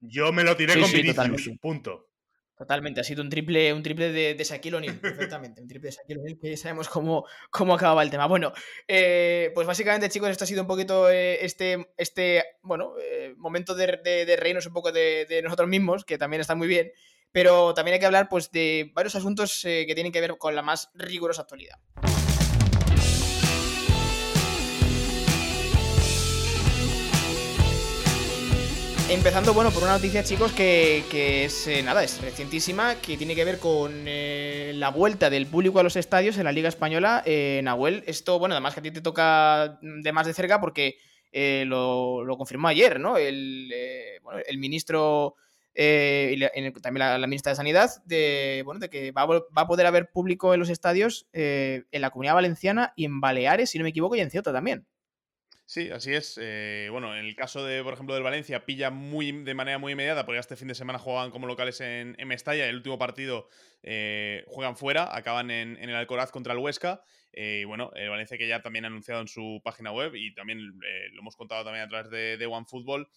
Yo 0.00 0.32
me 0.32 0.42
lo 0.42 0.56
tiré 0.56 0.80
con 0.80 0.90
Vinicius, 0.90 1.58
punto. 1.60 2.10
Totalmente, 2.56 3.02
ha 3.02 3.04
sido 3.04 3.22
un 3.22 3.28
triple, 3.28 3.74
un 3.74 3.82
triple 3.82 4.12
de, 4.12 4.34
de 4.34 4.44
Shaquille 4.44 4.76
O'Neal, 4.76 4.98
perfectamente. 5.00 5.60
Un 5.60 5.68
triple 5.68 5.90
de 5.90 5.96
Shaquille 5.96 6.20
O'Neal 6.20 6.38
que 6.40 6.50
ya 6.50 6.56
sabemos 6.56 6.88
cómo, 6.88 7.26
cómo 7.50 7.74
acababa 7.74 8.02
el 8.02 8.10
tema. 8.10 8.26
Bueno, 8.26 8.52
eh, 8.88 9.50
pues 9.54 9.66
básicamente, 9.66 10.08
chicos, 10.08 10.30
esto 10.30 10.44
ha 10.44 10.46
sido 10.46 10.62
un 10.62 10.66
poquito 10.66 11.10
eh, 11.10 11.44
este, 11.44 11.92
este, 11.98 12.44
bueno, 12.62 12.94
eh, 12.98 13.34
momento 13.36 13.74
de, 13.74 14.00
de, 14.02 14.36
reírnos 14.36 14.66
un 14.66 14.72
poco 14.72 14.90
de, 14.90 15.26
de, 15.28 15.42
nosotros 15.42 15.68
mismos, 15.68 16.06
que 16.06 16.16
también 16.16 16.40
está 16.40 16.54
muy 16.54 16.66
bien, 16.66 16.92
pero 17.30 17.74
también 17.74 17.94
hay 17.94 18.00
que 18.00 18.06
hablar 18.06 18.28
pues 18.30 18.50
de 18.50 18.90
varios 18.94 19.16
asuntos 19.16 19.60
que 19.62 19.92
tienen 19.94 20.12
que 20.12 20.22
ver 20.22 20.38
con 20.38 20.54
la 20.54 20.62
más 20.62 20.90
rigurosa 20.94 21.42
actualidad. 21.42 21.78
Empezando, 29.08 29.54
bueno, 29.54 29.70
por 29.70 29.84
una 29.84 29.92
noticia, 29.92 30.24
chicos, 30.24 30.50
que, 30.50 31.44
es 31.44 31.68
eh, 31.68 31.80
nada, 31.80 32.02
es 32.02 32.20
recientísima, 32.20 32.96
que 32.96 33.16
tiene 33.16 33.36
que 33.36 33.44
ver 33.44 33.60
con 33.60 33.92
eh, 34.08 34.72
la 34.74 34.90
vuelta 34.90 35.30
del 35.30 35.46
público 35.46 35.78
a 35.78 35.84
los 35.84 35.94
estadios 35.94 36.38
en 36.38 36.44
la 36.44 36.50
Liga 36.50 36.68
Española. 36.68 37.22
Eh, 37.24 37.60
Nahuel, 37.62 38.02
esto, 38.08 38.40
bueno, 38.40 38.56
además 38.56 38.74
que 38.74 38.80
a 38.80 38.82
ti 38.82 38.90
te 38.90 39.00
toca 39.00 39.78
de 39.80 40.12
más 40.12 40.26
de 40.26 40.34
cerca 40.34 40.60
porque 40.60 40.98
lo, 41.32 42.26
confirmó 42.36 42.66
ayer, 42.66 42.98
¿no? 42.98 43.16
El, 43.16 43.72
el 44.44 44.58
ministro 44.58 45.36
y 45.72 46.40
también 46.82 47.20
la, 47.20 47.26
ministra 47.28 47.50
de 47.50 47.56
Sanidad, 47.56 47.90
de, 48.06 48.62
bueno, 48.64 48.80
de 48.80 48.90
que 48.90 49.12
va 49.12 49.22
a, 49.22 49.66
poder 49.68 49.86
haber 49.86 50.10
público 50.10 50.52
en 50.52 50.58
los 50.58 50.68
estadios 50.68 51.28
en 51.32 51.84
la 51.92 52.10
Comunidad 52.10 52.34
Valenciana 52.34 52.92
y 52.96 53.04
en 53.04 53.20
Baleares, 53.20 53.70
si 53.70 53.78
no 53.78 53.84
me 53.84 53.90
equivoco, 53.90 54.16
y 54.16 54.20
en 54.20 54.32
Ceuta 54.32 54.52
también. 54.52 54.84
Sí, 55.68 55.90
así 55.90 56.14
es. 56.14 56.38
Eh, 56.40 56.86
bueno, 56.92 57.16
en 57.16 57.26
el 57.26 57.34
caso 57.34 57.64
de, 57.64 57.82
por 57.82 57.92
ejemplo, 57.92 58.14
del 58.14 58.22
Valencia, 58.22 58.64
pilla 58.64 58.90
muy 58.90 59.32
de 59.32 59.52
manera 59.52 59.78
muy 59.78 59.92
inmediata, 59.92 60.24
porque 60.24 60.38
este 60.38 60.54
fin 60.54 60.68
de 60.68 60.76
semana 60.76 61.00
juegan 61.00 61.32
como 61.32 61.48
locales 61.48 61.80
en, 61.80 62.14
Mestalla. 62.24 62.68
El 62.68 62.76
último 62.76 63.00
partido 63.00 63.48
eh, 63.82 64.44
juegan 64.46 64.76
fuera, 64.76 65.14
acaban 65.14 65.50
en, 65.50 65.76
el 65.76 65.96
Alcoraz 65.96 66.30
contra 66.30 66.52
el 66.52 66.60
Huesca. 66.60 67.02
Eh, 67.32 67.60
y 67.62 67.64
bueno, 67.64 67.90
el 67.96 68.08
Valencia 68.08 68.38
que 68.38 68.46
ya 68.46 68.62
también 68.62 68.84
ha 68.84 68.88
anunciado 68.88 69.20
en 69.20 69.26
su 69.26 69.60
página 69.64 69.90
web 69.90 70.14
y 70.14 70.32
también 70.34 70.60
lo 70.60 71.20
hemos 71.20 71.34
contado 71.34 71.64
también 71.64 71.84
a 71.84 71.88
través 71.88 72.10
de, 72.10 72.36
de 72.36 72.46
OneFootball, 72.46 73.08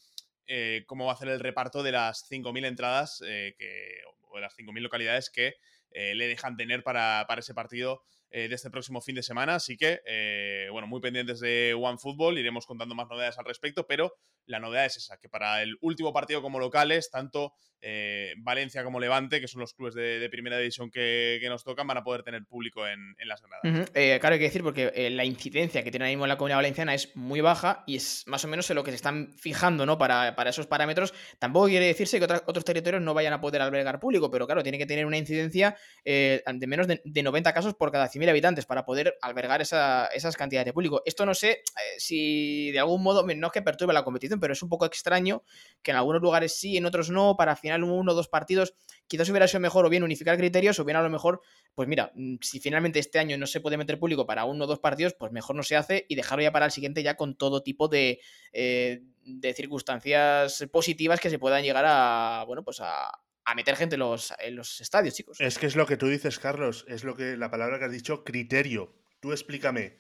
cómo 0.88 1.06
va 1.06 1.12
a 1.12 1.14
hacer 1.14 1.28
el 1.30 1.40
reparto 1.40 1.84
de 1.84 1.92
las 1.92 2.30
5.000 2.30 2.66
entradas 2.66 3.20
que, 3.22 4.02
o 4.24 4.36
de 4.38 4.42
las 4.42 4.58
5.000 4.58 4.82
localidades 4.82 5.30
que 5.30 5.56
le 5.92 6.28
dejan 6.28 6.58
tener 6.58 6.82
para, 6.84 7.26
para 7.28 7.42
ese 7.42 7.54
partido 7.54 8.04
eh, 8.32 8.48
de 8.48 8.54
este 8.54 8.70
próximo 8.70 9.02
fin 9.02 9.16
de 9.16 9.24
semana. 9.24 9.56
Así 9.56 9.76
que, 9.76 10.02
eh, 10.06 10.68
bueno, 10.72 10.88
muy 10.88 11.02
pendientes 11.02 11.40
de 11.40 11.76
OneFootball, 11.76 12.38
iremos 12.38 12.68
contando 12.68 12.94
más 12.94 13.08
novedades 13.10 13.40
al 13.40 13.46
respecto, 13.46 13.88
pero 13.88 14.14
la 14.46 14.60
novedad 14.60 14.86
es 14.86 14.98
esa, 14.98 15.18
que 15.18 15.30
para 15.30 15.64
el 15.64 15.78
último 15.82 16.14
partido 16.14 16.42
como 16.44 16.60
locales, 16.60 17.10
tanto 17.10 17.54
eh, 17.82 18.34
Valencia 18.38 18.84
como 18.84 19.00
Levante, 19.00 19.42
que 19.42 19.48
son 19.48 19.62
los 19.62 19.74
clubes 19.74 19.96
de, 19.96 20.28
primera 20.30 20.60
división 20.60 20.92
que, 20.92 21.40
nos 21.50 21.64
tocan, 21.64 21.88
van 21.88 21.98
a 21.98 22.04
poder 22.04 22.22
tener 22.22 22.46
público 22.46 22.86
en, 22.86 23.16
las 23.26 23.42
granadas. 23.42 23.90
claro, 23.92 24.34
hay 24.34 24.40
que 24.40 24.46
decir, 24.46 24.62
porque 24.62 25.10
la 25.10 25.26
incidencia 25.26 25.84
que 25.84 25.90
tiene 25.90 26.06
ahora 26.06 26.12
mismo 26.12 26.28
la 26.28 26.38
comunidad 26.38 26.58
valenciana 26.58 26.94
es 26.94 27.16
muy 27.16 27.42
baja 27.42 27.84
y 27.88 27.96
es 27.96 28.24
más 28.28 28.46
o 28.46 28.48
menos 28.48 28.70
en 28.70 28.76
lo 28.76 28.84
que 28.84 28.92
se 28.92 28.96
están 28.96 29.34
fijando 29.34 29.88
¿no? 29.88 29.98
para, 29.98 30.36
esos 30.48 30.68
parámetros. 30.68 31.14
Tampoco 31.40 31.68
quiere 31.68 31.88
decirse 31.88 32.20
que 32.20 32.26
otros 32.26 32.64
territorios 32.64 33.02
no 33.02 33.16
vayan 33.16 33.34
a 33.34 33.42
poder 33.42 33.62
albergar 33.64 34.00
público, 34.00 34.30
pero 34.30 34.46
claro, 34.46 34.62
tiene 34.62 34.78
que 34.78 34.86
tener 34.86 35.06
una 35.08 35.18
incidencia 35.18 35.76
de 36.04 36.68
menos 36.68 36.88
de, 36.88 37.02
de 37.04 37.24
90 37.24 37.54
casos 37.54 37.74
por 37.74 37.92
cada 37.92 38.08
mil 38.20 38.30
habitantes 38.30 38.66
para 38.66 38.86
poder 38.86 39.18
albergar 39.22 39.62
esas 39.62 40.38
cantidades 40.38 40.66
de 40.66 40.74
público. 40.74 41.02
Esto 41.06 41.26
no 41.26 41.34
sé 41.34 41.52
eh, 41.52 41.64
si 41.98 42.72
de 42.72 42.80
algún 42.80 43.02
modo, 43.02 43.26
no 43.26 43.48
es 43.48 43.54
que 43.54 43.62
perturbe 43.62 43.94
la 43.94 44.04
competición, 44.04 44.40
pero 44.40 44.54
es 44.54 44.62
un 44.62 44.70
poco 44.70 44.86
extraño 44.86 45.44
que 45.82 45.92
en 45.92 45.98
algunos 45.98 46.22
lugares 46.22 46.56
sí, 46.56 46.78
en 46.78 46.86
otros 46.86 47.10
no, 47.10 47.36
para 47.38 47.52
al 47.52 47.58
final 47.58 47.84
uno 47.84 48.12
o 48.12 48.16
dos 48.16 48.28
partidos 48.28 48.76
quizás 49.08 49.30
hubiera 49.30 49.48
sido 49.48 49.60
mejor 49.60 49.86
o 49.86 49.90
bien 49.90 50.04
unificar 50.04 50.38
criterios 50.38 50.80
o 50.80 50.86
bien 50.86 50.98
a 50.98 51.02
lo 51.02 51.10
mejor, 51.10 51.42
pues 51.74 51.88
mira, 51.88 52.12
mm, 52.14 52.36
si 52.42 52.60
finalmente 52.60 53.00
este 53.00 53.20
año 53.20 53.38
no 53.38 53.48
se 53.48 53.62
puede 53.62 53.78
meter 53.78 54.00
público 54.00 54.26
para 54.26 54.46
uno 54.46 54.66
o 54.66 54.68
dos 54.68 54.80
partidos, 54.80 55.14
pues 55.14 55.32
mejor 55.32 55.56
no 55.56 55.64
se 55.64 55.76
hace 55.76 56.06
y 56.08 56.16
dejarlo 56.16 56.44
ya 56.44 56.52
para 56.52 56.66
el 56.66 56.72
siguiente 56.72 57.02
ya 57.02 57.16
con 57.16 57.36
todo 57.36 57.64
tipo 57.64 57.88
de, 57.88 58.20
eh, 58.54 59.02
de 59.24 59.54
circunstancias 59.54 60.66
positivas 60.72 61.20
que 61.20 61.30
se 61.30 61.40
puedan 61.40 61.64
llegar 61.64 61.86
a, 61.88 62.44
bueno, 62.46 62.64
pues 62.64 62.80
a, 62.82 63.12
a 63.50 63.56
meter 63.56 63.76
gente 63.76 63.96
en 63.96 64.00
los, 64.00 64.34
en 64.40 64.56
los 64.56 64.80
estadios, 64.80 65.16
chicos. 65.16 65.40
Es 65.42 65.58
que 65.58 65.66
es 65.66 65.76
lo 65.76 65.86
que 65.86 65.98
tú 65.98 66.08
dices, 66.08 66.38
Carlos, 66.40 66.86
es 66.88 67.04
lo 67.04 67.16
que 67.16 67.36
la 67.36 67.50
palabra 67.50 67.80
que 67.80 67.86
has 67.86 67.92
dicho, 67.92 68.24
criterio. 68.24 68.96
Tú 69.20 69.32
explícame. 69.32 70.00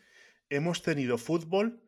Hemos 0.49 0.83
tenido 0.83 1.17
fútbol 1.17 1.83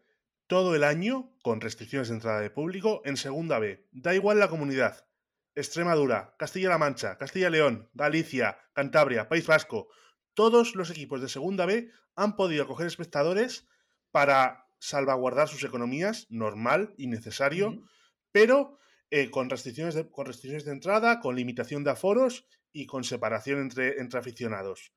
todo 0.47 0.75
el 0.75 0.83
año 0.83 1.31
con 1.43 1.61
restricciones 1.61 2.09
de 2.09 2.15
entrada 2.15 2.41
de 2.41 2.49
público 2.49 3.01
en 3.05 3.15
segunda 3.15 3.59
B. 3.59 3.87
Da 3.91 4.15
igual 4.15 4.39
la 4.39 4.49
comunidad. 4.49 5.05
Extremadura, 5.53 6.35
Castilla-La 6.39 6.77
Mancha, 6.77 7.17
Castilla-León, 7.17 7.89
Galicia, 7.93 8.57
Cantabria, 8.73 9.29
País 9.29 9.45
Vasco. 9.45 9.89
Todos 10.33 10.75
los 10.75 10.89
equipos 10.89 11.21
de 11.21 11.29
segunda 11.29 11.65
B 11.65 11.89
han 12.15 12.35
podido 12.35 12.63
acoger 12.63 12.87
espectadores 12.87 13.67
para 14.11 14.65
salvaguardar 14.79 15.47
sus 15.47 15.63
economías, 15.63 16.25
normal 16.29 16.93
y 16.97 17.07
necesario, 17.07 17.83
pero 18.31 18.79
eh, 19.13 19.29
con, 19.29 19.49
restricciones 19.49 19.93
de, 19.93 20.09
con 20.09 20.25
restricciones 20.25 20.63
de 20.63 20.71
entrada, 20.71 21.19
con 21.19 21.35
limitación 21.35 21.83
de 21.83 21.91
aforos 21.91 22.47
y 22.71 22.85
con 22.85 23.03
separación 23.03 23.59
entre, 23.59 23.99
entre 23.99 24.19
aficionados. 24.19 24.93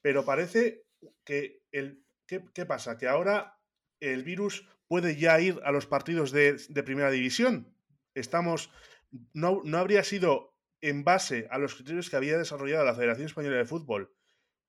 Pero 0.00 0.24
parece 0.24 0.86
que 1.24 1.62
el. 1.70 2.02
¿qué, 2.26 2.42
¿qué, 2.54 2.64
pasa? 2.64 2.96
Que 2.96 3.06
ahora 3.06 3.60
el 4.00 4.24
virus 4.24 4.66
puede 4.88 5.16
ya 5.16 5.38
ir 5.40 5.60
a 5.64 5.72
los 5.72 5.86
partidos 5.86 6.30
de, 6.32 6.56
de 6.68 6.82
primera 6.82 7.10
división. 7.10 7.76
Estamos. 8.14 8.70
No, 9.34 9.60
no, 9.62 9.78
habría 9.78 10.02
sido 10.04 10.56
en 10.80 11.04
base 11.04 11.46
a 11.50 11.58
los 11.58 11.74
criterios 11.74 12.08
que 12.08 12.16
había 12.16 12.38
desarrollado 12.38 12.84
la 12.84 12.94
Federación 12.94 13.26
Española 13.26 13.56
de 13.56 13.64
Fútbol, 13.66 14.14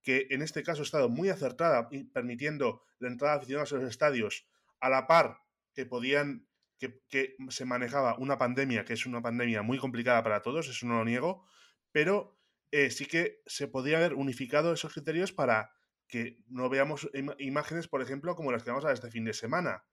que 0.03 0.27
en 0.29 0.41
este 0.41 0.63
caso 0.63 0.81
ha 0.81 0.85
estado 0.85 1.09
muy 1.09 1.29
acertada, 1.29 1.89
permitiendo 2.13 2.83
la 2.99 3.07
entrada 3.07 3.35
de 3.35 3.37
aficionados 3.39 3.73
a 3.73 3.77
los 3.77 3.89
estadios 3.89 4.47
a 4.81 4.89
la 4.89 5.07
par 5.07 5.39
que 5.73 5.85
podían 5.85 6.47
que, 6.77 7.01
que, 7.09 7.35
se 7.49 7.65
manejaba 7.65 8.17
una 8.17 8.37
pandemia, 8.37 8.85
que 8.85 8.93
es 8.93 9.05
una 9.05 9.21
pandemia 9.21 9.61
muy 9.61 9.77
complicada 9.77 10.23
para 10.23 10.41
todos, 10.41 10.67
eso 10.67 10.85
no 10.85 10.97
lo 10.97 11.05
niego, 11.05 11.45
pero 11.91 12.37
eh, 12.71 12.89
sí 12.91 13.05
que 13.05 13.41
se 13.45 13.67
podría 13.67 13.97
haber 13.97 14.15
unificado 14.15 14.73
esos 14.73 14.93
criterios 14.93 15.31
para 15.31 15.71
que 16.07 16.43
no 16.47 16.69
veamos 16.69 17.09
im 17.13 17.31
imágenes, 17.39 17.87
por 17.87 18.01
ejemplo, 18.01 18.35
como 18.35 18.51
las 18.51 18.63
que 18.63 18.69
vamos 18.69 18.85
a 18.85 18.87
ver 18.87 18.95
este 18.95 19.11
fin 19.11 19.25
de 19.25 19.33
semana. 19.33 19.85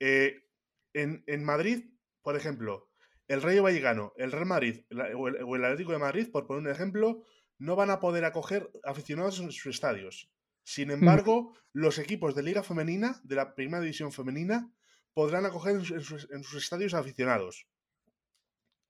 Eh, 0.00 0.48
en, 0.94 1.24
en, 1.26 1.44
Madrid, 1.44 1.84
por 2.22 2.36
ejemplo, 2.36 2.90
el 3.28 3.42
Rayo 3.42 3.62
Vallecano, 3.62 4.12
el 4.16 4.32
Real 4.32 4.46
Madrid 4.46 4.84
la, 4.90 5.16
o, 5.16 5.28
el, 5.28 5.42
o 5.42 5.56
el 5.56 5.64
Atlético 5.64 5.92
de 5.92 5.98
Madrid, 5.98 6.28
por 6.30 6.46
poner 6.46 6.62
un 6.62 6.70
ejemplo, 6.70 7.24
no 7.58 7.76
van 7.76 7.90
a 7.90 8.00
poder 8.00 8.24
acoger 8.24 8.70
aficionados 8.84 9.40
en 9.40 9.52
sus 9.52 9.74
estadios. 9.74 10.30
Sin 10.64 10.90
embargo, 10.90 11.50
mm. 11.50 11.56
los 11.72 11.98
equipos 11.98 12.34
de 12.34 12.42
Liga 12.42 12.62
Femenina, 12.62 13.20
de 13.24 13.36
la 13.36 13.54
Primera 13.54 13.80
División 13.80 14.12
Femenina, 14.12 14.72
podrán 15.14 15.46
acoger 15.46 15.76
en 15.76 15.84
sus, 15.84 16.28
en 16.30 16.42
sus 16.44 16.62
estadios 16.62 16.94
aficionados. 16.94 17.66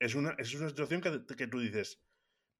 Es 0.01 0.15
una, 0.15 0.35
es 0.39 0.55
una 0.55 0.69
situación 0.69 1.01
que, 1.01 1.25
que, 1.37 1.47
tú 1.47 1.61
dices, 1.61 2.03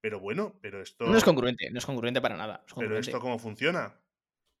pero 0.01 0.19
bueno, 0.19 0.59
pero 0.61 0.81
esto... 0.81 1.05
No 1.05 1.17
es 1.17 1.23
congruente, 1.23 1.69
no 1.71 1.77
es 1.77 1.85
congruente 1.85 2.21
para 2.21 2.37
nada. 2.37 2.63
Es 2.67 2.73
pero 2.73 2.97
esto 2.97 3.19
cómo 3.19 3.37
funciona. 3.39 3.99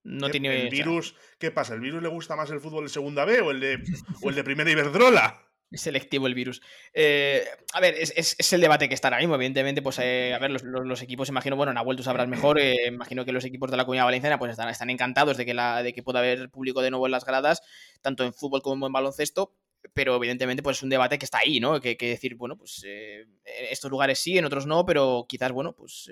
No 0.03 0.29
tiene... 0.29 0.63
El 0.63 0.69
virus, 0.69 1.11
o 1.11 1.15
sea... 1.15 1.37
¿qué 1.39 1.51
pasa? 1.51 1.75
¿El 1.75 1.79
virus 1.79 2.01
le 2.01 2.09
gusta 2.09 2.35
más 2.35 2.49
el 2.51 2.59
fútbol 2.59 2.83
de 2.85 2.89
segunda 2.89 3.23
B 3.23 3.39
o 3.39 3.51
el 3.51 3.59
de, 3.59 3.83
o 4.21 4.29
el 4.29 4.35
de 4.35 4.43
primera 4.43 4.69
Iberdrola? 4.69 5.39
selectivo 5.77 6.27
el 6.27 6.33
virus. 6.33 6.61
Eh, 6.93 7.43
a 7.73 7.79
ver, 7.79 7.95
es, 7.95 8.13
es, 8.15 8.35
es, 8.37 8.53
el 8.53 8.61
debate 8.61 8.87
que 8.87 8.95
está 8.95 9.07
ahora 9.07 9.19
mismo. 9.19 9.35
Evidentemente, 9.35 9.81
pues 9.81 9.99
eh, 9.99 10.33
a 10.33 10.39
ver, 10.39 10.51
los, 10.51 10.63
los, 10.63 11.01
equipos, 11.01 11.29
imagino, 11.29 11.55
bueno, 11.55 11.73
Nahuel 11.73 11.97
tú 11.97 12.03
sabrás 12.03 12.27
mejor. 12.27 12.59
Eh, 12.59 12.87
imagino 12.87 13.25
que 13.25 13.31
los 13.31 13.45
equipos 13.45 13.71
de 13.71 13.77
la 13.77 13.85
comunidad 13.85 14.05
valenciana 14.05 14.39
pues 14.39 14.51
están, 14.51 14.69
están 14.69 14.89
encantados 14.89 15.37
de 15.37 15.45
que, 15.45 15.53
la, 15.53 15.83
de 15.83 15.93
que 15.93 16.03
pueda 16.03 16.19
haber 16.19 16.49
público 16.49 16.81
de 16.81 16.91
nuevo 16.91 17.05
en 17.05 17.11
las 17.11 17.25
gradas, 17.25 17.61
tanto 18.01 18.23
en 18.23 18.33
fútbol 18.33 18.61
como 18.61 18.87
en 18.87 18.93
baloncesto. 18.93 19.53
Pero 19.93 20.15
evidentemente, 20.15 20.63
pues 20.63 20.77
es 20.77 20.83
un 20.83 20.89
debate 20.89 21.19
que 21.19 21.25
está 21.25 21.39
ahí, 21.39 21.59
¿no? 21.59 21.81
Que, 21.81 21.97
que 21.97 22.07
decir, 22.07 22.35
bueno, 22.35 22.57
pues 22.57 22.83
en 22.85 23.27
estos 23.69 23.91
lugares 23.91 24.17
sí, 24.17 24.37
en 24.37 24.45
otros 24.45 24.65
no, 24.65 24.85
pero 24.85 25.25
quizás, 25.27 25.51
bueno, 25.51 25.75
pues 25.75 26.09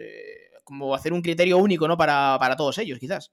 como 0.66 0.94
hacer 0.94 1.14
un 1.14 1.22
criterio 1.22 1.58
único, 1.58 1.88
¿no? 1.88 1.98
Para, 1.98 2.38
para 2.38 2.58
todos 2.58 2.78
ellos, 2.80 3.00
quizás. 3.00 3.32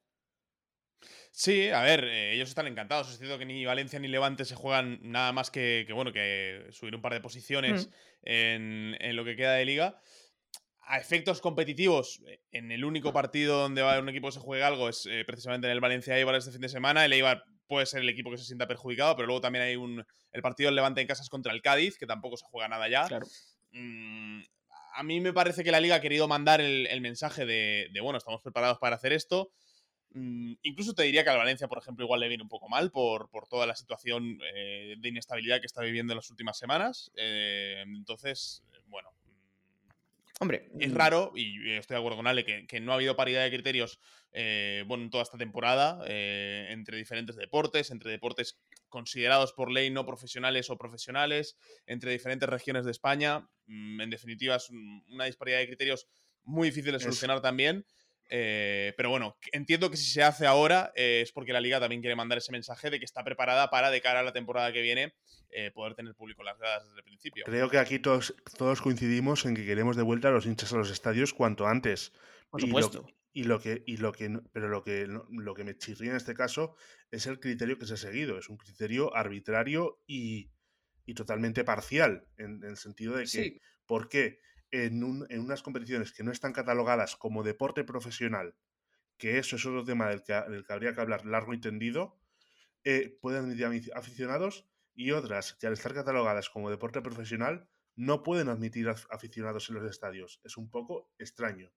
Sí, 1.38 1.68
a 1.68 1.83
ver, 1.83 2.03
eh, 2.03 2.35
ellos 2.35 2.48
están 2.48 2.66
encantados. 2.66 3.12
Es 3.12 3.18
cierto 3.18 3.38
que 3.38 3.44
ni 3.44 3.64
Valencia 3.64 4.01
ni 4.01 4.09
Levante 4.09 4.44
se 4.44 4.57
juegan 4.57 4.98
nada 5.03 5.31
más 5.31 5.53
que, 5.53 5.85
que 5.87 5.92
bueno, 5.92 6.12
que 6.12 6.66
subir 6.72 6.96
un 6.96 7.01
par 7.01 7.12
de 7.12 7.20
posiciones 7.20 7.87
mm. 7.87 7.90
en, 8.24 8.96
en, 8.98 9.14
lo 9.14 9.24
que 9.24 9.37
queda 9.37 9.53
de 9.53 9.64
liga. 9.64 10.03
A 10.81 10.98
efectos 10.98 11.40
competitivos, 11.40 12.20
en 12.51 12.72
el 12.72 12.85
único 12.85 13.12
partido 13.12 13.61
donde 13.61 13.83
va 13.83 14.01
un 14.01 14.09
equipo 14.09 14.27
que 14.27 14.33
se 14.33 14.40
juegue 14.40 14.64
algo 14.64 14.88
es 14.88 15.07
eh, 15.07 15.22
precisamente 15.24 15.68
en 15.68 15.74
el 15.74 15.81
Valencia 15.81 16.18
Eibar 16.18 16.35
este 16.35 16.51
fin 16.51 16.61
de 16.61 16.68
semana. 16.68 17.05
El 17.05 17.12
Eibar 17.12 17.44
puede 17.68 17.87
ser 17.87 18.01
el 18.01 18.09
equipo 18.09 18.33
que 18.33 18.38
se 18.38 18.44
sienta 18.44 18.66
perjudicado, 18.66 19.14
pero 19.14 19.27
luego 19.27 19.40
también 19.40 19.64
hay 19.64 19.77
un 19.77 20.05
el 20.33 20.42
partido 20.42 20.66
del 20.66 20.74
Levante 20.74 21.03
en 21.03 21.07
casas 21.07 21.29
contra 21.29 21.53
el 21.53 21.62
Cádiz, 21.62 21.98
que 21.98 22.07
tampoco 22.07 22.37
se 22.37 22.46
juega 22.46 22.66
nada 22.66 22.88
ya. 22.88 23.07
Claro. 23.07 23.29
Mm, 23.70 24.40
a 24.96 25.03
mí 25.05 25.20
me 25.20 25.33
parece 25.33 25.62
que 25.62 25.70
la 25.70 25.79
liga 25.79 25.94
ha 25.94 26.01
querido 26.01 26.27
mandar 26.27 26.61
el, 26.61 26.88
el 26.88 27.01
mensaje 27.01 27.46
de, 27.46 27.87
de, 27.92 28.01
bueno, 28.01 28.18
estamos 28.18 28.40
preparados 28.42 28.79
para 28.81 28.96
hacer 28.96 29.12
esto. 29.12 29.53
Mm, 30.11 30.55
incluso 30.62 30.94
te 30.94 31.03
diría 31.03 31.25
que 31.25 31.31
al 31.31 31.38
Valencia, 31.38 31.68
por 31.68 31.79
ejemplo, 31.79 32.05
igual 32.05 32.21
le 32.21 32.29
viene 32.29 32.42
un 32.42 32.49
poco 32.49 32.68
mal 32.68 32.90
por, 32.90 33.29
por 33.31 33.47
toda 33.47 33.66
la 33.66 33.75
situación 33.75 34.38
eh, 34.55 34.97
de 34.99 35.09
inestabilidad 35.09 35.61
que 35.61 35.66
está 35.66 35.83
viviendo 35.83 36.12
en 36.12 36.16
las 36.16 36.31
últimas 36.31 36.59
semanas. 36.59 37.11
Eh, 37.16 37.83
entonces, 37.87 38.62
bueno. 38.87 39.11
Hombre, 40.40 40.71
es 40.79 40.94
raro, 40.94 41.33
y 41.35 41.73
estoy 41.73 41.94
de 41.94 41.99
acuerdo 41.99 42.18
con 42.18 42.29
Ale, 42.29 42.44
que, 42.44 42.64
que 42.68 42.79
no 42.79 42.92
ha 42.92 42.94
habido 42.94 43.16
paridad 43.16 43.42
de 43.42 43.51
criterios 43.51 43.99
eh, 44.33 44.85
bueno, 44.87 45.05
en 45.05 45.11
toda 45.11 45.23
esta 45.23 45.38
temporada 45.38 46.01
eh, 46.07 46.68
entre 46.71 46.99
diferentes 46.99 47.37
deportes, 47.37 47.90
entre 47.90 48.11
deportes 48.11 48.61
considerados 48.88 49.53
por 49.53 49.71
ley 49.71 49.90
no 49.90 50.05
profesionales 50.05 50.71
o 50.71 50.77
profesionales, 50.77 51.57
entre 51.87 52.12
diferentes 52.12 52.49
regiones 52.49 52.85
de 52.85 52.90
España. 52.90 53.49
Mm, 53.66 54.01
en 54.01 54.11
definitiva, 54.11 54.57
es 54.57 54.71
una 54.71 55.25
disparidad 55.25 55.59
de 55.59 55.66
criterios 55.66 56.07
muy 56.44 56.68
difícil 56.68 56.92
de 56.92 57.01
solucionar 57.01 57.38
es... 57.38 57.42
también. 57.42 57.87
Eh, 58.30 58.92
pero 58.96 59.10
bueno, 59.10 59.38
entiendo 59.52 59.90
que 59.90 59.96
si 59.96 60.10
se 60.10 60.22
hace 60.22 60.46
ahora 60.46 60.92
eh, 60.94 61.22
es 61.22 61.32
porque 61.32 61.52
la 61.52 61.60
liga 61.60 61.80
también 61.80 62.02
quiere 62.02 62.14
mandar 62.14 62.38
ese 62.38 62.52
mensaje 62.52 62.90
de 62.90 62.98
que 62.98 63.04
está 63.04 63.24
preparada 63.24 63.70
para, 63.70 63.90
de 63.90 64.00
cara 64.00 64.20
a 64.20 64.22
la 64.22 64.32
temporada 64.32 64.72
que 64.72 64.82
viene, 64.82 65.14
eh, 65.50 65.70
poder 65.70 65.94
tener 65.94 66.14
público 66.14 66.42
en 66.42 66.46
las 66.46 66.58
gradas 66.58 66.84
desde 66.84 66.98
el 66.98 67.04
principio. 67.04 67.44
Creo 67.46 67.70
que 67.70 67.78
aquí 67.78 67.98
todos, 67.98 68.34
todos 68.56 68.82
coincidimos 68.82 69.46
en 69.46 69.54
que 69.54 69.64
queremos 69.64 69.96
de 69.96 70.02
vuelta 70.02 70.28
a 70.28 70.30
los 70.32 70.44
hinchas 70.44 70.72
a 70.72 70.76
los 70.76 70.90
estadios 70.90 71.32
cuanto 71.32 71.66
antes. 71.66 72.12
Por 72.50 72.60
supuesto. 72.60 73.06
Y 73.32 73.44
lo, 73.44 73.44
y 73.44 73.44
lo 73.44 73.60
que, 73.60 73.82
y 73.86 73.96
lo 73.96 74.12
que, 74.12 74.40
pero 74.52 74.68
lo 74.68 74.82
que, 74.82 75.06
lo 75.06 75.54
que 75.54 75.64
me 75.64 75.76
chirría 75.76 76.10
en 76.10 76.16
este 76.16 76.34
caso 76.34 76.76
es 77.10 77.26
el 77.26 77.40
criterio 77.40 77.78
que 77.78 77.86
se 77.86 77.94
ha 77.94 77.98
seguido. 77.98 78.38
Es 78.38 78.48
un 78.48 78.58
criterio 78.58 79.14
arbitrario 79.14 80.02
y, 80.06 80.50
y 81.06 81.14
totalmente 81.14 81.64
parcial, 81.64 82.26
en, 82.36 82.62
en, 82.62 82.70
el 82.70 82.76
sentido 82.76 83.16
de 83.16 83.22
que, 83.22 83.28
sí. 83.28 83.60
¿por 83.86 84.08
qué? 84.08 84.40
En, 84.70 85.02
un, 85.04 85.26
en, 85.31 85.40
unas 85.40 85.62
competiciones 85.62 86.12
que 86.12 86.22
no 86.22 86.33
están 86.33 86.52
catalogadas 86.52 87.16
como 87.16 87.42
deporte 87.42 87.85
profesional, 87.85 88.54
que 89.16 89.38
eso 89.38 89.57
es 89.57 89.66
otro 89.66 89.85
tema 89.85 90.09
del 90.09 90.22
que, 90.22 90.33
del 90.33 90.64
que 90.64 90.72
habría 90.72 90.94
que 90.94 91.00
hablar 91.00 91.26
largo 91.26 91.54
y 91.54 91.61
tendido, 91.61 92.20
eh, 92.85 93.18
pueden 93.20 93.44
admitir 93.44 93.92
aficionados 93.94 94.66
y 94.94 95.12
otras 95.12 95.54
que 95.54 95.66
al 95.66 95.72
estar 95.74 95.94
catalogadas 95.94 96.48
como 96.50 96.70
deporte 96.70 97.02
profesional 97.02 97.68
no 97.96 98.22
pueden 98.22 98.48
admitir 98.48 98.88
aficionados 98.88 99.68
en 99.68 99.76
los 99.76 99.90
estadios. 99.90 100.40
Es 100.44 100.57
un 100.57 100.70
poco 100.70 101.12
extraño. 101.18 101.72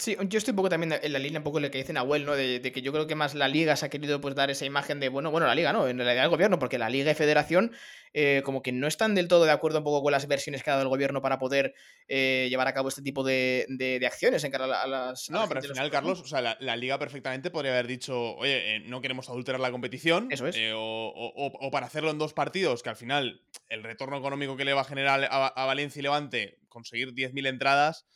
Sí, 0.00 0.16
yo 0.28 0.38
estoy 0.38 0.52
un 0.52 0.56
poco 0.56 0.70
también 0.70 0.98
en 1.02 1.12
la 1.12 1.18
línea, 1.18 1.40
un 1.40 1.44
poco 1.44 1.60
lo 1.60 1.70
que 1.70 1.76
dice 1.76 1.92
Nahuel, 1.92 2.24
¿no? 2.24 2.34
De, 2.34 2.58
de, 2.58 2.72
que 2.72 2.80
yo 2.80 2.90
creo 2.90 3.06
que 3.06 3.14
más 3.14 3.34
la 3.34 3.48
liga 3.48 3.76
se 3.76 3.84
ha 3.84 3.90
querido 3.90 4.18
pues 4.18 4.34
dar 4.34 4.50
esa 4.50 4.64
imagen 4.64 4.98
de, 4.98 5.10
bueno, 5.10 5.30
bueno, 5.30 5.46
la 5.46 5.54
liga, 5.54 5.74
¿no? 5.74 5.86
En 5.88 5.98
realidad 5.98 6.24
el 6.24 6.30
gobierno, 6.30 6.58
porque 6.58 6.78
la 6.78 6.88
liga 6.88 7.10
y 7.10 7.14
federación 7.14 7.72
eh, 8.14 8.40
como 8.42 8.62
que 8.62 8.72
no 8.72 8.86
están 8.86 9.14
del 9.14 9.28
todo 9.28 9.44
de 9.44 9.50
acuerdo 9.50 9.78
un 9.78 9.84
poco 9.84 10.02
con 10.02 10.12
las 10.12 10.26
versiones 10.26 10.62
que 10.62 10.70
ha 10.70 10.72
dado 10.72 10.84
el 10.84 10.88
gobierno 10.88 11.20
para 11.20 11.38
poder 11.38 11.74
eh, 12.08 12.46
llevar 12.48 12.66
a 12.66 12.72
cabo 12.72 12.88
este 12.88 13.02
tipo 13.02 13.22
de, 13.22 13.66
de, 13.68 13.98
de 13.98 14.06
acciones 14.06 14.42
en 14.42 14.50
cara 14.50 14.82
a, 14.82 14.86
las... 14.86 15.28
No, 15.28 15.42
a 15.42 15.48
pero 15.48 15.60
al 15.60 15.66
final, 15.66 15.90
Carlos, 15.90 16.22
o 16.22 16.26
sea, 16.26 16.40
la, 16.40 16.56
la, 16.60 16.76
liga 16.76 16.98
perfectamente 16.98 17.50
podría 17.50 17.72
haber 17.72 17.86
dicho, 17.86 18.36
oye, 18.36 18.76
eh, 18.76 18.80
no 18.80 19.02
queremos 19.02 19.28
adulterar 19.28 19.60
la 19.60 19.70
competición. 19.70 20.28
Eso 20.30 20.46
es. 20.46 20.56
Eh, 20.56 20.72
o, 20.72 20.78
o, 20.78 21.46
o, 21.46 21.70
para 21.70 21.84
hacerlo 21.84 22.10
en 22.10 22.16
dos 22.16 22.32
partidos, 22.32 22.82
que 22.82 22.88
al 22.88 22.96
final 22.96 23.42
el 23.68 23.82
retorno 23.82 24.16
económico 24.16 24.56
que 24.56 24.64
le 24.64 24.72
va 24.72 24.80
a 24.80 24.84
generar 24.84 25.28
a, 25.30 25.46
a 25.48 25.66
Valencia 25.66 26.00
y 26.00 26.04
Levante, 26.04 26.58
conseguir 26.70 27.12
10.000 27.12 27.46
entradas 27.46 28.06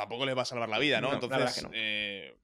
tampoco 0.00 0.24
les 0.24 0.36
va 0.36 0.42
a 0.42 0.46
salvar 0.46 0.68
la 0.68 0.78
vida, 0.78 1.00
¿no? 1.00 1.08
no 1.08 1.14
Entonces, 1.14 1.62
no. 1.62 1.70
Eh, 1.72 2.36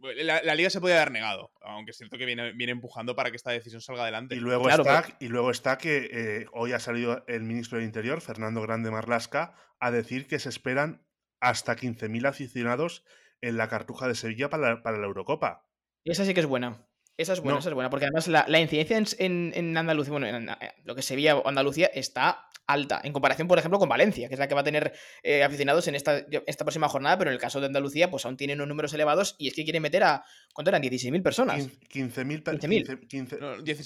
la, 0.00 0.42
la, 0.42 0.54
liga 0.54 0.70
se 0.70 0.80
puede 0.80 0.96
haber 0.96 1.10
negado, 1.10 1.52
aunque 1.60 1.92
es 1.92 1.96
cierto 1.96 2.18
que 2.18 2.26
viene, 2.26 2.52
viene, 2.52 2.72
empujando 2.72 3.14
para 3.14 3.30
que 3.30 3.36
esta 3.36 3.50
decisión 3.50 3.80
salga 3.80 4.02
adelante. 4.02 4.34
Y 4.34 4.40
luego, 4.40 4.64
claro, 4.64 4.82
está, 4.82 5.02
pero... 5.02 5.16
y 5.20 5.28
luego 5.28 5.50
está 5.50 5.78
que 5.78 6.08
eh, 6.12 6.46
hoy 6.52 6.72
ha 6.72 6.80
salido 6.80 7.24
el 7.28 7.42
ministro 7.42 7.78
del 7.78 7.86
Interior, 7.86 8.20
Fernando 8.20 8.62
Grande 8.62 8.90
Marlasca, 8.90 9.54
a 9.78 9.90
decir 9.90 10.26
que 10.26 10.38
se 10.38 10.48
esperan 10.48 11.06
hasta 11.40 11.76
15.000 11.76 12.26
aficionados 12.26 13.04
en 13.40 13.56
la 13.56 13.68
Cartuja 13.68 14.08
de 14.08 14.14
Sevilla 14.14 14.50
para 14.50 14.74
la, 14.74 14.82
para 14.82 14.98
la 14.98 15.06
Eurocopa. 15.06 15.68
Y 16.04 16.10
esa 16.10 16.24
sí 16.24 16.34
que 16.34 16.40
es 16.40 16.46
buena. 16.46 16.86
Esa 17.16 17.34
es 17.34 17.40
buena, 17.40 17.58
esa 17.58 17.68
es 17.68 17.74
buena, 17.74 17.90
porque 17.90 18.06
además 18.06 18.26
la, 18.28 18.60
incidencia 18.60 18.96
en, 19.18 19.52
en, 19.54 19.76
Andalucía, 19.76 20.12
bueno, 20.12 20.26
en, 20.26 20.48
lo 20.84 20.94
que 20.94 21.02
se 21.02 21.14
veía 21.14 21.40
Andalucía 21.44 21.90
está 21.92 22.48
alta, 22.66 23.00
en 23.04 23.12
comparación, 23.12 23.48
por 23.48 23.58
ejemplo, 23.58 23.78
con 23.78 23.88
Valencia, 23.88 24.28
que 24.28 24.34
es 24.34 24.40
la 24.40 24.48
que 24.48 24.54
va 24.54 24.60
a 24.62 24.64
tener 24.64 24.92
eh, 25.22 25.42
aficionados 25.42 25.86
en 25.88 25.94
esta, 25.94 26.24
esta, 26.46 26.64
próxima 26.64 26.88
jornada, 26.88 27.18
pero 27.18 27.30
en 27.30 27.34
el 27.34 27.40
caso 27.40 27.60
de 27.60 27.66
Andalucía, 27.66 28.10
pues 28.10 28.24
aún 28.24 28.36
tienen 28.36 28.58
unos 28.58 28.68
números 28.68 28.94
elevados 28.94 29.36
y 29.38 29.48
es 29.48 29.54
que 29.54 29.64
quieren 29.64 29.82
meter 29.82 30.04
a, 30.04 30.24
¿cuánto 30.54 30.70
eran? 30.70 30.82
16.000 30.82 31.22
personas. 31.22 31.68
15.000 31.90 32.42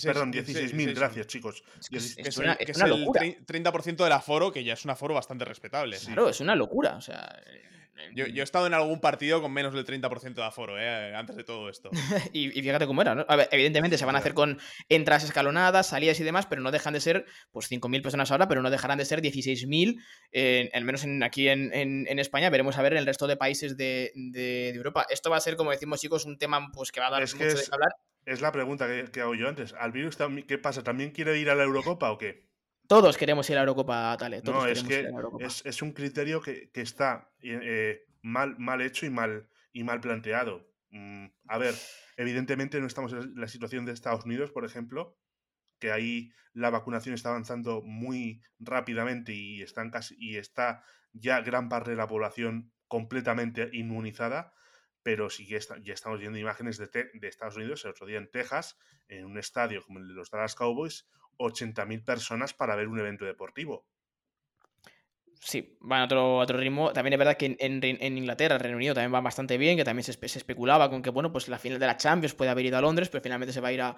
Perdón, 0.04 0.32
16.000, 0.32 0.94
gracias, 0.94 1.26
chicos. 1.26 1.64
es, 1.90 2.38
una, 2.38 2.52
es, 2.54 2.76
una 2.76 2.86
locura. 2.86 3.24
el 3.24 3.44
30% 3.44 4.04
del 4.04 4.12
aforo, 4.12 4.52
que 4.52 4.62
ya 4.62 4.74
es 4.74 4.84
un 4.84 4.90
aforo 4.90 5.14
bastante 5.14 5.44
respetable. 5.44 5.96
Claro, 5.98 6.28
es 6.28 6.40
una 6.40 6.54
locura, 6.54 6.96
o 6.96 7.00
sea... 7.00 7.36
Yo, 8.14 8.24
he 8.24 8.42
estado 8.42 8.66
en 8.66 8.74
algún 8.74 9.00
partido 9.00 9.40
con 9.40 9.52
menos 9.52 9.74
del 9.74 9.84
30% 9.84 10.34
de 10.34 10.44
aforo, 10.44 10.78
¿eh? 10.78 11.14
antes 11.14 11.36
de 11.36 11.44
todo 11.44 11.68
esto. 11.68 11.90
y, 12.32 12.50
fíjate 12.50 12.86
cómo 12.86 13.02
era, 13.02 13.14
¿no? 13.14 13.24
A 13.28 13.36
ver, 13.36 13.48
evidentemente 13.52 13.98
se 13.98 14.04
van 14.04 14.16
a 14.16 14.18
hacer 14.18 14.34
con 14.34 14.58
entradas 14.88 15.24
escalonadas, 15.24 15.88
salidas 15.88 16.18
y 16.20 16.24
demás, 16.24 16.46
pero 16.46 16.62
no 16.62 16.70
dejan 16.70 16.94
de 16.94 17.00
ser, 17.00 17.26
pues 17.50 17.70
5.000 17.70 18.02
personas 18.02 18.30
ahora, 18.30 18.48
pero 18.48 18.62
no 18.62 18.70
dejarán 18.70 18.98
de 18.98 19.04
ser 19.04 19.22
16.000, 19.22 20.00
eh, 20.32 20.70
al 20.72 20.84
menos 20.84 21.04
aquí 21.22 21.48
en, 21.48 22.18
España. 22.18 22.50
Veremos 22.50 22.78
a 22.78 22.82
ver 22.82 22.92
en 22.92 22.98
el 22.98 23.06
resto 23.06 23.26
de 23.26 23.36
países 23.36 23.76
de, 23.76 24.12
Europa. 24.74 25.06
Esto 25.10 25.30
va 25.30 25.36
a 25.36 25.40
ser, 25.40 25.56
como 25.56 25.70
decimos, 25.70 26.00
chicos, 26.00 26.24
un 26.24 26.38
tema 26.38 26.70
pues, 26.72 26.92
que 26.92 27.00
va 27.00 27.08
a 27.08 27.10
dar 27.10 27.22
mucho 27.22 27.36
de 27.36 27.64
hablar. 27.72 27.90
Es 28.24 28.40
la 28.40 28.50
pregunta 28.50 28.88
que, 28.88 29.10
que 29.10 29.20
hago 29.20 29.34
yo 29.34 29.48
antes. 29.48 29.72
¿Al 29.74 29.92
virus 29.92 30.18
qué 30.48 30.58
pasa? 30.58 30.82
¿También 30.82 31.12
quiere 31.12 31.38
ir 31.38 31.48
a 31.48 31.54
la 31.54 31.62
Eurocopa 31.62 32.10
o 32.10 32.18
qué? 32.18 32.46
Todos 32.88 33.16
queremos 33.16 33.48
ir 33.50 33.56
a 33.56 33.60
la 33.60 33.62
Eurocopa, 33.62 34.16
Tale. 34.18 34.42
Todos 34.42 34.64
no, 34.64 34.66
es 34.66 34.82
que 34.82 35.08
es, 35.64 35.82
un 35.82 35.92
criterio 35.92 36.40
que, 36.40 36.70
está 36.74 37.30
eh, 37.42 38.06
mal, 38.22 38.56
mal 38.58 38.80
hecho 38.80 39.06
y 39.06 39.10
mal, 39.10 39.48
y 39.72 39.84
mal 39.84 40.00
planteado. 40.00 40.68
Mm, 40.90 41.26
a 41.48 41.58
ver, 41.58 41.74
evidentemente 42.16 42.80
no 42.80 42.86
estamos 42.86 43.12
en 43.12 43.34
la 43.34 43.48
situación 43.48 43.84
de 43.84 43.92
Estados 43.92 44.24
Unidos, 44.24 44.50
por 44.50 44.64
ejemplo, 44.64 45.18
que 45.78 45.92
ahí 45.92 46.32
la 46.52 46.70
vacunación 46.70 47.14
está 47.14 47.30
avanzando 47.30 47.82
muy 47.82 48.42
rápidamente 48.58 49.34
y, 49.34 49.62
están 49.62 49.90
casi, 49.90 50.16
y 50.18 50.36
está 50.36 50.82
ya 51.12 51.40
gran 51.40 51.68
parte 51.68 51.90
de 51.90 51.96
la 51.96 52.08
población 52.08 52.72
completamente 52.88 53.68
inmunizada, 53.72 54.54
pero 55.02 55.28
sí 55.28 55.46
que 55.46 55.60
ya 55.82 55.92
estamos 55.94 56.18
viendo 56.18 56.38
imágenes 56.38 56.78
de, 56.78 56.88
de, 57.12 57.28
Estados 57.28 57.56
Unidos, 57.56 57.84
el 57.84 57.90
otro 57.90 58.06
día 58.06 58.18
en 58.18 58.30
Texas, 58.30 58.78
en 59.08 59.26
un 59.26 59.38
estadio 59.38 59.84
como 59.84 59.98
el 59.98 60.08
de 60.08 60.14
los 60.14 60.30
Dallas 60.30 60.54
Cowboys, 60.54 61.06
80.000 61.38 62.04
personas 62.04 62.54
para 62.54 62.76
ver 62.76 62.88
un 62.88 62.98
evento 62.98 63.24
deportivo. 63.24 63.86
Sí, 65.40 65.76
van 65.80 66.00
a 66.00 66.04
otro, 66.06 66.38
otro 66.38 66.58
ritmo. 66.58 66.92
También 66.92 67.12
es 67.12 67.18
verdad 67.18 67.36
que 67.36 67.56
en, 67.58 67.80
en, 67.82 68.18
Inglaterra, 68.18 68.56
el 68.56 68.60
Reino 68.60 68.76
Unido 68.76 68.94
también 68.94 69.14
va 69.14 69.20
bastante 69.20 69.58
bien, 69.58 69.76
que 69.76 69.84
también 69.84 70.02
se, 70.04 70.12
se, 70.12 70.38
especulaba 70.38 70.90
con 70.90 71.02
que, 71.02 71.10
bueno, 71.10 71.30
pues 71.30 71.48
la 71.48 71.58
final 71.58 71.78
de 71.78 71.86
la 71.86 71.96
Champions 71.96 72.34
puede 72.34 72.50
haber 72.50 72.66
ido 72.66 72.78
a 72.78 72.80
Londres, 72.80 73.08
pero 73.08 73.22
finalmente 73.22 73.52
se 73.52 73.60
va 73.60 73.68
a 73.68 73.72
ir 73.72 73.82
a, 73.82 73.96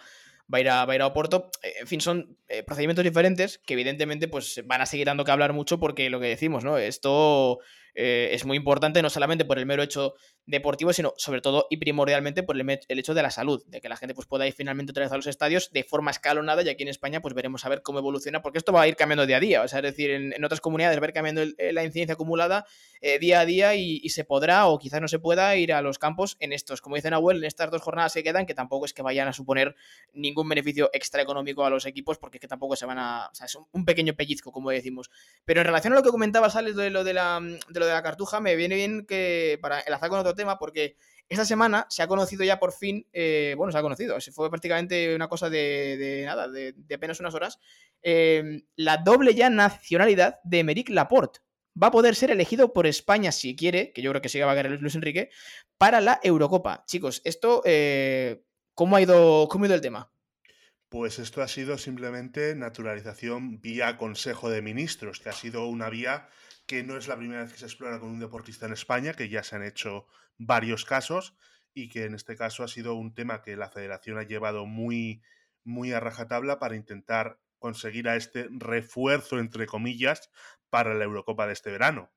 va 0.52 0.58
a 0.58 0.60
ir 0.60 0.68
a, 0.68 0.84
va 0.84 0.92
a, 0.92 0.96
ir 0.96 1.02
a 1.02 1.06
Oporto. 1.06 1.50
Eh, 1.62 1.74
en 1.80 1.86
fin, 1.86 2.00
son 2.00 2.36
eh, 2.48 2.62
procedimientos 2.62 3.04
diferentes 3.04 3.58
que 3.58 3.74
evidentemente 3.74 4.28
pues 4.28 4.62
van 4.66 4.80
a 4.80 4.86
seguir 4.86 5.06
dando 5.06 5.24
que 5.24 5.30
hablar 5.30 5.52
mucho 5.52 5.78
porque 5.78 6.10
lo 6.10 6.20
que 6.20 6.26
decimos, 6.26 6.64
¿no? 6.64 6.76
Esto 6.76 7.60
eh, 8.00 8.32
es 8.32 8.44
muy 8.44 8.56
importante 8.56 9.02
no 9.02 9.10
solamente 9.10 9.44
por 9.44 9.58
el 9.58 9.66
mero 9.66 9.82
hecho 9.82 10.14
deportivo, 10.46 10.92
sino 10.92 11.14
sobre 11.16 11.40
todo 11.40 11.66
y 11.68 11.78
primordialmente 11.78 12.44
por 12.44 12.56
el, 12.56 12.78
hecho 12.88 13.12
de 13.12 13.22
la 13.22 13.30
salud, 13.30 13.60
de 13.66 13.80
que 13.80 13.88
la 13.88 13.96
gente 13.96 14.14
pues, 14.14 14.28
pueda 14.28 14.46
ir 14.46 14.52
finalmente 14.52 14.92
otra 14.92 15.02
vez 15.02 15.12
a 15.12 15.16
los 15.16 15.26
estadios 15.26 15.72
de 15.72 15.82
forma 15.82 16.12
escalonada 16.12 16.62
y 16.62 16.68
aquí 16.68 16.84
en 16.84 16.90
España 16.90 17.20
pues 17.20 17.34
veremos 17.34 17.64
a 17.64 17.68
ver 17.68 17.82
cómo 17.82 17.98
evoluciona, 17.98 18.40
porque 18.40 18.58
esto 18.58 18.72
va 18.72 18.82
a 18.82 18.86
ir 18.88 18.94
cambiando 18.94 19.26
día 19.26 19.38
a 19.38 19.40
día, 19.40 19.62
o 19.62 19.68
sea, 19.68 19.80
es 19.80 19.82
decir, 19.82 20.10
en, 20.12 20.44
otras 20.44 20.60
comunidades 20.60 21.00
va 21.00 21.06
a 21.06 21.08
ir 21.08 21.12
cambiando 21.12 21.42
eh, 21.42 21.72
la 21.72 21.82
incidencia 21.82 22.14
acumulada 22.14 22.66
eh, 23.00 23.18
día 23.18 23.40
a 23.40 23.44
día 23.44 23.74
y, 23.74 24.08
se 24.08 24.24
podrá 24.24 24.66
o 24.66 24.78
quizás 24.78 25.00
no 25.00 25.08
se 25.08 25.18
pueda 25.18 25.54
ir 25.56 25.72
a 25.72 25.82
los 25.82 25.98
campos 25.98 26.36
en 26.40 26.52
estos, 26.52 26.80
como 26.80 26.96
dice 26.96 27.10
Nahuel, 27.10 27.38
en 27.38 27.44
estas 27.44 27.70
dos 27.70 27.82
jornadas 27.82 28.12
se 28.12 28.22
quedan, 28.22 28.46
que 28.46 28.54
tampoco 28.54 28.86
es 28.86 28.94
que 28.94 29.02
vayan 29.02 29.28
a 29.28 29.32
suponer 29.32 29.74
ningún 30.12 30.48
beneficio 30.48 30.88
extra 30.92 31.20
económico 31.20 31.64
a 31.64 31.70
los 31.70 31.84
equipos, 31.84 32.16
porque 32.18 32.38
es 32.38 32.40
que 32.40 32.48
tampoco 32.48 32.76
se 32.76 32.86
van 32.86 32.98
a, 32.98 33.28
o 33.30 33.34
sea, 33.34 33.46
es 33.46 33.56
un, 33.72 33.84
pequeño 33.84 34.14
pellizco, 34.14 34.50
como 34.50 34.70
decimos. 34.70 35.10
Pero 35.44 35.60
en 35.60 35.66
relación 35.66 35.92
a 35.92 35.96
lo 35.96 36.02
que 36.02 36.10
comentabas, 36.10 36.56
Alex, 36.56 36.76
de 36.76 36.90
lo 36.90 37.04
de 37.04 37.14
la, 37.14 37.40
de 37.88 37.94
la 37.94 38.02
cartuja, 38.02 38.40
me 38.40 38.56
viene 38.56 38.76
bien 38.76 39.06
que 39.06 39.58
para 39.60 39.80
enlazar 39.80 40.10
con 40.10 40.20
otro 40.20 40.34
tema, 40.34 40.58
porque 40.58 40.96
esta 41.28 41.44
semana 41.44 41.86
se 41.90 42.02
ha 42.02 42.08
conocido 42.08 42.42
ya 42.42 42.58
por 42.58 42.72
fin, 42.72 43.06
eh, 43.12 43.54
bueno, 43.56 43.70
se 43.70 43.78
ha 43.78 43.82
conocido, 43.82 44.16
fue 44.32 44.48
prácticamente 44.48 45.14
una 45.14 45.28
cosa 45.28 45.50
de, 45.50 46.22
nada, 46.24 46.48
de, 46.48 46.74
apenas 46.94 47.20
unas 47.20 47.34
horas, 47.34 47.58
eh, 48.02 48.62
la 48.76 48.96
doble 48.96 49.34
ya 49.34 49.50
nacionalidad 49.50 50.40
de 50.44 50.60
Emeric 50.60 50.88
Laporte. 50.88 51.40
Va 51.80 51.88
a 51.88 51.92
poder 51.92 52.16
ser 52.16 52.30
elegido 52.30 52.72
por 52.72 52.86
España 52.86 53.30
si 53.30 53.54
quiere, 53.54 53.92
que 53.92 54.02
yo 54.02 54.10
creo 54.10 54.22
que 54.22 54.28
sí 54.28 54.40
va 54.40 54.50
a 54.50 54.56
querer 54.56 54.80
Luis 54.80 54.94
Enrique, 54.94 55.30
para 55.76 56.00
la 56.00 56.18
Eurocopa. 56.22 56.84
Chicos, 56.86 57.20
esto, 57.24 57.62
eh, 57.66 58.42
¿cómo, 58.74 58.96
ha 58.96 59.02
ido, 59.02 59.48
¿cómo 59.48 59.64
ha 59.64 59.68
ido 59.68 59.74
el 59.74 59.82
tema? 59.82 60.10
Pues 60.88 61.18
esto 61.18 61.42
ha 61.42 61.48
sido 61.48 61.76
simplemente 61.76 62.54
naturalización 62.54 63.60
vía 63.60 63.98
Consejo 63.98 64.48
de 64.48 64.62
Ministros, 64.62 65.20
que 65.20 65.28
ha 65.28 65.34
sido 65.34 65.66
una 65.66 65.90
vía 65.90 66.28
que 66.68 66.84
no 66.84 66.98
es 66.98 67.08
la 67.08 67.16
primera 67.16 67.42
vez 67.42 67.52
que 67.52 67.58
se 67.58 67.64
explora 67.64 67.98
con 67.98 68.10
un 68.10 68.20
deportista 68.20 68.66
en 68.66 68.74
España, 68.74 69.14
que 69.14 69.30
ya 69.30 69.42
se 69.42 69.56
han 69.56 69.64
hecho 69.64 70.06
varios 70.36 70.84
casos 70.84 71.34
y 71.72 71.88
que 71.88 72.04
en 72.04 72.14
este 72.14 72.36
caso 72.36 72.62
ha 72.62 72.68
sido 72.68 72.94
un 72.94 73.14
tema 73.14 73.42
que 73.42 73.56
la 73.56 73.70
federación 73.70 74.18
ha 74.18 74.24
llevado 74.24 74.66
muy, 74.66 75.22
muy 75.64 75.92
a 75.92 75.98
rajatabla 75.98 76.58
para 76.58 76.76
intentar 76.76 77.40
conseguir 77.58 78.06
a 78.08 78.16
este 78.16 78.48
refuerzo, 78.50 79.38
entre 79.38 79.66
comillas, 79.66 80.30
para 80.68 80.94
la 80.94 81.04
Eurocopa 81.04 81.46
de 81.46 81.54
este 81.54 81.70
verano. 81.70 82.12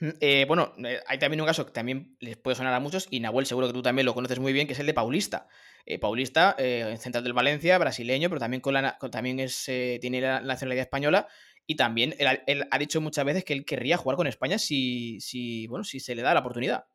Mm, 0.00 0.08
eh, 0.20 0.44
bueno, 0.48 0.74
eh, 0.84 1.00
hay 1.06 1.18
también 1.18 1.40
un 1.40 1.46
caso 1.46 1.64
que 1.64 1.72
también 1.72 2.16
les 2.18 2.36
puede 2.36 2.56
sonar 2.56 2.74
a 2.74 2.80
muchos, 2.80 3.06
y 3.08 3.20
Nahuel 3.20 3.46
seguro 3.46 3.68
que 3.68 3.72
tú 3.72 3.82
también 3.82 4.04
lo 4.04 4.14
conoces 4.14 4.40
muy 4.40 4.52
bien, 4.52 4.66
que 4.66 4.72
es 4.72 4.80
el 4.80 4.86
de 4.86 4.94
Paulista. 4.94 5.46
Eh, 5.86 6.00
Paulista, 6.00 6.56
central 6.98 7.22
del 7.22 7.34
Valencia, 7.34 7.78
brasileño, 7.78 8.28
pero 8.28 8.40
también, 8.40 8.60
con 8.60 8.74
también 9.12 9.38
es, 9.38 9.64
tiene 10.00 10.20
la 10.20 10.40
nacionalidad 10.40 10.82
española 10.82 11.28
y 11.66 11.74
también 11.76 12.14
él, 12.18 12.66
ha 12.70 12.78
dicho 12.78 13.00
muchas 13.00 13.24
veces 13.24 13.44
que 13.44 13.52
él 13.52 13.64
querría 13.64 13.96
jugar 13.96 14.16
con 14.16 14.26
España 14.26 14.58
si, 14.58 15.20
si, 15.20 15.66
bueno, 15.66 15.84
si 15.84 16.00
se 16.00 16.14
le 16.14 16.22
da 16.22 16.34
la 16.34 16.40
oportunidad. 16.40 16.86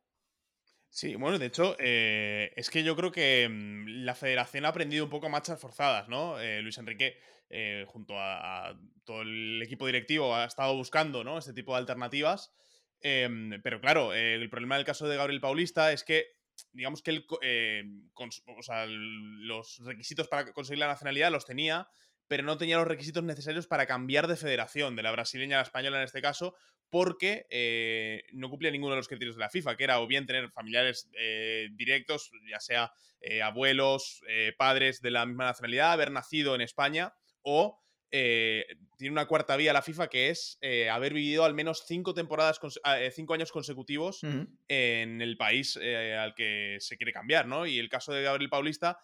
Sí, 0.94 1.14
bueno, 1.14 1.38
de 1.38 1.46
hecho, 1.46 1.74
eh, 1.78 2.52
es 2.54 2.68
que 2.68 2.82
yo 2.82 2.94
creo 2.94 3.10
que 3.10 3.48
mm, 3.48 4.04
la 4.04 4.14
federación 4.14 4.66
ha 4.66 4.68
aprendido 4.68 5.04
un 5.04 5.10
poco 5.10 5.26
a 5.26 5.30
marchas 5.30 5.58
forzadas, 5.58 6.06
¿no? 6.08 6.38
Eh, 6.38 6.60
Luis 6.60 6.76
Enrique, 6.76 7.18
eh, 7.48 7.86
junto 7.88 8.14
a, 8.18 8.78
todo 9.04 9.22
el 9.22 9.62
equipo 9.62 9.86
directivo, 9.86 10.34
ha 10.34 10.44
estado 10.44 10.76
buscando, 10.76 11.24
¿no? 11.24 11.38
Este 11.38 11.54
tipo 11.54 11.72
de 11.72 11.78
alternativas. 11.78 12.52
Em, 13.00 13.60
pero 13.62 13.80
claro, 13.80 14.12
el 14.12 14.48
problema 14.50 14.76
del 14.76 14.84
caso 14.84 15.08
de 15.08 15.16
Gabriel 15.16 15.40
Paulista 15.40 15.92
es 15.92 16.04
que, 16.04 16.26
digamos 16.72 17.02
que 17.02 17.10
él, 17.12 17.26
o 17.30 18.62
sea, 18.62 18.84
los 18.86 19.78
requisitos 19.84 20.28
para 20.28 20.52
conseguir 20.52 20.80
la 20.80 20.88
nacionalidad 20.88 21.32
los 21.32 21.46
tenía, 21.46 21.88
pero 22.32 22.44
no 22.44 22.56
tenía 22.56 22.78
los 22.78 22.88
requisitos 22.88 23.22
necesarios 23.22 23.66
para 23.66 23.84
cambiar 23.84 24.26
de 24.26 24.36
federación, 24.36 24.96
de 24.96 25.02
la 25.02 25.10
brasileña 25.10 25.56
a 25.56 25.60
la 25.60 25.64
española 25.64 25.98
en 25.98 26.04
este 26.04 26.22
caso, 26.22 26.54
porque 26.88 27.46
eh, 27.50 28.22
no 28.32 28.48
cumplía 28.48 28.70
ninguno 28.70 28.94
de 28.94 29.00
los 29.00 29.06
criterios 29.06 29.36
de 29.36 29.40
la 29.40 29.50
FIFA, 29.50 29.76
que 29.76 29.84
era 29.84 30.00
o 30.00 30.06
bien 30.06 30.24
tener 30.24 30.50
familiares 30.50 31.10
eh, 31.12 31.68
directos, 31.72 32.30
ya 32.50 32.58
sea 32.58 32.90
eh, 33.20 33.42
abuelos, 33.42 34.22
padres 34.56 35.02
de 35.02 35.10
la 35.10 35.26
misma 35.26 35.44
nacionalidad, 35.44 35.92
haber 35.92 36.10
nacido 36.10 36.54
en 36.54 36.62
España, 36.62 37.12
o 37.42 37.78
tiene 38.10 39.10
una 39.10 39.26
cuarta 39.26 39.54
vía 39.56 39.74
la 39.74 39.82
FIFA 39.82 40.08
que 40.08 40.30
es 40.30 40.58
haber 40.90 41.12
vivido 41.12 41.44
al 41.44 41.52
menos 41.52 41.84
cinco 41.86 42.14
temporadas, 42.14 42.60
cinco 43.14 43.34
años 43.34 43.52
consecutivos 43.52 44.22
en 44.68 45.20
el 45.20 45.36
país 45.36 45.76
al 45.76 46.34
que 46.34 46.78
se 46.80 46.96
quiere 46.96 47.12
cambiar, 47.12 47.46
¿no? 47.46 47.66
Y 47.66 47.78
el 47.78 47.90
caso 47.90 48.14
de 48.14 48.22
Gabriel 48.22 48.48
Paulista 48.48 48.98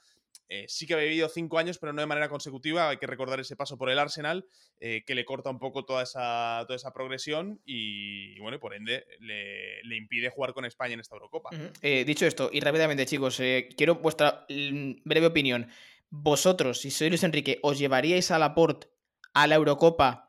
eh, 0.49 0.65
sí 0.69 0.87
que 0.87 0.95
ha 0.95 0.99
vivido 0.99 1.29
cinco 1.29 1.59
años, 1.59 1.79
pero 1.79 1.93
no 1.93 2.01
de 2.01 2.07
manera 2.07 2.29
consecutiva. 2.29 2.89
Hay 2.89 2.97
que 2.97 3.07
recordar 3.07 3.39
ese 3.41 3.57
paso 3.57 3.77
por 3.77 3.91
el 3.91 3.99
Arsenal, 3.99 4.47
eh, 4.81 5.03
que 5.07 5.15
le 5.15 5.25
corta 5.25 5.51
un 5.51 5.59
poco 5.59 5.85
toda 5.85 6.03
esa, 6.03 6.65
toda 6.67 6.77
esa 6.77 6.93
progresión 6.93 7.61
y, 7.65 8.39
bueno, 8.41 8.59
por 8.59 8.75
ende 8.75 9.05
le, 9.21 9.97
impide 9.97 10.31
jugar 10.31 10.55
con 10.55 10.65
España 10.65 10.95
en 10.95 11.01
esta 11.01 11.17
Eurocopa. 11.17 11.51
Eh, 11.83 12.05
dicho 12.05 12.27
esto, 12.27 12.51
y 12.53 12.61
rápidamente, 12.61 13.05
chicos, 13.05 13.41
quiero 13.77 13.97
vuestra 13.97 14.47
breve 14.49 15.27
opinión. 15.27 15.69
Vosotros, 16.11 16.81
si 16.81 16.91
sois 16.91 17.11
Luis 17.11 17.25
Enrique, 17.25 17.59
¿os 17.63 17.79
llevaríais 17.79 18.31
a 18.31 18.39
Laporte 18.39 18.89
a 19.35 19.47
la 19.47 19.57
Eurocopa 19.57 20.29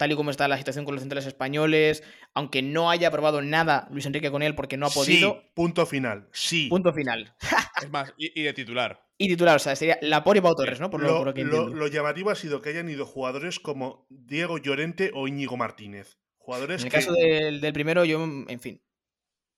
tal 0.00 0.12
y 0.12 0.16
como 0.16 0.30
está 0.30 0.48
la 0.48 0.56
situación 0.56 0.86
con 0.86 0.94
los 0.94 1.02
centrales 1.02 1.26
españoles, 1.26 2.02
aunque 2.32 2.62
no 2.62 2.90
haya 2.90 3.10
probado 3.10 3.42
nada 3.42 3.86
Luis 3.90 4.06
Enrique 4.06 4.30
con 4.30 4.42
él 4.42 4.54
porque 4.54 4.78
no 4.78 4.86
ha 4.86 4.90
podido. 4.90 5.32
Sí, 5.34 5.50
punto 5.52 5.84
final, 5.84 6.26
sí. 6.32 6.68
Punto 6.70 6.94
final. 6.94 7.34
es 7.82 7.90
más, 7.90 8.12
y, 8.16 8.42
de 8.42 8.52
titular. 8.52 9.06
Y 9.18 9.28
titular, 9.28 9.56
o 9.56 9.58
sea, 9.58 9.76
sería 9.76 9.98
Laporte 10.02 10.38
y 10.38 10.42
Pau 10.42 10.54
Torres, 10.54 10.80
¿no? 10.80 10.90
Por 10.90 11.02
lo, 11.02 11.24
lo, 11.24 11.86
llamativo 11.86 12.30
ha 12.30 12.34
sido 12.34 12.62
que 12.62 12.70
hayan 12.70 12.88
ido 12.88 13.06
jugadores 13.06 13.60
como 13.60 14.06
Diego 14.08 14.58
Llorente 14.58 15.10
o 15.14 15.28
Íñigo 15.28 15.56
Martínez. 15.56 16.18
Jugadores 16.38 16.80
en 16.80 16.86
el 16.86 16.92
caso 16.92 17.12
del, 17.12 17.72
primero, 17.72 18.04
yo, 18.04 18.22
en 18.22 18.60
fin. 18.60 18.82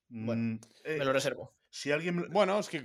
Bueno, 0.09 0.43
mm, 0.43 0.61
me 0.85 1.05
lo 1.05 1.11
eh, 1.11 1.13
reservo. 1.13 1.55
Si 1.71 1.91
alguien. 1.91 2.29
Bueno, 2.31 2.59
es 2.59 2.69
que 2.69 2.85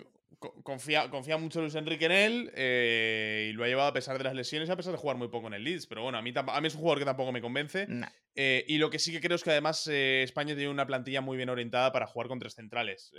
confía, 0.64 1.10
confía 1.10 1.38
mucho 1.38 1.62
Luis 1.62 1.76
Enrique 1.76 2.06
en 2.06 2.12
él 2.12 2.52
eh, 2.56 3.50
y 3.50 3.54
lo 3.54 3.64
ha 3.64 3.68
llevado 3.68 3.90
a 3.90 3.94
pesar 3.94 4.18
de 4.18 4.24
las 4.24 4.36
lesiones, 4.36 4.70
a 4.70 4.76
pesar 4.76 4.92
de 4.92 4.98
jugar 4.98 5.18
muy 5.18 5.30
poco 5.30 5.48
en 5.48 5.54
el 5.54 5.64
Leeds. 5.64 5.88
Pero 5.88 6.04
bueno, 6.04 6.18
a 6.18 6.22
mí, 6.22 6.34
a 6.36 6.62
mí 6.62 6.68
es 6.68 6.76
un 6.76 6.82
jugador 6.82 7.00
que 7.00 7.06
tampoco 7.06 7.32
me 7.32 7.42
convence. 7.42 7.88
Eh, 8.36 8.64
y 8.68 8.78
lo 8.78 8.90
que 8.90 9.00
sí 9.00 9.12
que 9.12 9.20
creo 9.20 9.36
es 9.36 9.44
que 9.44 9.52
además 9.52 9.88
eh, 9.88 10.24
España 10.24 10.56
tiene 10.56 10.70
una 10.70 10.86
plantilla 10.86 11.22
muy 11.22 11.38
bien 11.38 11.50
orientada 11.50 11.92
para 11.92 12.08
jugar 12.08 12.28
con 12.28 12.40
tres 12.40 12.54
centrales. 12.54 13.12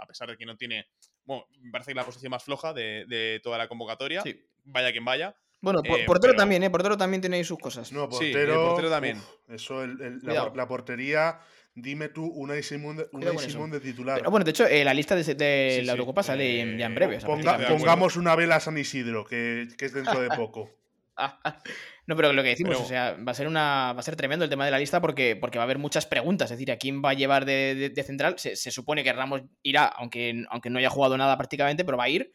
a 0.00 0.06
pesar 0.06 0.28
de 0.28 0.36
que 0.36 0.46
no 0.46 0.56
tiene. 0.56 0.86
Bueno, 1.24 1.46
me 1.60 1.70
parece 1.70 1.92
que 1.92 1.96
la 1.96 2.04
posición 2.04 2.30
más 2.30 2.44
floja 2.44 2.72
de, 2.72 3.40
toda 3.42 3.58
la 3.58 3.68
convocatoria. 3.68 4.22
Vaya 4.64 4.92
quien 4.92 5.04
vaya. 5.04 5.36
Bueno, 5.64 5.82
portero 6.06 6.34
también, 6.34 6.62
¿eh? 6.62 6.68
Portero 6.68 6.96
también 6.98 7.22
tiene 7.22 7.42
sus 7.42 7.58
cosas. 7.58 7.90
No, 7.90 8.06
portero, 8.06 8.66
portero 8.66 8.90
también. 8.90 9.18
eso, 9.48 9.86
la, 9.86 10.68
portería 10.68 11.40
Dime 11.76 12.08
tú 12.08 12.26
una 12.26 12.60
Simón 12.62 12.96
de, 12.96 13.08
de 13.10 13.80
titular. 13.80 14.22
bueno, 14.30 14.44
de 14.44 14.52
hecho, 14.52 14.64
eh, 14.64 14.84
la 14.84 14.94
lista 14.94 15.16
de, 15.16 15.82
la 15.84 15.92
Eurocopa 15.92 16.22
sale 16.22 16.78
ya 16.78 16.86
en 16.86 16.94
breve. 16.94 17.18
pongamos 17.18 18.16
una 18.16 18.36
vela 18.36 18.56
a 18.56 18.60
San 18.60 18.78
Isidro, 18.78 19.24
que, 19.24 19.62
es 19.62 19.92
dentro 19.92 20.20
de 20.20 20.28
poco. 20.28 20.70
no, 22.06 22.14
pero 22.14 22.32
lo 22.32 22.42
que 22.44 22.50
decimos, 22.50 22.80
o 22.80 22.84
sea, 22.84 23.16
va 23.16 23.32
a 23.32 23.34
ser 23.34 23.48
una. 23.48 23.92
Va 23.92 24.00
a 24.00 24.02
ser 24.04 24.14
tremendo 24.14 24.44
el 24.44 24.50
tema 24.50 24.64
de 24.64 24.70
la 24.70 24.78
lista 24.78 25.00
porque, 25.00 25.34
porque 25.34 25.58
va 25.58 25.64
a 25.64 25.66
haber 25.66 25.78
muchas 25.78 26.06
preguntas. 26.06 26.48
Es 26.52 26.58
decir, 26.58 26.70
¿a 26.70 26.76
quién 26.76 27.02
va 27.04 27.10
a 27.10 27.14
llevar 27.14 27.44
de, 27.44 27.92
central? 28.06 28.38
Se, 28.38 28.54
supone 28.70 29.02
que 29.02 29.12
Ramos 29.12 29.42
irá, 29.64 29.86
aunque, 29.86 30.44
aunque 30.50 30.70
no 30.70 30.78
haya 30.78 30.90
jugado 30.90 31.18
nada 31.18 31.36
prácticamente, 31.36 31.84
pero 31.84 31.98
va 31.98 32.04
a 32.04 32.08
ir. 32.08 32.30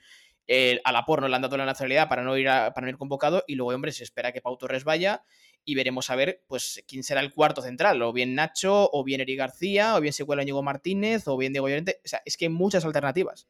a 0.83 0.91
la 0.91 1.05
por 1.05 1.21
no 1.21 1.29
le 1.29 1.35
han 1.37 1.41
dado 1.41 1.55
la 1.55 1.65
nacionalidad 1.65 2.09
para 2.09 2.23
no 2.23 2.35
ir 2.35 2.47
para 2.47 2.81
no 2.81 2.89
ir 2.89 2.97
convocado. 2.97 3.45
Y 3.47 3.55
luego, 3.55 3.73
hombre, 3.73 3.93
se 3.93 4.03
espera 4.03 4.33
que 4.33 4.41
Pau 4.41 4.57
Torres 4.57 4.83
vaya 4.83 5.23
y 5.65 5.75
veremos 5.75 6.09
a 6.09 6.15
ver 6.15 6.43
pues 6.47 6.83
quién 6.87 7.03
será 7.03 7.21
el 7.21 7.33
cuarto 7.33 7.61
central, 7.61 8.01
o 8.01 8.13
bien 8.13 8.35
Nacho, 8.35 8.89
o 8.91 9.03
bien 9.03 9.21
Eri 9.21 9.35
García, 9.35 9.95
o 9.95 10.01
bien 10.01 10.13
se 10.13 10.25
cuela 10.25 10.43
Ñigo 10.43 10.63
Martínez, 10.63 11.27
o 11.27 11.37
bien 11.37 11.53
Diego 11.53 11.69
Llorente. 11.69 12.01
O 12.03 12.07
sea, 12.07 12.21
es 12.25 12.37
que 12.37 12.45
hay 12.45 12.49
muchas 12.49 12.85
alternativas. 12.85 13.47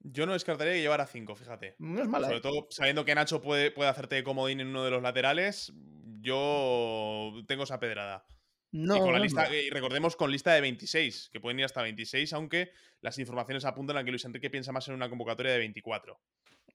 Yo 0.00 0.26
no 0.26 0.32
descartaría 0.32 0.72
que 0.72 0.80
llevara 0.80 1.06
cinco, 1.06 1.36
fíjate. 1.36 1.76
No 1.78 2.02
es 2.02 2.08
mala. 2.08 2.26
Sobre 2.26 2.38
¿eh? 2.38 2.42
todo 2.42 2.66
sabiendo 2.70 3.04
que 3.04 3.14
Nacho 3.14 3.40
puede, 3.40 3.70
puede 3.70 3.88
hacerte 3.88 4.24
comodín 4.24 4.60
en 4.60 4.68
uno 4.68 4.84
de 4.84 4.90
los 4.90 5.02
laterales, 5.02 5.72
yo 6.20 7.32
tengo 7.46 7.64
esa 7.64 7.78
pedrada. 7.78 8.26
No, 8.72 8.96
y, 8.96 9.00
con 9.00 9.12
la 9.12 9.18
lista, 9.18 9.54
y 9.54 9.68
recordemos 9.68 10.16
con 10.16 10.32
lista 10.32 10.54
de 10.54 10.62
26, 10.62 11.28
que 11.30 11.40
pueden 11.40 11.58
ir 11.58 11.66
hasta 11.66 11.82
26, 11.82 12.32
aunque 12.32 12.72
las 13.02 13.18
informaciones 13.18 13.66
apuntan 13.66 13.98
a 13.98 14.04
que 14.04 14.10
Luis 14.10 14.24
Enrique 14.24 14.48
piensa 14.48 14.72
más 14.72 14.88
en 14.88 14.94
una 14.94 15.10
convocatoria 15.10 15.52
de 15.52 15.58
24. 15.58 16.18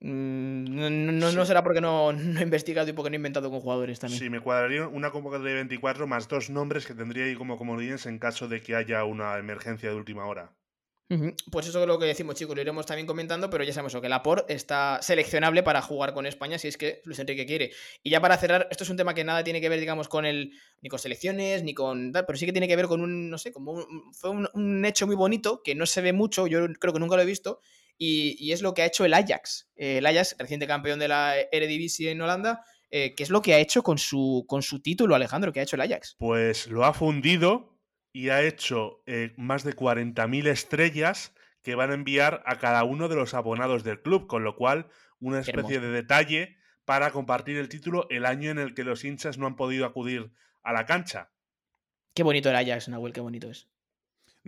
Mm, 0.00 1.18
no, 1.18 1.32
no, 1.32 1.44
será 1.44 1.64
porque 1.64 1.80
no, 1.80 2.10
he 2.10 2.42
investigado 2.42 2.88
y 2.88 2.92
porque 2.92 3.10
no 3.10 3.14
he 3.14 3.16
inventado 3.16 3.50
con 3.50 3.60
jugadores 3.60 3.98
también. 3.98 4.20
Sí, 4.20 4.30
me 4.30 4.40
cuadraría 4.40 4.86
una 4.86 5.10
convocatoria 5.10 5.54
de 5.54 5.60
24 5.60 6.06
más 6.06 6.28
dos 6.28 6.50
nombres 6.50 6.86
que 6.86 6.94
tendría 6.94 7.24
ahí 7.24 7.34
como 7.34 7.58
comodines 7.58 8.06
en 8.06 8.18
caso 8.18 8.48
de 8.48 8.60
que 8.60 8.76
haya 8.76 9.04
una 9.04 9.38
emergencia 9.38 9.90
de 9.90 9.96
última 9.96 10.26
hora. 10.26 10.52
Pues 11.50 11.66
eso 11.66 11.80
es 11.80 11.88
lo 11.88 11.98
que 11.98 12.04
decimos, 12.04 12.34
chicos, 12.34 12.54
lo 12.54 12.60
iremos 12.60 12.84
también 12.84 13.06
comentando, 13.06 13.48
pero 13.48 13.64
ya 13.64 13.72
sabemos 13.72 13.96
que 13.98 14.10
la 14.10 14.22
POR 14.22 14.44
está 14.46 14.98
seleccionable 15.00 15.62
para 15.62 15.80
jugar 15.80 16.12
con 16.12 16.26
España 16.26 16.58
si 16.58 16.68
es 16.68 16.76
que 16.76 17.00
Luis 17.06 17.18
Enrique 17.18 17.46
quiere. 17.46 17.72
Y 18.02 18.10
ya 18.10 18.20
para 18.20 18.36
cerrar, 18.36 18.68
esto 18.70 18.84
es 18.84 18.90
un 18.90 18.98
tema 18.98 19.14
que 19.14 19.24
nada 19.24 19.42
tiene 19.42 19.62
que 19.62 19.70
ver, 19.70 19.80
digamos, 19.80 20.06
con 20.06 20.26
el 20.26 20.52
ni 20.82 20.90
con 20.90 20.98
selecciones, 20.98 21.62
ni 21.62 21.72
con 21.72 22.12
tal, 22.12 22.26
pero 22.26 22.38
sí 22.38 22.44
que 22.44 22.52
tiene 22.52 22.68
que 22.68 22.76
ver 22.76 22.88
con 22.88 23.00
un, 23.00 23.30
no 23.30 23.38
sé, 23.38 23.52
como 23.52 23.86
fue 24.12 24.28
un, 24.28 24.50
un 24.52 24.84
hecho 24.84 25.06
muy 25.06 25.16
bonito 25.16 25.62
que 25.62 25.74
no 25.74 25.86
se 25.86 26.02
ve 26.02 26.12
mucho, 26.12 26.46
yo 26.46 26.66
creo 26.74 26.92
que 26.92 27.00
nunca 27.00 27.16
lo 27.16 27.22
he 27.22 27.26
visto, 27.26 27.60
y, 27.98 28.52
es 28.52 28.62
lo 28.62 28.72
que 28.74 28.82
ha 28.82 28.86
hecho 28.86 29.04
el 29.04 29.14
Ajax. 29.14 29.68
el 29.76 30.06
Ajax, 30.06 30.36
reciente 30.38 30.66
campeón 30.66 30.98
de 30.98 31.08
la 31.08 31.34
Eredivisie 31.52 32.10
en 32.10 32.20
Holanda, 32.20 32.64
eh, 32.90 33.14
¿qué 33.14 33.22
es 33.22 33.30
lo 33.30 33.42
que 33.42 33.54
ha 33.54 33.58
hecho 33.58 33.82
con 33.82 33.98
su, 33.98 34.44
con 34.48 34.62
su 34.62 34.80
título, 34.80 35.14
Alejandro? 35.14 35.52
¿Qué 35.52 35.60
ha 35.60 35.62
hecho 35.62 35.76
el 35.76 35.82
Ajax? 35.82 36.16
Pues 36.18 36.68
lo 36.68 36.84
ha 36.84 36.94
fundido 36.94 37.78
y 38.12 38.30
ha 38.30 38.42
hecho 38.42 39.02
eh, 39.06 39.34
más 39.36 39.64
de 39.64 39.76
40.000 39.76 40.46
estrellas 40.48 41.34
que 41.62 41.74
van 41.74 41.90
a 41.90 41.94
enviar 41.94 42.42
a 42.46 42.58
cada 42.58 42.84
uno 42.84 43.08
de 43.08 43.16
los 43.16 43.34
abonados 43.34 43.84
del 43.84 44.00
club, 44.00 44.26
con 44.26 44.42
lo 44.42 44.56
cual 44.56 44.88
una 45.20 45.40
especie 45.40 45.80
de 45.80 45.90
detalle 45.90 46.56
para 46.84 47.10
compartir 47.10 47.58
el 47.58 47.68
título 47.68 48.06
el 48.08 48.24
año 48.24 48.50
en 48.50 48.58
el 48.58 48.74
que 48.74 48.84
los 48.84 49.04
hinchas 49.04 49.36
no 49.36 49.46
han 49.46 49.56
podido 49.56 49.84
acudir 49.84 50.32
a 50.62 50.72
la 50.72 50.86
cancha. 50.86 51.30
Qué 52.14 52.22
bonito 52.22 52.48
el 52.48 52.56
Ajax, 52.56 52.88
Nahuel, 52.88 53.12
qué 53.12 53.20
bonito 53.20 53.50
es. 53.50 53.68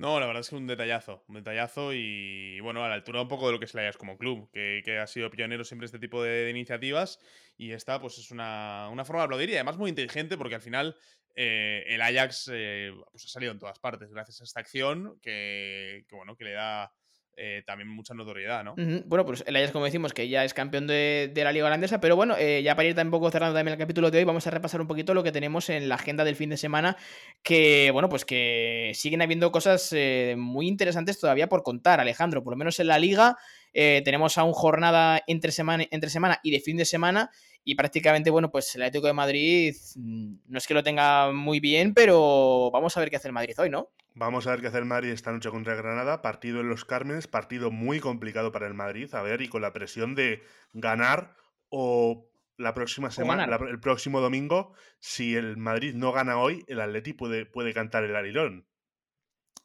No, 0.00 0.18
la 0.18 0.24
verdad 0.24 0.40
es 0.40 0.48
que 0.48 0.56
es 0.56 0.60
un 0.62 0.66
detallazo, 0.66 1.22
un 1.28 1.34
detallazo 1.34 1.92
y 1.92 2.58
bueno, 2.60 2.82
a 2.82 2.88
la 2.88 2.94
altura 2.94 3.20
un 3.20 3.28
poco 3.28 3.44
de 3.44 3.52
lo 3.52 3.58
que 3.58 3.66
es 3.66 3.74
el 3.74 3.80
Ajax 3.80 3.98
como 3.98 4.16
club, 4.16 4.50
que, 4.50 4.98
ha 4.98 5.06
sido 5.06 5.28
pionero 5.28 5.62
siempre 5.62 5.84
este 5.84 5.98
tipo 5.98 6.22
de, 6.22 6.48
iniciativas 6.48 7.20
y 7.58 7.72
esta 7.72 8.00
pues 8.00 8.16
es 8.16 8.30
una, 8.30 8.90
forma 9.04 9.20
de 9.20 9.24
aplaudir 9.26 9.50
y 9.50 9.56
además 9.56 9.76
muy 9.76 9.90
inteligente 9.90 10.38
porque 10.38 10.54
al 10.54 10.62
final 10.62 10.96
eh, 11.34 11.84
el 11.86 12.00
Ajax 12.00 12.50
eh, 12.50 12.94
pues, 13.10 13.26
ha 13.26 13.28
salido 13.28 13.52
en 13.52 13.58
todas 13.58 13.78
partes 13.78 14.10
gracias 14.10 14.40
a 14.40 14.44
esta 14.44 14.60
acción 14.60 15.18
que, 15.20 16.06
que 16.08 16.16
bueno, 16.16 16.34
que 16.34 16.44
le 16.44 16.52
da 16.52 16.94
eh, 17.36 17.62
también 17.66 17.88
mucha 17.88 18.12
notoriedad, 18.12 18.62
¿no? 18.62 18.74
Bueno, 19.06 19.24
pues 19.24 19.42
el 19.46 19.56
Ajax, 19.56 19.72
como 19.72 19.86
decimos, 19.86 20.12
que 20.12 20.28
ya 20.28 20.44
es 20.44 20.52
campeón 20.52 20.86
de, 20.86 21.32
la 21.34 21.52
Liga 21.52 21.66
Holandesa, 21.66 22.00
pero 22.00 22.14
bueno, 22.14 22.36
eh, 22.38 22.62
ya 22.62 22.74
para 22.74 22.88
ir 22.88 22.94
también 22.94 23.12
poco 23.12 23.30
cerrando 23.30 23.54
también 23.54 23.72
el 23.72 23.78
capítulo 23.78 24.10
de 24.10 24.18
hoy, 24.18 24.24
vamos 24.24 24.46
a 24.46 24.50
repasar 24.50 24.80
un 24.80 24.86
poquito 24.86 25.14
lo 25.14 25.22
que 25.22 25.32
tenemos 25.32 25.70
en 25.70 25.88
la 25.88 25.94
agenda 25.94 26.24
del 26.24 26.36
fin 26.36 26.50
de 26.50 26.56
semana, 26.56 26.96
que, 27.42 27.90
bueno, 27.92 28.08
pues 28.08 28.24
que 28.24 28.92
siguen 28.94 29.22
habiendo 29.22 29.50
cosas 29.52 29.92
eh, 29.92 30.34
muy 30.36 30.68
interesantes 30.68 31.18
todavía 31.18 31.48
por 31.48 31.62
contar, 31.62 31.98
Alejandro, 32.00 32.44
por 32.44 32.52
lo 32.52 32.58
menos 32.58 32.78
en 32.80 32.88
la 32.88 32.98
Liga 32.98 33.36
tenemos 33.72 34.36
aún 34.36 34.52
jornada 34.52 35.22
entre 35.28 35.52
semana, 35.52 35.84
entre 35.92 36.10
semana 36.10 36.40
y 36.42 36.50
de 36.50 36.58
fin 36.58 36.76
de 36.76 36.84
semana, 36.84 37.30
y 37.64 37.74
prácticamente, 37.74 38.30
bueno, 38.30 38.50
pues 38.50 38.74
el 38.74 38.82
Atlético 38.82 39.06
de 39.06 39.12
Madrid 39.12 39.76
mm, 39.96 40.34
no 40.46 40.58
es 40.58 40.66
que 40.66 40.74
lo 40.74 40.82
tenga 40.82 41.32
muy 41.32 41.60
bien, 41.60 41.94
pero 41.94 42.70
vamos 42.72 42.96
a 42.96 43.00
ver 43.00 43.10
qué 43.10 43.16
hace 43.16 43.28
el 43.28 43.34
Madrid 43.34 43.54
hoy, 43.58 43.70
¿no? 43.70 43.90
Vamos 44.14 44.46
a 44.46 44.50
ver 44.50 44.60
qué 44.60 44.66
hace 44.68 44.78
el 44.78 44.86
Madrid 44.86 45.10
esta 45.10 45.32
noche 45.32 45.50
contra 45.50 45.74
Granada. 45.74 46.20
Partido 46.20 46.60
en 46.60 46.68
los 46.68 46.84
Cármenes, 46.84 47.26
partido 47.26 47.70
muy 47.70 48.00
complicado 48.00 48.50
para 48.50 48.66
el 48.66 48.74
Madrid. 48.74 49.14
A 49.14 49.22
ver, 49.22 49.40
y 49.40 49.48
con 49.48 49.62
la 49.62 49.72
presión 49.72 50.14
de 50.14 50.42
ganar 50.72 51.36
o 51.68 52.28
la 52.56 52.74
próxima 52.74 53.10
semana, 53.10 53.44
el 53.68 53.80
próximo 53.80 54.20
domingo, 54.20 54.74
si 54.98 55.36
el 55.36 55.56
Madrid 55.56 55.94
no 55.94 56.12
gana 56.12 56.38
hoy, 56.38 56.64
el 56.66 56.80
Atleti 56.80 57.12
puede, 57.12 57.46
puede 57.46 57.72
cantar 57.72 58.04
el 58.04 58.16
arilón. 58.16 58.66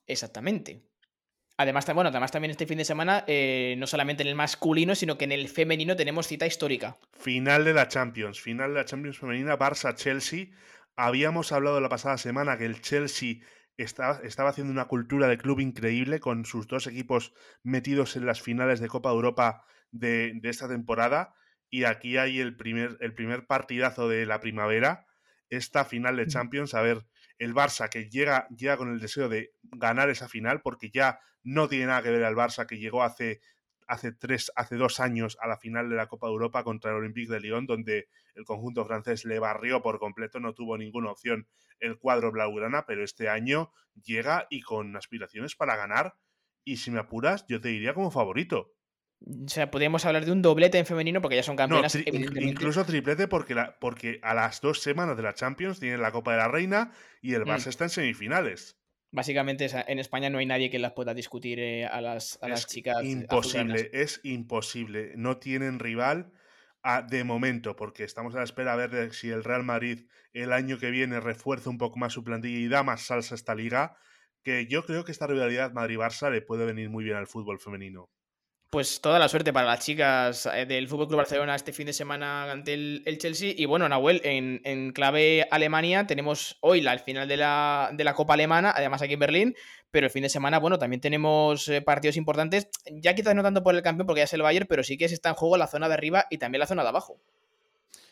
Exactamente. 0.08 0.84
Además, 1.58 1.86
bueno, 1.93 2.10
además 2.10 2.32
también 2.32 2.51
este 2.51 2.66
fin 2.66 2.78
de 2.78 2.86
semana, 2.86 3.24
eh, 3.28 3.76
no 3.78 3.88
solamente 3.88 4.24
en 4.24 4.30
el 4.30 4.36
masculino, 4.36 4.93
sino 4.93 5.18
que 5.18 5.24
en 5.24 5.32
el 5.32 5.47
femenino 5.47 5.95
tenemos 5.95 6.28
cita 6.28 6.45
histórica. 6.45 6.97
Final 7.14 7.64
de 7.64 7.74
la 7.74 7.88
Champions, 7.88 8.41
final 8.41 8.74
de 8.74 8.80
la 8.80 8.86
Champions 8.86 9.18
femenina, 9.18 9.58
Barça-Chelsea. 9.58 10.47
Habíamos 10.97 11.53
hablado 11.53 11.80
la 11.80 11.88
pasada 11.88 12.18
semana 12.18 12.58
que 12.58 12.66
el 12.66 12.82
Chelsea 12.82 13.38
estaba, 13.78 14.20
estaba, 14.24 14.49
haciendo 14.49 14.74
una 14.74 14.86
cultura 14.86 15.28
de 15.28 15.38
club 15.38 15.62
increíble 15.62 16.20
con 16.20 16.45
sus 16.45 16.68
dos 16.68 16.88
equipos 16.88 17.34
metidos 17.64 18.18
en 18.18 18.26
las 18.26 18.41
finales 18.41 18.82
de 18.82 18.89
Copa 18.89 19.12
Europa 19.12 19.66
de, 19.91 20.38
esta 20.43 20.68
temporada. 20.68 21.36
Y 21.70 21.86
aquí 21.86 22.18
hay 22.18 22.39
el 22.39 22.58
primer, 22.58 22.97
el 22.99 23.14
primer 23.14 23.47
partidazo 23.47 24.10
de 24.10 24.26
la 24.26 24.41
primavera, 24.41 25.06
esta 25.49 25.86
final 25.86 26.18
de 26.18 26.28
Champions. 26.28 26.74
A 26.74 26.82
ver, 26.82 27.06
el 27.38 27.54
Barça 27.54 27.90
que 27.90 28.10
llega, 28.10 28.48
llega 28.50 28.78
con 28.78 28.92
el 28.92 29.00
deseo 29.00 29.30
de 29.30 29.52
ganar 29.64 30.10
esa 30.10 30.28
final, 30.28 30.62
porque 30.62 30.90
ya 30.90 31.20
no 31.44 31.68
tiene 31.68 31.88
nada 31.88 32.04
que 32.04 32.12
ver 32.12 32.24
al 32.24 32.36
Barça 32.36 32.66
que 32.66 32.78
llegó 32.78 33.04
hace 33.04 33.42
hace 33.88 34.12
tres, 34.12 34.52
hace 34.56 34.76
dos 34.76 35.00
años 35.00 35.38
a 35.42 35.48
la 35.48 35.58
final 35.58 35.90
de 35.90 35.96
la 35.96 36.08
Copa 36.08 36.28
de 36.28 36.34
Europa 36.34 36.64
contra 36.64 36.92
el 36.92 36.98
Olympique 36.98 37.32
de 37.32 37.40
Lyon, 37.40 37.66
donde 37.66 38.08
el 38.34 38.46
conjunto 38.46 38.86
francés 38.86 39.26
le 39.26 39.40
barrió 39.40 39.82
por 39.82 40.00
completo, 40.00 40.40
no 40.40 40.54
tuvo 40.54 40.78
ninguna 40.78 41.12
opción 41.12 41.48
el 41.80 41.98
cuadro 41.98 42.32
blaugrana, 42.32 42.86
pero 42.86 43.04
este 43.04 43.30
año 43.30 43.72
llega 44.04 44.48
y 44.50 44.62
con 44.62 44.96
aspiraciones 44.96 45.56
para 45.56 45.76
ganar. 45.76 46.16
Y 46.64 46.78
si 46.78 46.92
me 46.92 47.00
apuras, 47.00 47.46
yo 47.48 47.62
te 47.62 47.70
diría 47.70 47.94
como 47.94 48.12
favorito. 48.12 48.75
O 49.28 49.48
sea, 49.48 49.72
podríamos 49.72 50.06
hablar 50.06 50.26
de 50.26 50.32
un 50.32 50.44
doblete 50.44 50.78
en 50.78 50.86
femenino 50.86 51.20
porque 51.22 51.36
ya 51.36 51.44
son 51.44 51.56
campeonas. 51.56 51.96
incluso 51.96 52.86
triplete 52.86 53.28
porque, 53.28 53.56
la, 53.56 53.80
porque 53.80 54.20
a 54.22 54.36
las 54.36 54.62
dos 54.62 54.82
semanas 54.82 55.18
de 55.18 55.24
la 55.24 55.34
Champions 55.34 55.80
tienen 55.80 56.02
la 56.02 56.12
Copa 56.12 56.32
de 56.34 56.38
la 56.38 56.48
Reina 56.48 56.92
y 57.22 57.34
el 57.34 57.42
mm. 57.42 57.50
Barça 57.50 57.68
está 57.68 57.86
en 57.86 57.90
semifinales. 57.90 58.78
Básicamente 59.12 59.68
en 59.88 60.00
España 60.00 60.30
no 60.30 60.38
hay 60.38 60.46
nadie 60.46 60.70
que 60.70 60.78
las 60.78 60.92
pueda 60.92 61.14
discutir 61.14 61.60
eh, 61.60 61.86
a, 61.86 62.02
las, 62.02 62.38
a 62.42 62.50
las 62.50 62.68
chicas. 62.68 63.04
Imposible, 63.04 63.90
es 63.94 64.20
imposible. 64.24 65.14
No 65.16 65.38
tienen 65.38 65.80
rival 65.80 66.32
de 67.08 67.24
momento, 67.24 67.76
porque 67.76 68.04
estamos 68.04 68.36
a 68.36 68.40
la 68.40 68.44
espera 68.44 68.74
a 68.74 68.76
ver 68.76 69.12
si 69.14 69.30
el 69.32 69.44
Real 69.44 69.64
Madrid 69.64 70.06
el 70.34 70.54
año 70.54 70.78
que 70.78 70.92
viene 70.92 71.20
refuerza 71.20 71.70
un 71.70 71.80
poco 71.80 71.98
más 71.98 72.14
su 72.14 72.24
plantilla 72.24 72.60
y 72.60 72.68
da 72.68 72.84
más 72.84 73.04
salsa 73.04 73.34
a 73.34 73.38
esta 73.38 73.56
liga, 73.56 73.98
que 74.44 74.68
yo 74.68 74.86
creo 74.86 75.04
que 75.04 75.12
esta 75.12 75.26
rivalidad 75.26 75.72
Madrid-Barça 75.72 76.30
le 76.30 76.42
puede 76.42 76.66
venir 76.66 76.90
muy 76.90 77.04
bien 77.04 77.16
al 77.16 77.26
fútbol 77.26 77.60
femenino 77.60 78.10
pues 78.76 79.00
toda 79.00 79.20
la 79.20 79.30
suerte 79.30 79.54
para 79.54 79.68
las 79.68 79.86
chicas 79.86 80.50
eh, 80.54 80.66
del 80.66 80.90
Fútbol 80.90 81.08
Club 81.08 81.20
Barcelona 81.20 81.56
este 81.56 81.72
fin 81.72 81.86
de 81.86 81.94
semana 81.94 82.52
ante 82.52 82.74
el, 82.74 83.18
Chelsea. 83.20 83.54
Y 83.56 83.64
bueno, 83.64 83.88
Nahuel, 83.88 84.20
en, 84.26 84.92
clave 84.92 85.48
Alemania 85.50 86.06
tenemos 86.08 86.58
hoy 86.60 86.82
la, 86.82 86.98
final 86.98 87.26
de 87.26 87.38
la, 87.38 87.90
de 87.94 88.04
la, 88.04 88.14
Copa 88.14 88.34
Alemana, 88.34 88.74
además 88.76 89.02
aquí 89.02 89.14
en 89.14 89.20
Berlín, 89.20 89.56
pero 89.92 90.08
el 90.08 90.12
fin 90.12 90.24
de 90.24 90.30
semana, 90.30 90.60
bueno, 90.60 90.78
también 90.78 91.00
tenemos 91.00 91.70
eh, 91.70 91.82
partidos 91.82 92.18
importantes, 92.18 92.68
ya 92.92 93.16
quizás 93.16 93.34
no 93.34 93.44
tanto 93.44 93.64
por 93.64 93.76
el 93.76 93.82
campeón 93.82 94.08
porque 94.08 94.20
ya 94.20 94.26
es 94.26 94.34
el 94.34 94.42
Bayern, 94.42 94.68
pero 94.68 94.84
sí 94.84 94.98
que 94.98 95.08
se 95.08 95.16
está 95.16 95.30
en 95.30 95.36
juego 95.36 95.56
la 95.56 95.68
zona 95.68 95.88
de 95.88 95.94
arriba 95.94 96.26
y 96.30 96.38
también 96.38 96.60
la 96.60 96.68
zona 96.68 96.84
de 96.84 96.90
abajo. 96.90 97.18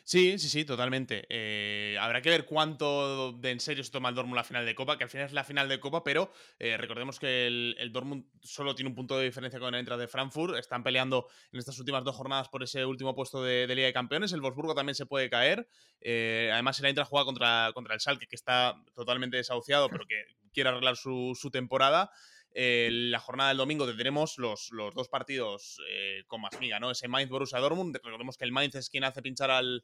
Sí, 0.05 0.37
sí, 0.37 0.49
sí, 0.49 0.65
totalmente. 0.65 1.25
Eh, 1.29 1.97
habrá 1.97 2.21
que 2.21 2.29
ver 2.29 2.45
cuánto 2.45 3.31
de 3.31 3.51
en 3.51 3.61
serio 3.61 3.85
se 3.85 3.91
toma 3.91 4.09
el 4.09 4.15
Dortmund 4.15 4.35
la 4.35 4.43
final 4.43 4.65
de 4.65 4.75
Copa, 4.75 4.97
que 4.97 5.05
al 5.05 5.09
final 5.09 5.27
es 5.27 5.31
la 5.33 5.45
final 5.45 5.69
de 5.69 5.79
Copa, 5.79 6.03
pero 6.03 6.29
eh, 6.59 6.75
recordemos 6.75 7.19
que 7.19 7.47
el, 7.47 7.89
Dortmund 7.93 8.25
solo 8.41 8.75
tiene 8.75 8.89
un 8.89 8.95
punto 8.95 9.17
de 9.17 9.23
diferencia 9.23 9.61
con 9.61 9.73
el 9.73 9.79
Eintracht 9.79 10.01
de 10.01 10.09
Frankfurt. 10.09 10.57
Están 10.57 10.83
peleando 10.83 11.27
en 11.53 11.59
estas 11.59 11.79
últimas 11.79 12.03
dos 12.03 12.17
jornadas 12.17 12.49
por 12.49 12.63
ese 12.63 12.85
último 12.85 13.15
puesto 13.15 13.41
de, 13.41 13.65
Liga 13.67 13.87
de 13.87 13.93
Campeones. 13.93 14.33
El 14.33 14.41
Wolfsburgo 14.41 14.75
también 14.75 14.95
se 14.95 15.05
puede 15.05 15.29
caer. 15.29 15.69
Eh, 16.01 16.49
además, 16.51 16.77
el 16.81 16.87
Eintracht 16.87 17.09
juega 17.09 17.23
contra, 17.23 17.71
contra 17.73 17.93
el 17.93 18.01
Schalke, 18.01 18.27
que 18.27 18.35
está 18.35 18.75
totalmente 18.93 19.37
desahuciado, 19.37 19.89
pero 19.89 20.05
que 20.05 20.21
quiere 20.53 20.69
arreglar 20.69 20.97
su, 20.97 21.31
su 21.33 21.49
temporada. 21.49 22.11
Eh, 22.55 22.89
la 22.91 23.19
jornada 23.19 23.49
del 23.49 23.57
domingo 23.57 23.87
tendremos 23.87 24.37
los, 24.37 24.69
los 24.71 24.93
dos 24.93 25.09
partidos 25.09 25.81
eh, 25.89 26.23
con 26.27 26.41
más 26.41 26.59
miga, 26.59 26.79
¿no? 26.79 26.91
Ese 26.91 27.07
Mainz 27.07 27.29
Borussia 27.29 27.59
Dortmund. 27.59 27.95
Recordemos 28.03 28.37
que 28.37 28.45
el 28.45 28.51
Mainz 28.51 28.75
es 28.75 28.89
quien 28.89 29.03
hace 29.03 29.21
pinchar 29.21 29.49
al, 29.49 29.83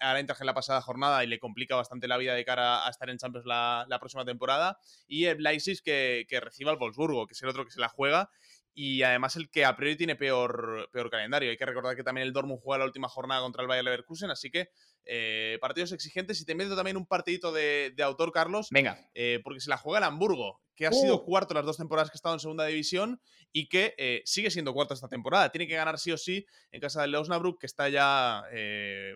al 0.00 0.16
Eintracht 0.16 0.40
en 0.40 0.46
la 0.46 0.54
pasada 0.54 0.80
jornada 0.80 1.22
y 1.24 1.26
le 1.26 1.38
complica 1.38 1.76
bastante 1.76 2.08
la 2.08 2.16
vida 2.16 2.34
de 2.34 2.44
cara 2.44 2.86
a 2.86 2.90
estar 2.90 3.10
en 3.10 3.18
Champions 3.18 3.46
la, 3.46 3.84
la 3.88 3.98
próxima 3.98 4.24
temporada. 4.24 4.78
Y 5.06 5.26
el 5.26 5.42
Leipzig 5.42 5.82
que, 5.82 6.26
que 6.28 6.40
reciba 6.40 6.70
al 6.70 6.78
Wolfsburgo, 6.78 7.26
que 7.26 7.34
es 7.34 7.42
el 7.42 7.50
otro 7.50 7.64
que 7.64 7.70
se 7.70 7.80
la 7.80 7.88
juega 7.88 8.30
y 8.78 9.02
además 9.02 9.36
el 9.36 9.48
que 9.50 9.64
a 9.64 9.74
priori 9.74 9.96
tiene 9.96 10.16
peor, 10.16 10.90
peor 10.92 11.10
calendario. 11.10 11.50
Hay 11.50 11.56
que 11.56 11.64
recordar 11.64 11.96
que 11.96 12.04
también 12.04 12.26
el 12.26 12.34
Dortmund 12.34 12.60
juega 12.62 12.80
la 12.80 12.84
última 12.84 13.08
jornada 13.08 13.40
contra 13.40 13.62
el 13.62 13.68
Bayer 13.68 13.84
Leverkusen, 13.84 14.30
así 14.30 14.50
que 14.50 14.68
eh, 15.06 15.58
partidos 15.60 15.92
exigentes. 15.92 16.40
Y 16.40 16.44
te 16.44 16.54
meto 16.54 16.76
también 16.76 16.96
un 16.96 17.06
partidito 17.06 17.52
de, 17.52 17.94
autor, 18.02 18.32
Carlos. 18.32 18.68
Venga. 18.70 19.08
Eh, 19.14 19.40
porque 19.42 19.60
se 19.60 19.70
la 19.70 19.76
juega 19.76 19.98
el 19.98 20.04
Hamburgo, 20.04 20.60
que 20.74 20.86
ha 20.86 20.92
sido 20.92 21.16
uh. 21.16 21.24
cuarto 21.24 21.54
las 21.54 21.64
dos 21.64 21.76
temporadas 21.76 22.10
que 22.10 22.16
ha 22.16 22.18
estado 22.18 22.34
en 22.34 22.40
segunda 22.40 22.66
división 22.66 23.20
y 23.52 23.68
que 23.68 23.94
eh, 23.96 24.22
sigue 24.24 24.50
siendo 24.50 24.74
cuarto 24.74 24.94
esta 24.94 25.08
temporada. 25.08 25.50
Tiene 25.50 25.66
que 25.66 25.76
ganar 25.76 25.98
sí 25.98 26.12
o 26.12 26.18
sí 26.18 26.44
en 26.72 26.80
casa 26.80 27.02
del 27.02 27.14
Osnabrück, 27.14 27.60
que 27.60 27.66
está 27.66 27.88
ya 27.88 28.42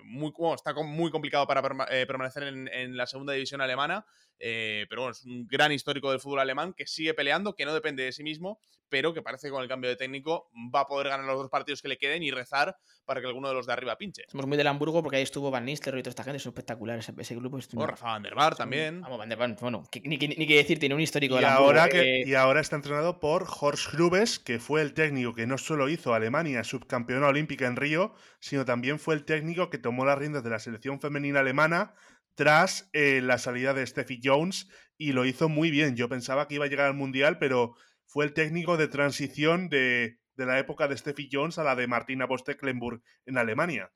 muy, 0.04 0.32
está 0.54 0.72
muy 0.74 1.10
complicado 1.10 1.46
para 1.46 1.62
permanecer 2.06 2.44
en, 2.44 2.68
en, 2.68 2.96
la 2.96 3.06
segunda 3.06 3.32
división 3.32 3.60
alemana. 3.60 4.06
pero 4.38 5.02
bueno, 5.02 5.10
es 5.10 5.24
un 5.24 5.46
gran 5.46 5.72
histórico 5.72 6.10
del 6.10 6.20
fútbol 6.20 6.40
alemán 6.40 6.72
que 6.72 6.86
sigue 6.86 7.12
peleando, 7.12 7.54
que 7.54 7.66
no 7.66 7.74
depende 7.74 8.04
de 8.04 8.12
sí 8.12 8.22
mismo, 8.22 8.60
pero 8.90 9.14
que 9.14 9.22
parece 9.22 9.46
que 9.46 9.52
con 9.52 9.62
el 9.62 9.68
cambio 9.68 9.88
de 9.88 9.96
técnico 9.96 10.50
va 10.74 10.80
a 10.80 10.86
poder 10.86 11.08
ganar 11.08 11.24
los 11.24 11.38
dos 11.38 11.48
partidos 11.48 11.80
que 11.80 11.88
le 11.88 11.96
queden 11.96 12.22
y 12.22 12.30
rezar 12.30 12.76
para 13.06 13.20
que 13.20 13.26
alguno 13.26 13.48
de 13.48 13.54
los 13.54 13.66
de 13.66 13.72
arriba 13.72 13.96
pinche. 13.96 14.24
Somos 14.28 14.46
muy 14.46 14.58
del 14.58 14.66
Hamburgo 14.66 15.02
porque 15.02 15.16
ahí 15.16 15.22
estuvo 15.22 15.50
Van 15.50 15.64
Nistelrooy 15.64 15.79
y 15.88 16.02
toda 16.02 16.10
esta 16.10 16.24
gente, 16.24 16.36
es 16.36 16.46
espectacular 16.46 16.98
ese, 16.98 17.12
ese 17.18 17.34
grupo. 17.34 17.58
o 17.58 17.86
Rafa 17.86 18.06
Van 18.06 18.22
der 18.22 18.34
Bar 18.34 18.56
también. 18.56 19.00
Vamos, 19.00 19.18
Van 19.18 19.28
der 19.28 19.38
Bar, 19.38 19.56
bueno, 19.60 19.84
ni, 20.04 20.18
que 20.18 20.56
decir, 20.56 20.78
tiene 20.78 20.94
un 20.94 21.00
histórico 21.00 21.36
y 21.36 21.40
de 21.40 21.46
ahora 21.46 21.88
que, 21.88 22.22
Y 22.26 22.34
ahora 22.34 22.60
está 22.60 22.76
entrenado 22.76 23.20
por 23.20 23.46
Horst 23.48 23.92
Grubes, 23.92 24.38
que 24.38 24.58
fue 24.58 24.82
el 24.82 24.94
técnico 24.94 25.34
que 25.34 25.46
no 25.46 25.58
solo 25.58 25.88
hizo 25.88 26.12
a 26.12 26.16
Alemania 26.16 26.64
subcampeona 26.64 27.28
olímpica 27.28 27.66
en 27.66 27.76
Río, 27.76 28.14
sino 28.38 28.64
también 28.64 28.98
fue 28.98 29.14
el 29.14 29.24
técnico 29.24 29.70
que 29.70 29.78
tomó 29.78 30.04
las 30.04 30.18
riendas 30.18 30.44
de 30.44 30.50
la 30.50 30.58
selección 30.58 31.00
femenina 31.00 31.40
alemana 31.40 31.94
tras 32.34 32.88
eh, 32.92 33.20
la 33.22 33.38
salida 33.38 33.74
de 33.74 33.86
Steffi 33.86 34.20
Jones 34.22 34.68
y 34.96 35.12
lo 35.12 35.24
hizo 35.24 35.48
muy 35.48 35.70
bien. 35.70 35.96
Yo 35.96 36.08
pensaba 36.08 36.48
que 36.48 36.54
iba 36.54 36.64
a 36.64 36.68
llegar 36.68 36.86
al 36.86 36.94
Mundial, 36.94 37.38
pero 37.38 37.74
fue 38.06 38.24
el 38.24 38.32
técnico 38.32 38.76
de 38.76 38.88
transición 38.88 39.68
de, 39.68 40.18
la 40.36 40.58
época 40.58 40.88
de 40.88 40.96
Steffi 40.96 41.28
Jones 41.30 41.58
a 41.58 41.64
la 41.64 41.76
de 41.76 41.86
Martina 41.86 42.26
Bostecklenburg 42.26 43.02
en 43.26 43.38
Alemania. 43.38 43.92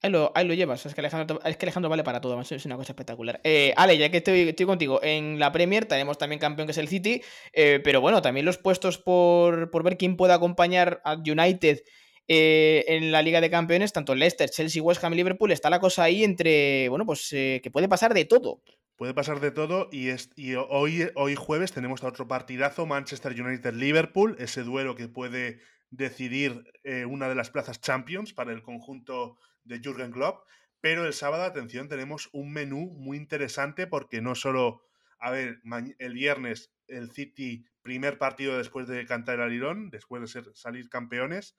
Ahí 0.00 0.12
lo, 0.12 0.30
ahí 0.36 0.46
lo 0.46 0.54
llevas, 0.54 0.86
es 0.86 0.94
que, 0.94 1.00
Alejandro, 1.00 1.40
es 1.44 1.56
que 1.56 1.66
Alejandro 1.66 1.90
vale 1.90 2.04
para 2.04 2.20
todo, 2.20 2.40
es 2.40 2.64
una 2.64 2.76
cosa 2.76 2.92
espectacular. 2.92 3.40
Eh, 3.42 3.74
Ale, 3.76 3.98
ya 3.98 4.08
que 4.10 4.18
estoy, 4.18 4.48
estoy, 4.48 4.64
contigo, 4.64 5.00
en 5.02 5.40
la 5.40 5.50
Premier 5.50 5.86
tenemos 5.86 6.18
también 6.18 6.38
campeón 6.38 6.68
que 6.68 6.72
es 6.72 6.78
el 6.78 6.86
City, 6.86 7.20
eh, 7.52 7.80
pero 7.82 8.00
bueno, 8.00 8.22
también 8.22 8.46
los 8.46 8.58
puestos 8.58 8.98
por, 8.98 9.72
por 9.72 9.82
ver 9.82 9.96
quién 9.96 10.16
puede 10.16 10.34
acompañar 10.34 11.00
a 11.04 11.14
United 11.14 11.82
eh, 12.28 12.84
en 12.86 13.10
la 13.10 13.22
Liga 13.22 13.40
de 13.40 13.50
Campeones, 13.50 13.92
tanto 13.92 14.14
Leicester, 14.14 14.48
Chelsea, 14.48 14.80
West 14.80 15.02
Ham 15.02 15.14
y 15.14 15.16
Liverpool, 15.16 15.50
está 15.50 15.68
la 15.68 15.80
cosa 15.80 16.04
ahí 16.04 16.22
entre, 16.22 16.88
bueno, 16.90 17.04
pues 17.04 17.30
que 17.30 17.70
puede 17.72 17.88
pasar 17.88 18.14
de 18.14 18.24
todo. 18.24 18.62
Puede 18.94 19.14
pasar 19.14 19.40
de 19.40 19.50
todo 19.50 19.88
y, 19.90 20.10
es, 20.10 20.30
y 20.36 20.54
hoy, 20.54 21.08
hoy 21.16 21.34
jueves 21.34 21.72
tenemos 21.72 22.04
otro 22.04 22.28
partidazo, 22.28 22.86
Manchester 22.86 23.32
United-Liverpool, 23.32 24.36
ese 24.38 24.62
duelo 24.62 24.94
que 24.94 25.08
puede 25.08 25.58
decidir 25.90 26.64
una 27.08 27.28
de 27.28 27.34
las 27.34 27.50
plazas 27.50 27.80
Champions 27.80 28.32
para 28.32 28.52
el 28.52 28.62
conjunto 28.62 29.38
de 29.68 29.80
Jürgen 29.80 30.10
Klopp. 30.10 30.46
Pero 30.80 31.06
el 31.06 31.12
sábado, 31.12 31.44
atención, 31.44 31.88
tenemos 31.88 32.28
un 32.32 32.52
menú 32.52 32.90
muy 32.98 33.16
interesante 33.16 33.86
porque 33.86 34.20
no 34.20 34.34
solo, 34.34 34.82
a 35.18 35.30
ver, 35.30 35.60
el 35.98 36.14
viernes 36.14 36.72
el 36.86 37.10
City, 37.10 37.66
primer 37.82 38.18
partido 38.18 38.56
después 38.56 38.88
de 38.88 39.04
cantar 39.06 39.36
el 39.36 39.42
alirón, 39.42 39.90
después 39.90 40.22
de 40.22 40.28
ser, 40.28 40.50
salir 40.54 40.88
campeones. 40.88 41.56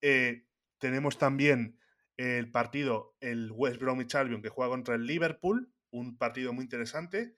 Eh, 0.00 0.46
tenemos 0.78 1.18
también 1.18 1.78
el 2.16 2.50
partido, 2.50 3.16
el 3.20 3.50
West 3.52 3.80
Bromwich 3.80 4.14
Albion, 4.14 4.42
que 4.42 4.48
juega 4.48 4.70
contra 4.70 4.94
el 4.94 5.06
Liverpool 5.06 5.72
un 5.90 6.18
partido 6.18 6.52
muy 6.52 6.64
interesante. 6.64 7.36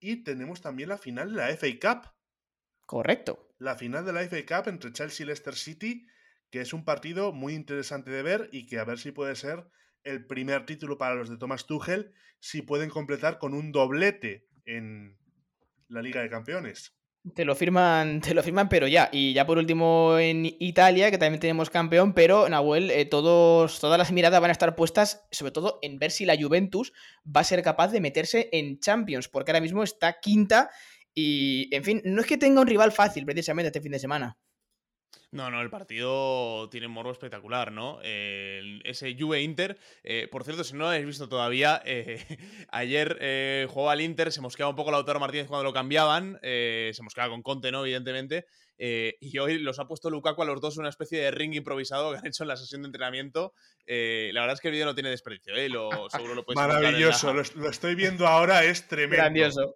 Y 0.00 0.24
tenemos 0.24 0.60
también 0.60 0.88
la 0.88 0.98
final 0.98 1.30
de 1.30 1.36
la 1.36 1.56
FA 1.56 1.66
Cup. 1.80 2.12
Correcto. 2.86 3.54
La 3.58 3.76
final 3.76 4.04
de 4.04 4.12
la 4.12 4.28
FA 4.28 4.44
Cup 4.44 4.68
entre 4.68 4.92
Chelsea 4.92 5.24
y 5.24 5.26
Leicester 5.26 5.54
City, 5.54 6.06
que 6.54 6.60
es 6.60 6.72
un 6.72 6.84
partido 6.84 7.32
muy 7.32 7.54
interesante 7.54 8.12
de 8.12 8.22
ver 8.22 8.48
y 8.52 8.66
que 8.66 8.78
a 8.78 8.84
ver 8.84 9.00
si 9.00 9.10
puede 9.10 9.34
ser 9.34 9.66
el 10.04 10.24
primer 10.24 10.66
título 10.66 10.98
para 10.98 11.16
los 11.16 11.28
de 11.28 11.36
Thomas 11.36 11.66
Tuchel, 11.66 12.12
si 12.38 12.62
pueden 12.62 12.90
completar 12.90 13.40
con 13.40 13.54
un 13.54 13.72
doblete 13.72 14.46
en 14.64 15.18
la 15.88 16.00
Liga 16.00 16.22
de 16.22 16.30
Campeones. 16.30 16.96
Te 17.34 17.44
lo 17.44 17.56
firman, 17.56 18.20
te 18.20 18.34
lo 18.34 18.42
firman, 18.44 18.68
pero 18.68 18.86
ya. 18.86 19.08
Y 19.10 19.32
ya 19.32 19.44
por 19.44 19.58
último 19.58 20.16
en 20.16 20.46
Italia, 20.60 21.10
que 21.10 21.18
también 21.18 21.40
tenemos 21.40 21.70
campeón, 21.70 22.14
pero 22.14 22.48
Nahuel, 22.48 22.92
eh, 22.92 23.04
todos, 23.04 23.80
todas 23.80 23.98
las 23.98 24.12
miradas 24.12 24.40
van 24.40 24.50
a 24.50 24.52
estar 24.52 24.76
puestas, 24.76 25.26
sobre 25.32 25.50
todo 25.50 25.80
en 25.82 25.98
ver 25.98 26.12
si 26.12 26.24
la 26.24 26.40
Juventus 26.40 26.92
va 27.26 27.40
a 27.40 27.44
ser 27.44 27.64
capaz 27.64 27.88
de 27.88 28.00
meterse 28.00 28.48
en 28.52 28.78
Champions, 28.78 29.26
porque 29.26 29.50
ahora 29.50 29.60
mismo 29.60 29.82
está 29.82 30.20
quinta 30.20 30.70
y, 31.14 31.68
en 31.74 31.82
fin, 31.82 32.02
no 32.04 32.20
es 32.20 32.28
que 32.28 32.38
tenga 32.38 32.60
un 32.60 32.68
rival 32.68 32.92
fácil 32.92 33.24
precisamente 33.24 33.68
este 33.68 33.80
fin 33.80 33.90
de 33.90 33.98
semana. 33.98 34.38
No, 35.30 35.50
no, 35.50 35.60
el 35.60 35.70
partido 35.70 36.68
tiene 36.70 36.86
un 36.86 36.92
morbo 36.92 37.10
espectacular, 37.10 37.72
¿no? 37.72 38.00
ese 38.02 39.16
Juve 39.18 39.42
Inter. 39.42 39.76
Eh, 40.02 40.28
por 40.30 40.44
cierto, 40.44 40.62
si 40.62 40.74
no 40.74 40.80
lo 40.80 40.88
habéis 40.88 41.06
visto 41.06 41.28
todavía, 41.28 41.82
eh, 41.84 42.24
ayer 42.70 43.18
eh, 43.20 43.66
jugó 43.68 43.90
al 43.90 44.00
Inter, 44.00 44.30
se 44.30 44.40
mosqueaba 44.40 44.70
un 44.70 44.76
poco 44.76 44.90
Lautaro 44.90 45.20
Martínez 45.20 45.48
cuando 45.48 45.64
lo 45.64 45.72
cambiaban. 45.72 46.38
se 46.42 47.02
mosqueaba 47.02 47.30
con 47.30 47.42
Conte, 47.42 47.72
¿no? 47.72 47.84
Evidentemente. 47.84 48.46
y 48.78 49.38
hoy 49.38 49.58
los 49.58 49.78
ha 49.78 49.86
puesto 49.86 50.10
Lukaku 50.10 50.42
a 50.42 50.46
los 50.46 50.60
dos 50.60 50.76
una 50.76 50.88
especie 50.88 51.20
de 51.20 51.30
ring 51.30 51.54
improvisado 51.54 52.12
que 52.12 52.18
han 52.18 52.26
hecho 52.26 52.44
en 52.44 52.48
la 52.48 52.56
sesión 52.56 52.82
de 52.82 52.86
entrenamiento. 52.86 53.54
la 53.86 54.40
verdad 54.40 54.54
es 54.54 54.60
que 54.60 54.68
el 54.68 54.72
vídeo 54.72 54.86
no 54.86 54.94
tiene 54.94 55.10
desperdicio, 55.10 55.54
¿eh? 55.56 55.68
Lo, 55.68 56.08
seguro 56.10 56.34
lo 56.34 56.44
Maravilloso, 56.54 57.32
lo, 57.32 57.42
lo, 57.56 57.68
estoy 57.68 57.94
viendo 57.94 58.26
ahora, 58.26 58.64
es 58.64 58.86
tremendo. 58.86 59.16
Grandioso. 59.16 59.74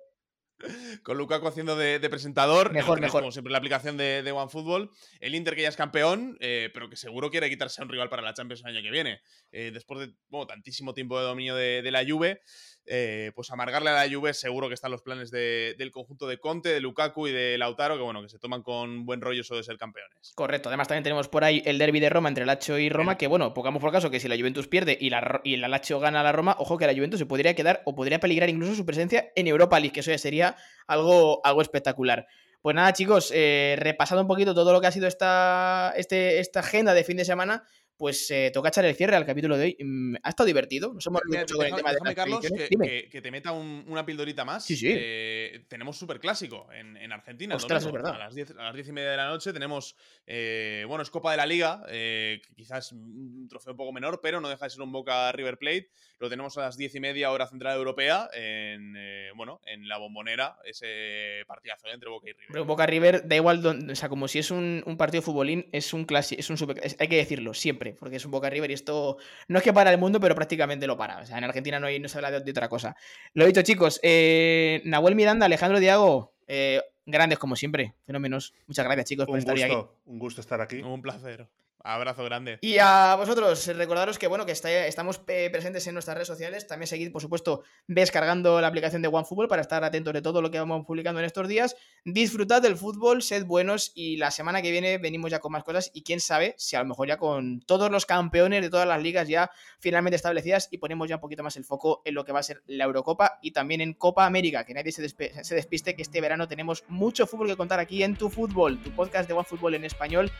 Con 1.02 1.16
Lukaku 1.16 1.46
haciendo 1.46 1.76
de, 1.76 2.00
presentador. 2.10 2.72
Mejor, 2.72 3.00
mejor. 3.00 3.20
Como 3.20 3.32
siempre, 3.32 3.52
la 3.52 3.58
aplicación 3.58 3.96
de, 3.96 4.22
de 4.22 4.32
OneFootball. 4.32 4.90
El 5.20 5.34
Inter 5.34 5.54
que 5.54 5.62
ya 5.62 5.68
es 5.68 5.76
campeón, 5.76 6.36
eh, 6.40 6.70
pero 6.74 6.90
que 6.90 6.96
seguro 6.96 7.30
quiere 7.30 7.48
quitarse 7.48 7.80
a 7.80 7.84
un 7.84 7.90
rival 7.90 8.08
para 8.08 8.22
la 8.22 8.34
Champions 8.34 8.62
el 8.64 8.76
año 8.76 8.82
que 8.82 8.90
viene. 8.90 9.20
Eh, 9.52 9.70
después 9.72 10.00
de 10.00 10.14
tantísimo 10.46 10.94
tiempo 10.94 11.18
de 11.18 11.26
dominio 11.26 11.54
de, 11.54 11.82
de 11.82 11.90
la 11.90 12.04
Juve, 12.04 12.42
eh, 12.88 13.32
pues 13.34 13.50
amargarle 13.50 13.90
a 13.90 14.04
la 14.04 14.12
Juve 14.12 14.34
seguro 14.34 14.68
que 14.68 14.74
están 14.74 14.90
los 14.90 15.02
planes 15.02 15.30
del 15.30 15.90
conjunto 15.90 16.26
de 16.26 16.38
Conte, 16.38 16.70
de 16.70 16.80
Lukaku 16.80 17.28
y 17.28 17.32
de 17.32 17.58
Lautaro, 17.58 17.96
que 17.96 18.02
bueno, 18.02 18.22
que 18.22 18.28
se 18.28 18.38
toman 18.38 18.62
con 18.62 19.06
buen 19.06 19.20
rollo 19.20 19.42
eso 19.42 19.56
de 19.56 19.62
ser 19.62 19.76
campeones. 19.76 20.32
Correcto, 20.34 20.68
además 20.68 20.88
también 20.88 21.04
tenemos 21.04 21.28
por 21.28 21.44
ahí 21.44 21.62
el 21.64 21.78
derby 21.78 22.00
de 22.00 22.10
Roma 22.10 22.28
entre 22.28 22.46
Lazio 22.46 22.78
y 22.78 22.88
Roma, 22.88 23.16
que 23.16 23.26
bueno, 23.26 23.54
pongamos 23.54 23.80
por 23.80 23.92
caso 23.92 24.10
que 24.10 24.20
si 24.20 24.28
la 24.28 24.36
Juventus 24.36 24.68
pierde 24.68 24.96
y 25.00 25.10
la, 25.10 25.40
y 25.44 25.56
la 25.56 25.68
Lazio 25.68 26.00
gana 26.00 26.20
a 26.20 26.24
la 26.24 26.32
Roma, 26.32 26.56
ojo 26.58 26.78
que 26.78 26.86
la 26.86 26.94
Juventus 26.94 27.18
se 27.18 27.26
podría 27.26 27.54
quedar 27.54 27.82
o 27.84 27.94
podría 27.94 28.20
peligrar 28.20 28.48
incluso 28.48 28.74
su 28.74 28.86
presencia 28.86 29.32
en 29.34 29.46
Europa 29.46 29.78
League, 29.78 29.92
que 29.92 30.00
eso 30.00 30.10
ya 30.10 30.18
sería 30.18 30.56
algo, 30.86 31.40
algo 31.44 31.62
espectacular. 31.62 32.26
Pues 32.60 32.74
nada, 32.74 32.92
chicos, 32.92 33.30
eh, 33.32 33.76
repasando 33.78 34.22
un 34.22 34.28
poquito 34.28 34.52
todo 34.52 34.72
lo 34.72 34.80
que 34.80 34.88
ha 34.88 34.92
sido 34.92 35.06
esta, 35.06 35.92
este, 35.96 36.40
esta 36.40 36.60
agenda 36.60 36.92
de 36.92 37.04
fin 37.04 37.16
de 37.16 37.24
semana, 37.24 37.64
pues 37.98 38.30
eh, 38.30 38.50
toca 38.54 38.68
echar 38.68 38.84
el 38.84 38.94
cierre 38.94 39.16
al 39.16 39.26
capítulo 39.26 39.58
de 39.58 39.64
hoy. 39.64 39.76
Mm, 39.80 40.14
ha 40.22 40.28
estado 40.28 40.46
divertido. 40.46 40.94
Nos 40.94 41.04
hemos 41.06 41.20
Mira, 41.26 41.44
con 41.44 41.66
el 41.66 41.74
tema 41.74 41.92
de 41.92 42.14
Carlos, 42.14 42.40
que, 42.40 43.08
que, 43.10 43.20
te 43.20 43.30
meta 43.30 43.50
una 43.52 44.06
pildorita 44.06 44.44
más. 44.44 44.64
Sí, 44.64 44.76
sí. 44.76 44.88
Eh, 44.88 45.64
tenemos 45.68 45.98
súper 45.98 46.20
clásico 46.20 46.68
en, 46.72 46.96
en 46.96 47.12
Argentina. 47.12 47.56
Ostras, 47.56 47.84
es 47.84 47.92
verdad. 47.92 48.14
A 48.14 48.18
las, 48.18 48.34
10, 48.34 48.52
a 48.52 48.62
las 48.62 48.74
10 48.74 48.88
y 48.88 48.92
media 48.92 49.10
de 49.10 49.16
la 49.16 49.26
noche 49.26 49.52
tenemos. 49.52 49.96
Eh, 50.26 50.84
bueno, 50.86 51.02
es 51.02 51.10
Copa 51.10 51.32
de 51.32 51.36
la 51.38 51.46
Liga, 51.46 51.84
quizás 52.54 52.92
un 52.92 53.48
trofeo 53.48 53.72
un 53.72 53.76
poco 53.76 53.92
menor, 53.92 54.20
pero 54.22 54.40
no 54.40 54.48
deja 54.48 54.64
de 54.64 54.70
ser 54.70 54.80
un 54.80 54.92
Boca 54.92 55.32
River 55.32 55.58
Plate. 55.58 55.90
Lo 56.18 56.28
tenemos 56.28 56.56
a 56.58 56.62
las 56.62 56.76
10 56.76 56.94
y 56.94 57.00
media, 57.00 57.30
hora 57.30 57.46
central 57.46 57.76
europea, 57.76 58.28
en, 58.32 58.94
bueno, 59.36 59.60
en 59.66 59.88
la 59.88 59.98
bombonera, 59.98 60.56
ese 60.64 61.44
partidazo 61.46 61.88
entre 61.88 62.08
Boca 62.08 62.28
y 62.28 62.32
River. 62.32 62.48
Pero 62.50 62.64
Boca 62.64 62.86
River 62.86 63.26
da 63.26 63.36
igual, 63.36 63.64
o 63.64 63.94
sea, 63.94 64.08
como 64.08 64.28
si 64.28 64.38
es 64.38 64.50
un, 64.50 64.82
un 64.86 64.96
partido 64.96 65.20
de 65.20 65.24
futbolín, 65.26 65.68
es 65.72 65.92
un 65.92 66.04
clásico, 66.04 66.40
es 66.40 66.50
un 66.50 66.56
super, 66.56 66.80
hay 66.98 67.08
que 67.08 67.16
decirlo, 67.16 67.54
siempre 67.54 67.88
porque 67.98 68.16
es 68.16 68.24
un 68.24 68.30
Boca 68.30 68.50
River 68.50 68.70
y 68.70 68.74
esto 68.74 69.18
no 69.48 69.58
es 69.58 69.64
que 69.64 69.72
para 69.72 69.90
el 69.90 69.98
mundo, 69.98 70.20
pero 70.20 70.34
prácticamente 70.34 70.86
lo 70.86 70.96
para. 70.96 71.20
O 71.20 71.26
sea, 71.26 71.38
en 71.38 71.44
Argentina 71.44 71.80
no, 71.80 71.86
hay, 71.86 72.00
no 72.00 72.08
se 72.08 72.18
habla 72.18 72.40
de, 72.40 72.50
otra 72.50 72.68
cosa. 72.68 72.96
Lo 73.34 73.44
he 73.44 73.46
dicho, 73.48 73.62
chicos. 73.62 74.00
Eh, 74.02 74.82
Nahuel 74.84 75.14
Miranda, 75.14 75.46
Alejandro 75.46 75.80
Diago, 75.80 76.32
eh, 76.46 76.82
grandes 77.06 77.38
como 77.38 77.56
siempre, 77.56 77.94
fenómenos. 78.04 78.54
Muchas 78.66 78.84
gracias, 78.84 79.06
chicos, 79.06 79.26
por 79.26 79.38
estar 79.38 79.56
aquí. 79.56 79.74
Un 80.06 80.18
gusto 80.18 80.40
estar 80.40 80.60
aquí. 80.60 80.80
Un 80.80 81.02
placer. 81.02 81.48
Abrazo 81.84 82.24
grande. 82.24 82.58
Y 82.60 82.78
a 82.78 83.14
vosotros, 83.16 83.66
recordaros 83.68 84.18
que 84.18 84.26
bueno, 84.26 84.44
que 84.44 84.52
estamos 84.52 85.20
eh, 85.28 85.48
presentes 85.50 85.86
en 85.86 85.94
nuestras 85.94 86.16
redes 86.16 86.26
sociales. 86.26 86.66
También 86.66 86.88
seguid, 86.88 87.12
por 87.12 87.22
supuesto, 87.22 87.62
descargando 87.86 88.60
la 88.60 88.66
aplicación 88.66 89.00
de 89.00 89.08
OneFootball 89.08 89.48
para 89.48 89.62
estar 89.62 89.84
atentos 89.84 90.12
de 90.12 90.20
todo 90.20 90.42
lo 90.42 90.50
que 90.50 90.58
vamos 90.58 90.84
publicando 90.84 91.20
en 91.20 91.26
estos 91.26 91.46
días. 91.46 91.76
Disfrutad 92.04 92.62
del 92.62 92.76
fútbol, 92.76 93.22
sed 93.22 93.46
buenos 93.46 93.92
y 93.94 94.16
la 94.16 94.30
semana 94.30 94.60
que 94.60 94.70
viene 94.70 94.98
venimos 94.98 95.30
ya 95.30 95.38
con 95.38 95.52
más 95.52 95.62
cosas 95.62 95.90
y 95.94 96.02
quién 96.02 96.20
sabe 96.20 96.54
si 96.58 96.74
a 96.74 96.80
lo 96.80 96.86
mejor 96.86 97.08
ya 97.08 97.16
con 97.16 97.60
todos 97.60 97.90
los 97.90 98.06
campeones 98.06 98.62
de 98.62 98.70
todas 98.70 98.86
las 98.86 99.02
ligas 99.02 99.28
ya 99.28 99.50
finalmente 99.78 100.16
establecidas 100.16 100.68
y 100.70 100.78
ponemos 100.78 101.08
ya 101.08 101.16
un 101.16 101.20
poquito 101.20 101.42
más 101.42 101.56
el 101.56 101.64
foco 101.64 102.02
en 102.04 102.14
lo 102.14 102.24
que 102.24 102.32
va 102.32 102.40
a 102.40 102.42
ser 102.42 102.62
la 102.66 102.84
Eurocopa 102.84 103.38
y 103.40 103.52
también 103.52 103.80
en 103.80 103.94
Copa 103.94 104.26
América, 104.26 104.64
que 104.64 104.74
nadie 104.74 104.92
se, 104.92 105.08
se 105.08 105.54
despiste 105.54 105.94
que 105.94 106.02
este 106.02 106.20
verano 106.20 106.48
tenemos 106.48 106.84
mucho 106.88 107.26
fútbol 107.26 107.46
que 107.46 107.56
contar 107.56 107.78
aquí 107.78 108.02
en 108.02 108.16
Tu 108.16 108.28
Fútbol, 108.28 108.82
tu 108.82 108.90
podcast 108.90 109.28
de 109.28 109.34
OneFootball 109.34 109.74
en 109.74 109.84
español 109.84 110.32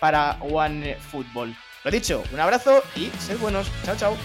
para 0.00 0.36
One 0.40 0.96
Football. 1.10 1.56
Lo 1.84 1.90
dicho, 1.90 2.22
un 2.32 2.40
abrazo 2.40 2.82
y 2.96 3.10
sed 3.18 3.38
buenos. 3.38 3.70
Chao, 3.84 3.96
chao. 3.96 4.16